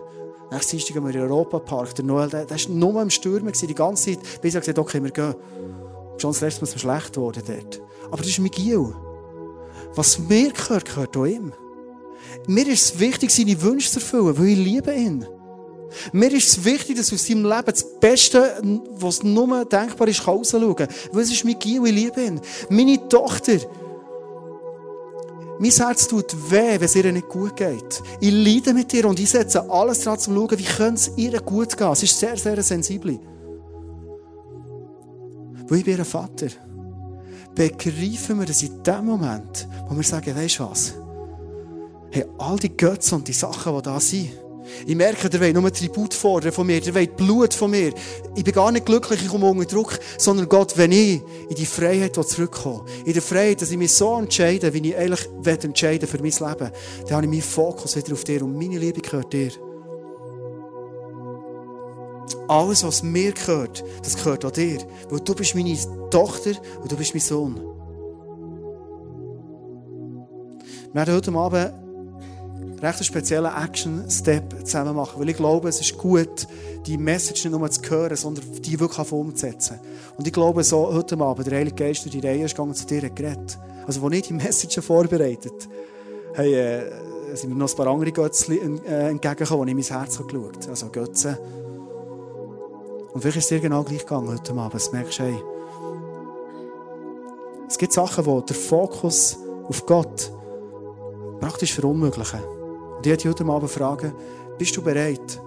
Nächstes 0.52 0.72
Dienstag 0.72 0.94
gehen 0.94 1.04
wir 1.04 1.16
in 1.16 1.20
den 1.20 1.32
Europapark. 1.32 1.96
Der 1.96 2.06
Noel, 2.06 2.30
der, 2.30 2.48
war 2.48 2.58
nur 2.70 3.02
im 3.02 3.10
Stürmen 3.10 3.54
die 3.54 3.74
ganze 3.74 4.12
Zeit, 4.12 4.42
bis 4.42 4.54
er 4.54 4.62
gesagt 4.62 4.78
hat, 4.78 4.86
okay, 4.86 5.02
wir 5.02 5.10
gehen. 5.10 5.34
Schon 6.20 6.32
das 6.32 6.42
letzte 6.42 6.62
Mal 6.64 6.78
schlecht 6.78 7.14
geworden 7.14 7.42
dort. 7.48 7.82
Aber 8.08 8.18
das 8.18 8.28
ist 8.28 8.38
mein 8.38 8.52
Giel. 8.52 8.94
Was 9.96 10.20
mir 10.20 10.52
gehört, 10.52 10.86
gehört 10.86 11.18
auch 11.18 11.26
ihm. 11.26 11.54
Mir 12.48 12.68
ist 12.68 12.94
es 12.94 13.00
wichtig, 13.00 13.32
seine 13.32 13.62
Wünsche 13.62 13.90
zu 13.90 14.00
erfüllen, 14.00 14.38
weil 14.38 14.48
ich 14.48 14.58
liebe 14.58 14.94
ihn. 14.94 15.26
Mir 16.14 16.32
ist 16.32 16.48
es 16.48 16.66
wichtig, 16.66 16.98
dass 16.98 17.12
aus 17.12 17.28
seinem 17.28 17.44
Leben 17.44 17.66
das 17.66 18.00
Beste, 18.00 18.62
was 18.92 19.24
nur 19.24 19.66
denkbar 19.66 20.08
ist, 20.08 20.26
rausschauen 20.26 20.76
kann. 20.76 20.88
Weil 21.12 21.24
es 21.24 21.32
ist 21.32 21.44
mein 21.44 21.60
Gil, 21.60 21.86
ich 21.86 21.94
liebe 21.94 22.22
ihn. 22.22 22.40
Meine 22.70 23.08
Tochter, 23.10 23.58
mein 25.60 25.70
Herz 25.70 26.08
tut 26.08 26.34
weh, 26.50 26.80
wenn 26.80 26.84
es 26.84 26.96
ihr 26.96 27.12
nicht 27.12 27.28
gut 27.28 27.56
geht. 27.56 28.02
Ich 28.20 28.32
leide 28.32 28.74
mit 28.74 28.94
ihr 28.94 29.06
und 29.06 29.20
ich 29.20 29.30
setze 29.30 29.70
alles 29.70 30.00
daran, 30.00 30.20
zu 30.20 30.34
schauen, 30.34 30.58
wie 30.58 30.66
es 30.96 31.12
ihr 31.18 31.40
gut 31.42 31.78
gehen. 31.78 31.92
Es 31.92 32.04
ist 32.04 32.18
sehr, 32.18 32.38
sehr 32.38 32.64
sensibel. 32.64 33.20
Weil 35.68 35.78
ich 35.78 35.86
bin 35.86 35.98
ihr 35.98 36.06
Vater 36.06 36.48
begreifen 37.56 38.40
wir 38.40 38.46
das 38.46 38.64
in 38.64 38.84
dem 38.84 39.06
Moment, 39.06 39.68
wo 39.88 39.96
wir 39.96 40.04
sagen, 40.04 40.36
weisst 40.36 40.60
du 40.60 40.70
was? 40.70 40.94
Hey, 42.12 42.26
all 42.38 42.58
die 42.58 42.76
Götze 42.76 43.16
und 43.16 43.28
die 43.28 43.34
Sachen, 43.34 43.76
die 43.76 43.82
da 43.82 44.00
sind, 44.00 44.32
ich 44.86 44.96
merke, 44.96 45.30
der 45.30 45.40
will 45.40 45.54
nur 45.54 45.72
Tribut 45.72 46.14
fordern 46.14 46.52
von 46.52 46.66
mir, 46.66 46.82
der 46.82 46.94
will 46.94 47.08
Blut 47.08 47.54
von 47.54 47.72
mir. 47.72 47.94
Ich 48.36 48.44
bin 48.44 48.54
gar 48.54 48.72
nicht 48.72 48.86
glücklich, 48.86 49.22
ich 49.22 49.28
komme 49.28 49.50
unter 49.50 49.66
Druck, 49.66 50.00
sondern 50.18 50.48
Gott, 50.48 50.78
wenn 50.78 50.92
ich 50.92 51.22
in 51.50 51.56
die 51.56 51.66
Freiheit 51.66 52.16
zurückkomme, 52.16 52.86
in 53.06 53.14
der 53.14 53.22
Freiheit, 53.22 53.62
dass 53.62 53.72
ich 53.72 53.78
mich 53.78 53.94
so 53.94 54.18
entscheide, 54.18 54.74
wie 54.74 54.90
ich 54.90 54.98
eigentlich 54.98 55.28
entscheiden 55.64 56.08
für 56.08 56.18
mein 56.18 56.32
Leben, 56.32 56.72
dann 57.08 57.12
habe 57.12 57.26
ich 57.26 57.32
meinen 57.32 57.42
Fokus 57.42 57.96
wieder 57.96 58.14
auf 58.14 58.24
dir 58.24 58.44
und 58.44 58.58
meine 58.58 58.78
Liebe 58.78 59.02
gehört 59.02 59.34
dir. 59.34 59.52
Alles, 62.52 62.84
was 62.84 63.02
mir 63.02 63.32
gehört, 63.32 63.82
das 64.04 64.18
gehört 64.18 64.44
auch 64.44 64.52
dir. 64.52 64.80
Weil 65.10 65.22
du 65.22 65.34
bist 65.34 65.56
meine 65.56 65.74
Tochter 66.10 66.52
und 66.82 66.92
du 66.92 66.98
bist 66.98 67.14
mein 67.14 67.22
Sohn. 67.22 67.56
Wir 70.92 70.96
werden 70.96 71.16
heute 71.16 71.32
Abend 71.32 71.74
recht 72.84 72.96
einen 72.98 73.04
speziellen 73.06 73.54
Action-Step 73.56 74.66
zusammen 74.66 74.98
machen, 74.98 75.22
weil 75.22 75.30
ich 75.30 75.38
glaube, 75.38 75.70
es 75.70 75.80
ist 75.80 75.98
gut, 75.98 76.46
die 76.86 76.98
Message 76.98 77.46
nicht 77.46 77.58
nur 77.58 77.72
zu 77.72 77.90
hören, 77.90 78.18
sondern 78.18 78.44
die 78.62 78.78
wirklich 78.78 79.12
umzusetzen. 79.14 79.80
Und 80.18 80.28
ich 80.28 80.34
glaube, 80.34 80.66
so 80.66 80.94
heute 80.94 81.18
Abend, 81.22 81.48
der 81.48 81.58
Heilige 81.58 81.76
Geist 81.78 82.04
durch 82.04 82.12
die 82.12 82.28
Reihe 82.28 82.44
ist 82.44 82.56
gegangen 82.56 82.76
zu 82.76 82.86
dir 82.86 83.10
geredet. 83.10 83.58
Also, 83.88 84.06
als 84.06 84.16
ich 84.16 84.24
die 84.24 84.34
Message 84.34 84.82
vorbereitet 84.82 85.70
hey, 86.34 86.54
äh, 86.54 86.92
sind 87.34 87.52
mir 87.52 87.56
noch 87.56 87.70
ein 87.70 87.78
paar 87.78 87.88
andere 87.88 88.12
Götze 88.12 88.56
äh, 88.56 89.10
entgegengekommen, 89.10 89.68
die 89.68 89.72
in 89.72 89.78
mein 89.78 89.86
Herz 89.86 90.18
geschaut. 90.18 90.68
Also 90.68 90.90
Götze. 90.90 91.61
Und 93.14 93.22
vielleicht 93.22 93.38
ist 93.38 93.44
es 93.46 93.50
dir 93.50 93.60
genau 93.60 93.84
gleich 93.84 94.00
gegangen 94.00 94.30
heute 94.30 94.54
Abend. 94.54 94.88
Du 94.88 94.92
merkst, 94.92 95.20
hey, 95.20 95.36
Es 97.72 97.78
gibt 97.78 97.94
Sachen, 97.94 98.26
die 98.26 98.46
der 98.48 98.56
Fokus 98.56 99.38
auf 99.70 99.86
Gott 99.86 100.30
praktisch 101.40 101.74
verunmöglichen. 101.74 102.42
Und 102.98 103.06
ich 103.06 103.12
möchte 103.12 103.30
heute 103.30 103.46
Abend 103.46 103.72
fragen, 103.72 104.14
bist 104.58 104.76
du 104.76 104.82
bereit, 104.82 105.42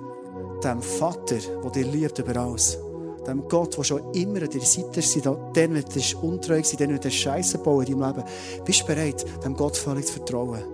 dem 0.65 0.81
Vater, 0.81 1.37
der 1.37 1.71
dir 1.71 1.85
liebt 1.85 2.19
über 2.19 2.35
alles, 2.41 2.79
dem 3.27 3.47
Gott, 3.47 3.77
der 3.77 3.85
schon 3.85 4.13
immer 4.15 4.41
an 4.43 4.49
deiner 4.49 4.65
Seite 4.65 5.01
ist, 5.01 5.27
dann, 5.27 5.37
wenn 5.55 5.75
du 5.75 6.27
untreu 6.27 6.57
warst, 6.57 6.81
dann, 6.81 6.89
wenn 6.89 7.01
du 7.01 7.11
Scheiße 7.11 7.59
bauen 7.59 7.87
in 7.87 8.01
deinem 8.01 8.17
Leben, 8.17 8.29
bist 8.65 8.81
du 8.81 8.87
bereit, 8.87 9.25
dem 9.45 9.55
Gott 9.55 9.77
völlig 9.77 10.07
zu 10.07 10.15
vertrauen? 10.15 10.65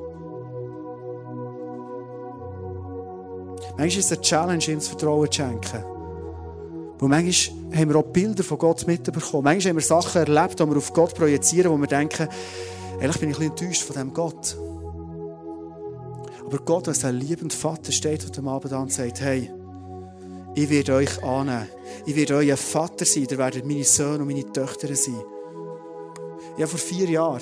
Manchmal 3.77 3.89
ist 3.89 3.99
es 3.99 4.13
eine 4.13 4.21
Challenge, 4.21 4.65
ihm 4.69 4.79
das 4.79 4.89
Vertrauen 4.89 5.27
zu 5.31 5.37
schenken. 5.37 6.00
Weil 7.01 7.09
manchmal 7.09 7.79
haben 7.79 7.89
wir 7.89 7.97
auch 7.97 8.05
Bilder 8.05 8.45
von 8.45 8.59
Gott 8.59 8.87
mitbekommen. 8.87 9.45
Manchmal 9.45 9.71
haben 9.71 9.77
wir 9.77 9.83
Sachen 9.83 10.19
erlebt, 10.21 10.61
die 10.61 10.67
wir 10.67 10.77
auf 10.77 10.93
Gott 10.93 11.15
projizieren, 11.15 11.73
wo 11.73 11.79
wir 11.79 11.87
denken, 11.87 12.29
ehrlich 13.01 13.19
bin 13.19 13.31
ich 13.31 13.37
ein 13.37 13.51
bisschen 13.51 13.67
enttäuscht 13.67 13.83
von 13.83 13.95
diesem 13.95 14.13
Gott. 14.13 14.57
Aber 16.45 16.59
Gott, 16.59 16.89
als 16.89 17.05
ein 17.05 17.17
liebender 17.17 17.55
Vater, 17.55 17.91
steht 17.91 18.25
heute 18.25 18.43
Abend 18.43 18.73
an 18.73 18.83
und 18.83 18.93
sagt, 18.93 19.21
hey, 19.21 19.51
ich 20.55 20.69
werde 20.69 20.95
euch 20.95 21.23
annehmen. 21.23 21.69
Ich 22.07 22.17
werde 22.17 22.35
euer 22.35 22.57
Vater 22.57 23.05
sein. 23.05 23.27
Ihr 23.31 23.39
werdet 23.39 23.65
meine 23.65 23.85
Söhne 23.85 24.19
und 24.19 24.27
meine 24.27 24.53
Töchter 24.53 24.95
sein. 24.95 25.23
Ich 26.57 26.63
habe 26.63 26.67
vor 26.67 26.79
vier 26.79 27.09
Jahren 27.09 27.41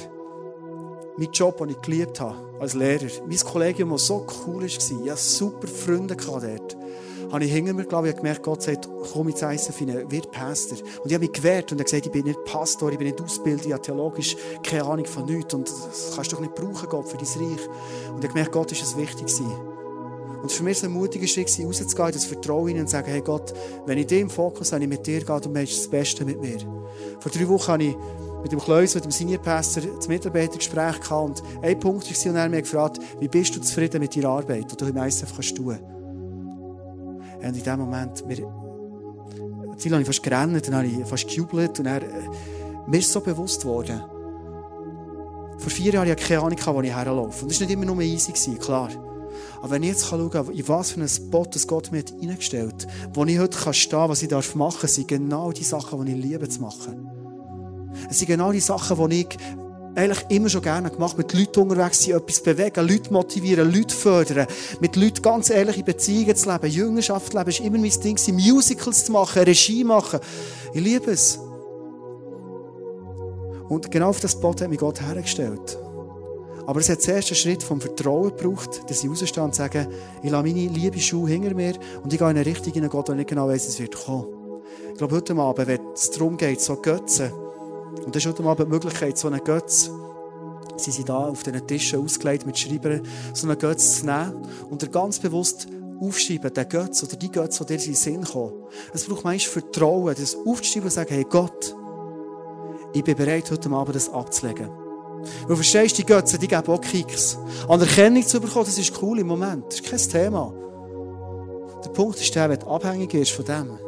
meinen 1.17 1.33
Job, 1.33 1.59
den 1.59 1.71
ich 1.71 1.81
geliebt 1.81 2.21
habe, 2.21 2.37
als 2.61 2.75
Lehrer, 2.75 3.09
mein 3.27 3.39
Kollegium, 3.39 3.91
das 3.91 4.07
so 4.07 4.25
cool 4.47 4.63
war, 4.63 4.65
ich 4.65 5.11
hatte 5.11 5.17
super 5.17 5.67
Freunde 5.67 6.17
dort, 6.17 6.77
habe 7.31 7.45
ich 7.45 7.53
hinter 7.53 7.75
mir, 7.75 7.85
glaube 7.85 8.09
ich, 8.09 8.17
gemerkt, 8.17 8.43
Gott 8.43 8.63
sagt, 8.63 8.89
komm 9.13 9.29
ins 9.29 9.43
rein, 9.43 9.59
wird 10.09 10.31
Pastor. 10.31 10.79
Und 10.79 11.07
ich 11.07 11.15
habe 11.15 11.25
mich 11.25 11.33
gewehrt 11.33 11.71
und 11.73 11.81
er 11.81 11.85
gesagt, 11.85 12.07
ich 12.07 12.13
bin 12.13 12.25
nicht 12.25 12.43
Pastor, 12.45 12.91
ich 12.91 12.99
bin 12.99 13.09
nicht 13.09 13.21
ausgebildet, 13.21 13.67
ich 13.67 13.73
habe 13.73 13.83
theologisch 13.83 14.37
keine 14.63 14.85
Ahnung 14.85 15.05
von 15.05 15.27
nichts 15.27 15.55
und 15.55 15.69
das 15.69 16.13
kannst 16.15 16.33
du 16.33 16.37
doch 16.37 16.43
nicht 16.43 16.55
brauchen, 16.55 16.89
Gott, 16.89 17.09
für 17.09 17.17
dein 17.17 17.27
Reich. 17.27 17.69
Und 18.09 18.19
ich 18.19 18.25
habe 18.25 18.29
gemerkt, 18.29 18.53
Gott 18.53 18.73
ist 18.73 18.83
es 18.83 18.97
wichtig 18.97 19.27
gewesen. 19.27 19.53
Und 20.43 20.53
für 20.53 20.63
mich 20.63 20.77
war 20.77 20.79
es 20.79 20.85
ein 20.85 20.93
mutiger 20.93 21.27
Schritt, 21.27 21.49
rauszugehen, 21.49 22.13
das 22.13 22.25
Vertrauen 22.25 22.69
in 22.69 22.81
und 22.81 22.87
zu 22.87 22.93
sagen, 22.93 23.11
hey 23.11 23.21
Gott, 23.21 23.53
wenn 23.87 23.99
ich 23.99 24.07
dir 24.07 24.21
im 24.21 24.31
Fokus 24.31 24.73
habe, 24.73 24.83
ich 24.83 24.89
mit 24.89 25.07
dir 25.07 25.25
gehe, 25.25 25.41
du 25.41 25.49
machst 25.49 25.79
das 25.79 25.89
Beste 25.89 26.25
mit 26.25 26.41
mir. 26.41 26.59
Vor 27.19 27.33
drei 27.33 27.49
Wochen 27.49 27.73
habe 27.73 27.85
ich 27.85 27.97
mit 28.43 28.53
dem 28.53 28.61
Kleus, 28.61 28.95
mit 28.95 29.05
dem 29.05 29.11
Senior 29.11 29.41
das 29.43 30.09
Mitarbeitergespräch 30.09 31.01
gehabt 31.01 31.13
und 31.13 31.43
ein 31.63 31.79
Punkt 31.81 32.09
war, 32.09 32.31
und 32.31 32.37
er 32.37 32.49
mich 32.49 32.63
gefragt, 32.63 33.01
wie 33.19 33.29
bist 33.29 33.57
du 33.57 33.61
zufrieden 33.61 34.01
mit 34.01 34.15
deiner 34.15 34.29
Arbeit, 34.29 34.71
die 34.71 34.77
du 34.77 34.87
im 34.87 34.97
ISF 34.97 35.35
kannst 35.35 35.57
tun? 35.57 35.98
Und 37.49 37.57
in 37.57 37.65
dem 37.65 37.79
Moment, 37.81 38.27
mir, 38.27 38.37
Ziel 39.77 39.93
habe 39.93 40.05
fast 40.05 40.23
gerannt, 40.23 40.67
dann 40.67 40.75
habe 40.75 40.87
ich 40.87 41.07
fast 41.07 41.29
gejubelt 41.29 41.79
und 41.79 41.87
er, 41.87 42.03
mir 42.87 42.99
ist 42.99 43.13
so 43.13 43.21
bewusst 43.21 43.65
worden, 43.65 44.03
vor 45.59 45.71
vier 45.71 45.93
Jahren 45.93 46.09
hatte 46.09 46.21
ich 46.21 46.29
keine 46.29 46.41
Ahnung, 46.43 46.59
wo 46.65 46.83
ich 46.83 46.95
herlaufe. 46.95 47.43
Und 47.43 47.51
das 47.51 47.61
war 47.61 47.67
nicht 47.67 47.75
immer 47.75 47.85
nur 47.85 48.01
easy, 48.01 48.33
klar. 48.55 48.91
Aber 49.61 49.71
wenn 49.71 49.83
ich 49.83 49.91
jetzt 49.91 50.07
schauen 50.07 50.31
kann, 50.31 50.51
in 50.51 50.69
was 50.69 50.93
für 50.93 51.01
einen 51.01 51.09
Spot 51.09 51.47
das 51.51 51.67
Gott 51.67 51.91
mir 51.91 52.05
hineingestellt 52.21 52.87
hat, 52.87 53.17
wo 53.17 53.25
ich 53.25 53.39
heute 53.39 53.75
stehen 53.75 53.99
kann, 53.99 54.11
was 54.11 54.23
ich 54.23 54.31
machen 54.31 54.59
darf, 54.59 54.89
sind 54.89 55.09
genau 55.09 55.53
die 55.53 55.65
Sachen, 55.65 56.05
die 56.05 56.13
ich 56.13 56.23
liebe 56.23 56.49
zu 56.49 56.61
machen. 56.61 57.09
Es 58.09 58.19
sind 58.19 58.29
genau 58.29 58.53
die 58.53 58.61
Sachen, 58.61 59.09
die 59.09 59.21
ich 59.23 59.39
eigentlich 59.95 60.25
immer 60.29 60.49
schon 60.49 60.63
gerne 60.63 60.91
gemacht 60.91 61.19
mit 61.19 61.33
Leuten 61.33 61.61
unterwegs 61.61 62.05
sein, 62.05 62.17
etwas 62.17 62.41
bewegen, 62.41 62.87
Leute 62.87 63.13
motivieren, 63.13 63.73
Leute 63.73 63.95
fördern, 63.95 64.47
mit 64.81 64.97
Leuten 64.97 65.23
ganz 65.23 65.51
ehrliche 65.51 65.83
Beziehungen 65.83 66.37
zu 66.37 66.51
leben, 66.51 66.71
Jüngerschaft 66.71 67.33
zu 67.33 67.39
leben, 67.39 67.51
ist 67.51 67.61
immer 67.61 67.79
mein 67.79 67.91
Ding, 67.91 68.19
Musicals 68.35 69.05
zu 69.07 69.13
machen, 69.13 69.43
Regie 69.43 69.85
machen. 69.85 70.21
Ich 70.73 70.81
liebe 70.81 71.11
es. 71.11 71.39
Und 73.69 73.91
genau 73.91 74.11
auf 74.11 74.21
das 74.21 74.33
Spot 74.33 74.53
hat 74.53 74.69
mich 74.69 74.79
Gott 74.79 75.01
hergestellt. 75.01 75.79
Aber 76.67 76.81
es 76.81 76.89
hat 76.91 77.01
zuerst 77.01 77.29
einen 77.29 77.37
Schritt 77.37 77.63
vom 77.63 77.81
Vertrauen 77.81 78.37
gebraucht, 78.37 78.83
dass 78.89 79.03
ich 79.03 79.09
rausstehe 79.09 79.43
und 79.43 79.55
sage, 79.55 79.89
ich 80.23 80.31
lasse 80.31 80.47
meine 80.47 80.69
liebe 80.69 81.01
Schuhe 81.01 81.31
hinter 81.31 81.55
mir 81.55 81.75
und 82.03 82.13
ich 82.13 82.19
gehe 82.19 82.31
in 82.31 82.37
eine 82.37 82.45
Richtung 82.45 82.75
in 82.75 82.89
Gott, 82.89 83.09
wo 83.09 83.13
ich 83.13 83.19
nicht 83.19 83.31
genau 83.31 83.49
weiss, 83.49 83.67
es 83.67 83.81
wird 83.81 83.95
kommen. 83.95 84.27
Ich 84.93 84.99
glaube, 84.99 85.17
heute 85.17 85.35
Abend, 85.37 85.67
wenn 85.67 85.81
es 85.95 86.11
darum 86.11 86.37
geht, 86.37 86.61
so 86.61 86.77
Götzen, 86.77 87.33
und 88.05 88.15
das 88.15 88.25
ist 88.25 88.29
heute 88.29 88.45
Abend 88.45 88.67
die 88.67 88.73
Möglichkeit, 88.73 89.19
so 89.19 89.29
einen 89.29 89.43
Götz, 89.43 89.91
sie 90.77 90.91
sind 90.91 91.09
da 91.09 91.19
auf 91.19 91.43
diesen 91.43 91.67
Tischen 91.67 92.05
ausgelegt 92.05 92.47
mit 92.47 92.59
Schreibern, 92.59 93.03
so 93.33 93.47
einen 93.47 93.59
Götz 93.59 94.01
zu 94.01 94.07
nehmen 94.07 94.47
und 94.71 94.83
er 94.83 94.89
ganz 94.89 95.19
bewusst 95.19 95.67
aufschreiben, 96.01 96.53
den 96.53 96.69
Götz 96.69 97.03
oder 97.03 97.17
die 97.17 97.31
Götz, 97.31 97.59
die 97.59 97.67
dir 97.67 97.75
in 97.77 97.85
den 97.85 97.95
Sinn 97.95 98.25
kommen. 98.25 98.55
Es 98.93 99.05
braucht 99.05 99.25
manchmal 99.25 99.63
Vertrauen, 99.63 100.15
das 100.19 100.37
aufzuschreiben 100.37 100.85
und 100.85 100.93
sagen, 100.93 101.15
hey 101.15 101.27
Gott, 101.29 101.77
ich 102.93 103.05
bin 103.05 103.17
bereit, 103.17 103.51
heute 103.51 103.71
Abend 103.71 103.97
das 103.97 104.09
abzulegen. 104.09 104.71
Weil 105.47 105.57
verstehst 105.57 105.99
die 105.99 106.07
Götze, 106.07 106.39
die 106.39 106.49
geben 106.49 106.69
auch 106.69 106.81
Kicks. 106.81 107.39
Anerkennung 107.69 108.27
zu 108.27 108.41
bekommen, 108.41 108.67
das 108.67 108.79
ist 108.79 109.03
cool 109.03 109.19
im 109.19 109.27
Moment. 109.27 109.65
Das 109.67 109.81
ist 109.81 110.13
kein 110.13 110.23
Thema. 110.23 110.55
Der 111.85 111.91
Punkt 111.91 112.21
ist 112.21 112.35
der, 112.35 112.49
wenn 112.49 112.59
du 112.59 112.67
abhängig 112.67 113.11
bist 113.11 113.33
von 113.33 113.45
dem, 113.45 113.79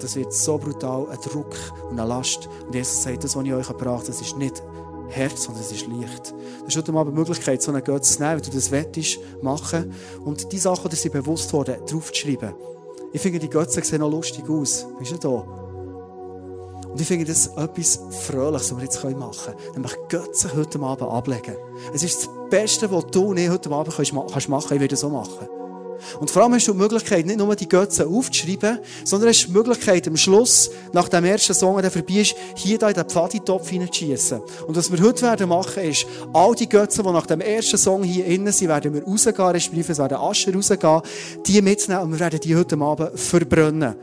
das 0.00 0.16
wird 0.16 0.32
so 0.32 0.58
brutal 0.58 1.08
ein 1.10 1.18
Druck 1.20 1.56
und 1.90 1.98
eine 1.98 2.08
Last. 2.08 2.48
Und 2.66 2.74
Jesus 2.74 3.02
sagt, 3.02 3.24
das, 3.24 3.36
was 3.36 3.44
ich 3.44 3.52
euch 3.52 3.68
gebracht 3.68 3.86
habe, 3.86 4.06
das 4.06 4.20
ist 4.20 4.36
nicht 4.36 4.62
Herz, 5.08 5.44
sondern 5.44 5.62
es 5.62 5.72
ist 5.72 5.86
Licht. 5.86 6.34
Das 6.64 6.74
ist 6.74 6.92
mal 6.92 7.04
die 7.04 7.12
Möglichkeit, 7.12 7.62
so 7.62 7.70
einen 7.72 7.84
Götz 7.84 8.14
zu 8.14 8.22
nehmen, 8.22 8.36
wenn 8.36 8.50
du 8.50 8.56
das 8.56 8.70
wettest, 8.70 9.18
machen 9.42 9.92
und 10.24 10.50
die 10.50 10.58
Sachen, 10.58 10.90
die 10.90 10.96
sie 10.96 11.08
bewusst 11.08 11.52
wurden, 11.52 11.76
draufzuschreiben. 11.86 12.54
Ich 13.12 13.20
finde, 13.20 13.38
die 13.38 13.50
Götze 13.50 13.82
sehen 13.82 14.00
noch 14.00 14.10
lustig 14.10 14.48
aus. 14.48 14.86
Bist 14.98 15.12
du 15.12 15.18
da? 15.18 15.64
Und 16.94 17.00
ich 17.00 17.06
finde 17.06 17.24
das 17.24 17.48
etwas 17.48 18.00
Fröhliches, 18.10 18.72
was 18.72 18.76
wir 18.76 18.84
jetzt 18.84 19.04
machen 19.18 19.54
können. 19.56 19.72
Nämlich 19.74 19.96
Götze 20.08 20.54
heute 20.54 20.80
Abend 20.80 21.10
ablegen. 21.10 21.56
Es 21.92 22.02
ist 22.02 22.26
das 22.26 22.30
Beste, 22.50 22.90
was 22.90 23.06
du 23.06 23.30
und 23.30 23.36
ich 23.36 23.50
heute 23.50 23.70
Abend 23.70 23.98
machen 24.12 24.26
kannst. 24.32 24.70
Ich 24.70 24.80
werde 24.80 24.96
so 24.96 25.10
machen. 25.10 25.48
Und 26.20 26.30
vor 26.30 26.42
allem 26.42 26.54
hast 26.54 26.68
du 26.68 26.72
die 26.72 26.78
Möglichkeit, 26.78 27.26
nicht 27.26 27.38
nur 27.38 27.54
die 27.54 27.68
Götze 27.68 28.06
aufzuschreiben, 28.06 28.78
sondern 29.04 29.28
hast 29.28 29.46
die 29.46 29.52
Möglichkeit, 29.52 30.06
am 30.08 30.16
Schluss, 30.16 30.70
nach 30.92 31.08
dem 31.08 31.24
ersten 31.24 31.54
Song, 31.54 31.80
der 31.80 31.90
vorbei 31.90 32.20
ist, 32.20 32.34
hier 32.54 32.78
da 32.78 32.88
in 32.88 32.94
den 32.94 33.04
Pfaditopf 33.04 33.68
hineinzuschiessen. 33.68 34.40
Und 34.66 34.76
was 34.76 34.90
wir 34.90 35.00
heute 35.02 35.22
werden 35.22 35.48
machen, 35.48 35.82
ist, 35.84 36.06
all 36.32 36.54
die 36.54 36.68
Götze, 36.68 37.02
die 37.02 37.10
nach 37.10 37.26
dem 37.26 37.40
ersten 37.40 37.78
Song 37.78 38.02
hier 38.02 38.26
innen 38.26 38.52
sind, 38.52 38.68
werden 38.68 38.94
wir 38.94 39.04
rausgehen, 39.04 39.48
respektive 39.48 39.92
es 39.92 39.98
werden 39.98 40.18
Asche 40.18 40.52
rausgehen, 40.52 41.02
die 41.46 41.62
mitnehmen 41.62 42.02
und 42.02 42.12
wir 42.12 42.20
werden 42.20 42.40
die 42.40 42.56
heute 42.56 42.78
Abend 42.78 43.18
verbrennen. 43.18 43.94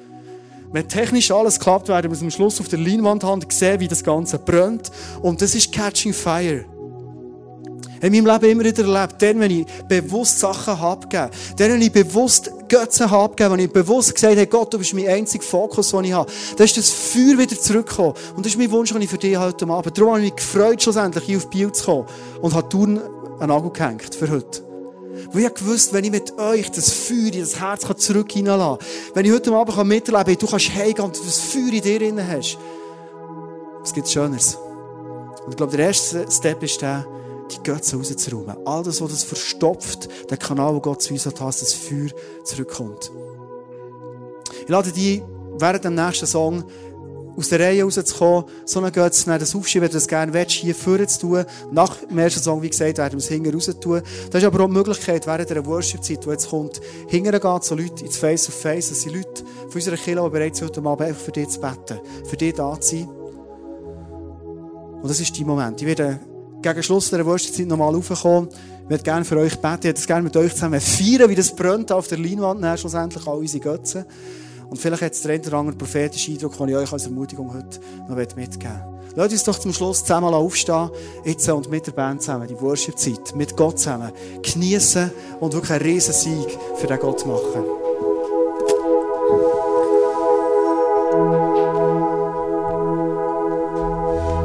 Wenn 0.73 0.87
technisch 0.87 1.31
alles 1.31 1.59
klappt, 1.59 1.89
werden 1.89 2.09
wir 2.09 2.15
es 2.15 2.21
am 2.21 2.31
Schluss 2.31 2.59
auf 2.61 2.69
der 2.69 2.79
Leinwand 2.79 3.23
haben 3.25 3.41
sehen, 3.49 3.79
wie 3.81 3.89
das 3.89 4.03
Ganze 4.03 4.39
brennt. 4.39 4.89
Und 5.21 5.41
das 5.41 5.53
ist 5.53 5.73
Catching 5.73 6.13
Fire. 6.13 6.63
In 8.01 8.11
meinem 8.11 8.25
Leben 8.25 8.51
immer 8.51 8.63
wieder 8.63 8.83
erlebt, 8.83 9.21
dann, 9.21 9.39
wenn 9.39 9.51
ich 9.51 9.65
bewusst 9.87 10.39
Sachen 10.39 10.79
habe 10.79 11.07
gegeben, 11.07 11.29
dann, 11.57 11.71
wenn 11.71 11.81
ich 11.81 11.91
bewusst 11.91 12.51
Götze 12.67 13.11
habe 13.11 13.35
gegeben, 13.35 13.53
wenn 13.53 13.65
ich 13.65 13.71
bewusst 13.71 14.15
gesagt 14.15 14.37
habe, 14.37 14.47
Gott, 14.47 14.73
du 14.73 14.79
bist 14.79 14.93
mein 14.93 15.07
einziger 15.07 15.43
Fokus, 15.43 15.91
den 15.91 16.05
ich 16.05 16.13
habe, 16.13 16.31
dann 16.57 16.65
ist 16.65 16.77
das 16.77 16.89
Feuer 16.89 17.37
wieder 17.37 17.59
zurückgekommen. 17.59 18.13
Und 18.35 18.45
das 18.45 18.53
ist 18.53 18.57
mein 18.57 18.71
Wunsch, 18.71 18.91
den 18.91 19.01
ich 19.01 19.09
für 19.09 19.17
dich 19.17 19.37
heute 19.37 19.67
Abend. 19.67 19.97
Darum 19.97 20.13
habe 20.13 20.21
ich 20.21 20.33
mich 20.33 20.35
gefreut, 20.35 20.81
schlussendlich 20.81 21.23
hier 21.25 21.37
auf 21.37 21.49
Biel 21.49 21.71
zu 21.71 21.85
kommen 21.85 22.07
und 22.41 22.55
habe 22.55 22.67
Touren 22.69 22.99
einen 23.39 23.49
Nagel 23.49 23.71
gehängt 23.71 24.15
für 24.15 24.29
heute. 24.29 24.63
Weil 25.33 25.43
ich 25.43 25.53
gewusst, 25.53 25.93
wenn 25.93 26.03
ich 26.03 26.11
mit 26.11 26.37
euch 26.39 26.71
das 26.71 26.91
Feuer 26.91 27.33
in 27.33 27.41
das 27.41 27.59
Herz 27.59 27.85
zurück 27.97 28.31
hineinlassen 28.31 28.79
kann, 28.79 29.15
wenn 29.15 29.25
ich 29.25 29.31
heute 29.31 29.53
Abend 29.53 29.87
miterleben 29.87 30.25
kann, 30.25 30.37
du 30.39 30.47
kannst 30.47 30.73
heimgehen 30.73 31.05
und 31.05 31.19
das 31.19 31.39
Feuer 31.39 31.73
in 31.73 31.81
dir 31.81 31.99
drin 31.99 32.27
hast, 32.27 32.57
was 33.81 33.93
gibt 33.93 34.09
Schöneres? 34.09 34.57
Und 35.45 35.51
ich 35.51 35.57
glaube, 35.57 35.75
der 35.75 35.87
erste 35.87 36.25
Step 36.29 36.63
ist 36.63 36.81
der, 36.81 37.05
die 37.51 37.63
Götze 37.63 37.97
rauszuräumen. 37.97 38.55
All 38.65 38.83
das, 38.83 39.01
was 39.01 39.11
das 39.11 39.23
verstopft, 39.23 40.09
der 40.29 40.37
Kanal, 40.37 40.75
wo 40.75 40.79
Gott 40.79 41.01
zu 41.01 41.13
uns 41.13 41.25
hat, 41.25 41.39
dass 41.39 41.59
das 41.59 41.73
Feuer 41.73 42.09
zurückkommt. 42.43 43.11
Ich 44.63 44.69
lade 44.69 44.91
dich 44.91 45.21
während 45.57 45.83
dem 45.83 45.95
nächsten 45.95 46.27
Song 46.27 46.63
aus 47.37 47.49
der 47.49 47.59
Reihe 47.59 47.83
rauszukommen, 47.83 48.45
so 48.65 48.79
einen 48.79 48.91
Götz 48.91 49.23
zu 49.23 49.37
das 49.37 49.55
aufschieben, 49.55 49.83
wenn 49.83 49.91
du 49.91 49.97
das 49.97 50.07
gerne 50.07 50.33
willst, 50.33 50.51
hier 50.51 50.75
vorne 50.75 51.07
zu 51.07 51.21
tun. 51.21 51.45
Nach 51.71 51.95
dem 51.95 52.17
ersten 52.17 52.41
Song, 52.41 52.61
wie 52.61 52.69
gesagt, 52.69 52.97
werden 52.97 53.13
wir 53.13 53.19
es 53.19 53.27
hinten 53.27 53.53
raus 53.53 53.69
tun. 53.79 54.01
Das 54.29 54.41
ist 54.41 54.47
aber 54.47 54.63
auch 54.63 54.67
die 54.67 54.73
Möglichkeit, 54.73 55.25
während 55.25 55.49
der 55.49 55.65
Worship-Zeit, 55.65 56.25
die 56.25 56.29
jetzt 56.29 56.49
kommt, 56.49 56.81
hinten 57.07 57.31
geht, 57.31 57.63
so 57.63 57.75
Leute 57.75 58.05
ins 58.05 58.17
Face-of-Face, 58.17 58.89
das 58.89 59.01
sind 59.01 59.15
Leute 59.15 59.43
von 59.67 59.73
unserer 59.73 59.95
Kirche, 59.95 60.21
die 60.23 60.29
bereit 60.29 60.61
heute 60.61 60.81
Abend 60.81 61.01
einfach 61.01 61.21
für 61.21 61.31
dich 61.31 61.49
zu 61.49 61.61
beten, 61.61 61.99
für 62.25 62.37
dich 62.37 62.53
da 62.53 62.79
zu 62.79 62.97
sein. 62.97 63.09
Und 65.01 65.09
das 65.09 65.19
ist 65.19 65.37
dein 65.37 65.47
Moment. 65.47 65.81
Ich 65.81 65.87
werde 65.87 66.19
gegen 66.61 66.83
Schluss 66.83 67.09
der 67.09 67.25
Worship-Zeit 67.25 67.67
nochmal 67.67 67.93
raufkommen. 67.93 68.49
Ich 68.83 68.89
würde 68.89 69.03
gerne 69.03 69.25
für 69.25 69.37
euch 69.37 69.55
beten, 69.57 69.77
ich 69.79 69.85
würde 69.85 70.07
gerne 70.07 70.23
mit 70.23 70.37
euch 70.37 70.53
zusammen 70.53 70.81
feiern, 70.81 71.29
wie 71.29 71.35
das 71.35 71.55
brennt 71.55 71.91
auf 71.91 72.07
der 72.07 72.17
Leinwand, 72.17 72.79
schlussendlich 72.79 73.25
all 73.25 73.37
unsere 73.37 73.63
Götzen. 73.63 74.05
Und 74.69 74.77
vielleicht 74.77 75.01
hat 75.01 75.11
es 75.13 75.21
der 75.21 75.33
eine 75.33 75.47
oder 75.47 75.57
andere 75.57 75.75
prophetische 75.75 76.31
Eindruck, 76.31 76.57
den 76.57 76.69
ich 76.69 76.75
euch 76.75 76.93
als 76.93 77.05
Ermutigung 77.05 77.53
heute 77.53 77.79
noch 78.07 78.15
mitgeben 78.15 78.45
möchte. 78.45 78.91
Lasst 79.15 79.31
uns 79.33 79.43
doch 79.43 79.59
zum 79.59 79.73
Schluss 79.73 79.99
zusammen 79.99 80.33
aufstehen, 80.33 80.89
jetzt 81.25 81.49
und 81.49 81.69
mit 81.69 81.87
der 81.87 81.91
Band 81.91 82.21
zusammen, 82.21 82.47
die 82.47 82.59
Worship-Zeit, 82.59 83.35
mit 83.35 83.57
Gott 83.57 83.79
zusammen, 83.79 84.11
genießen 84.41 85.11
und 85.41 85.53
wirklich 85.53 85.71
einen 85.71 85.83
riesen 85.83 86.13
Sieg 86.13 86.57
für 86.77 86.87
den 86.87 86.99
Gott 86.99 87.25
machen. 87.25 87.80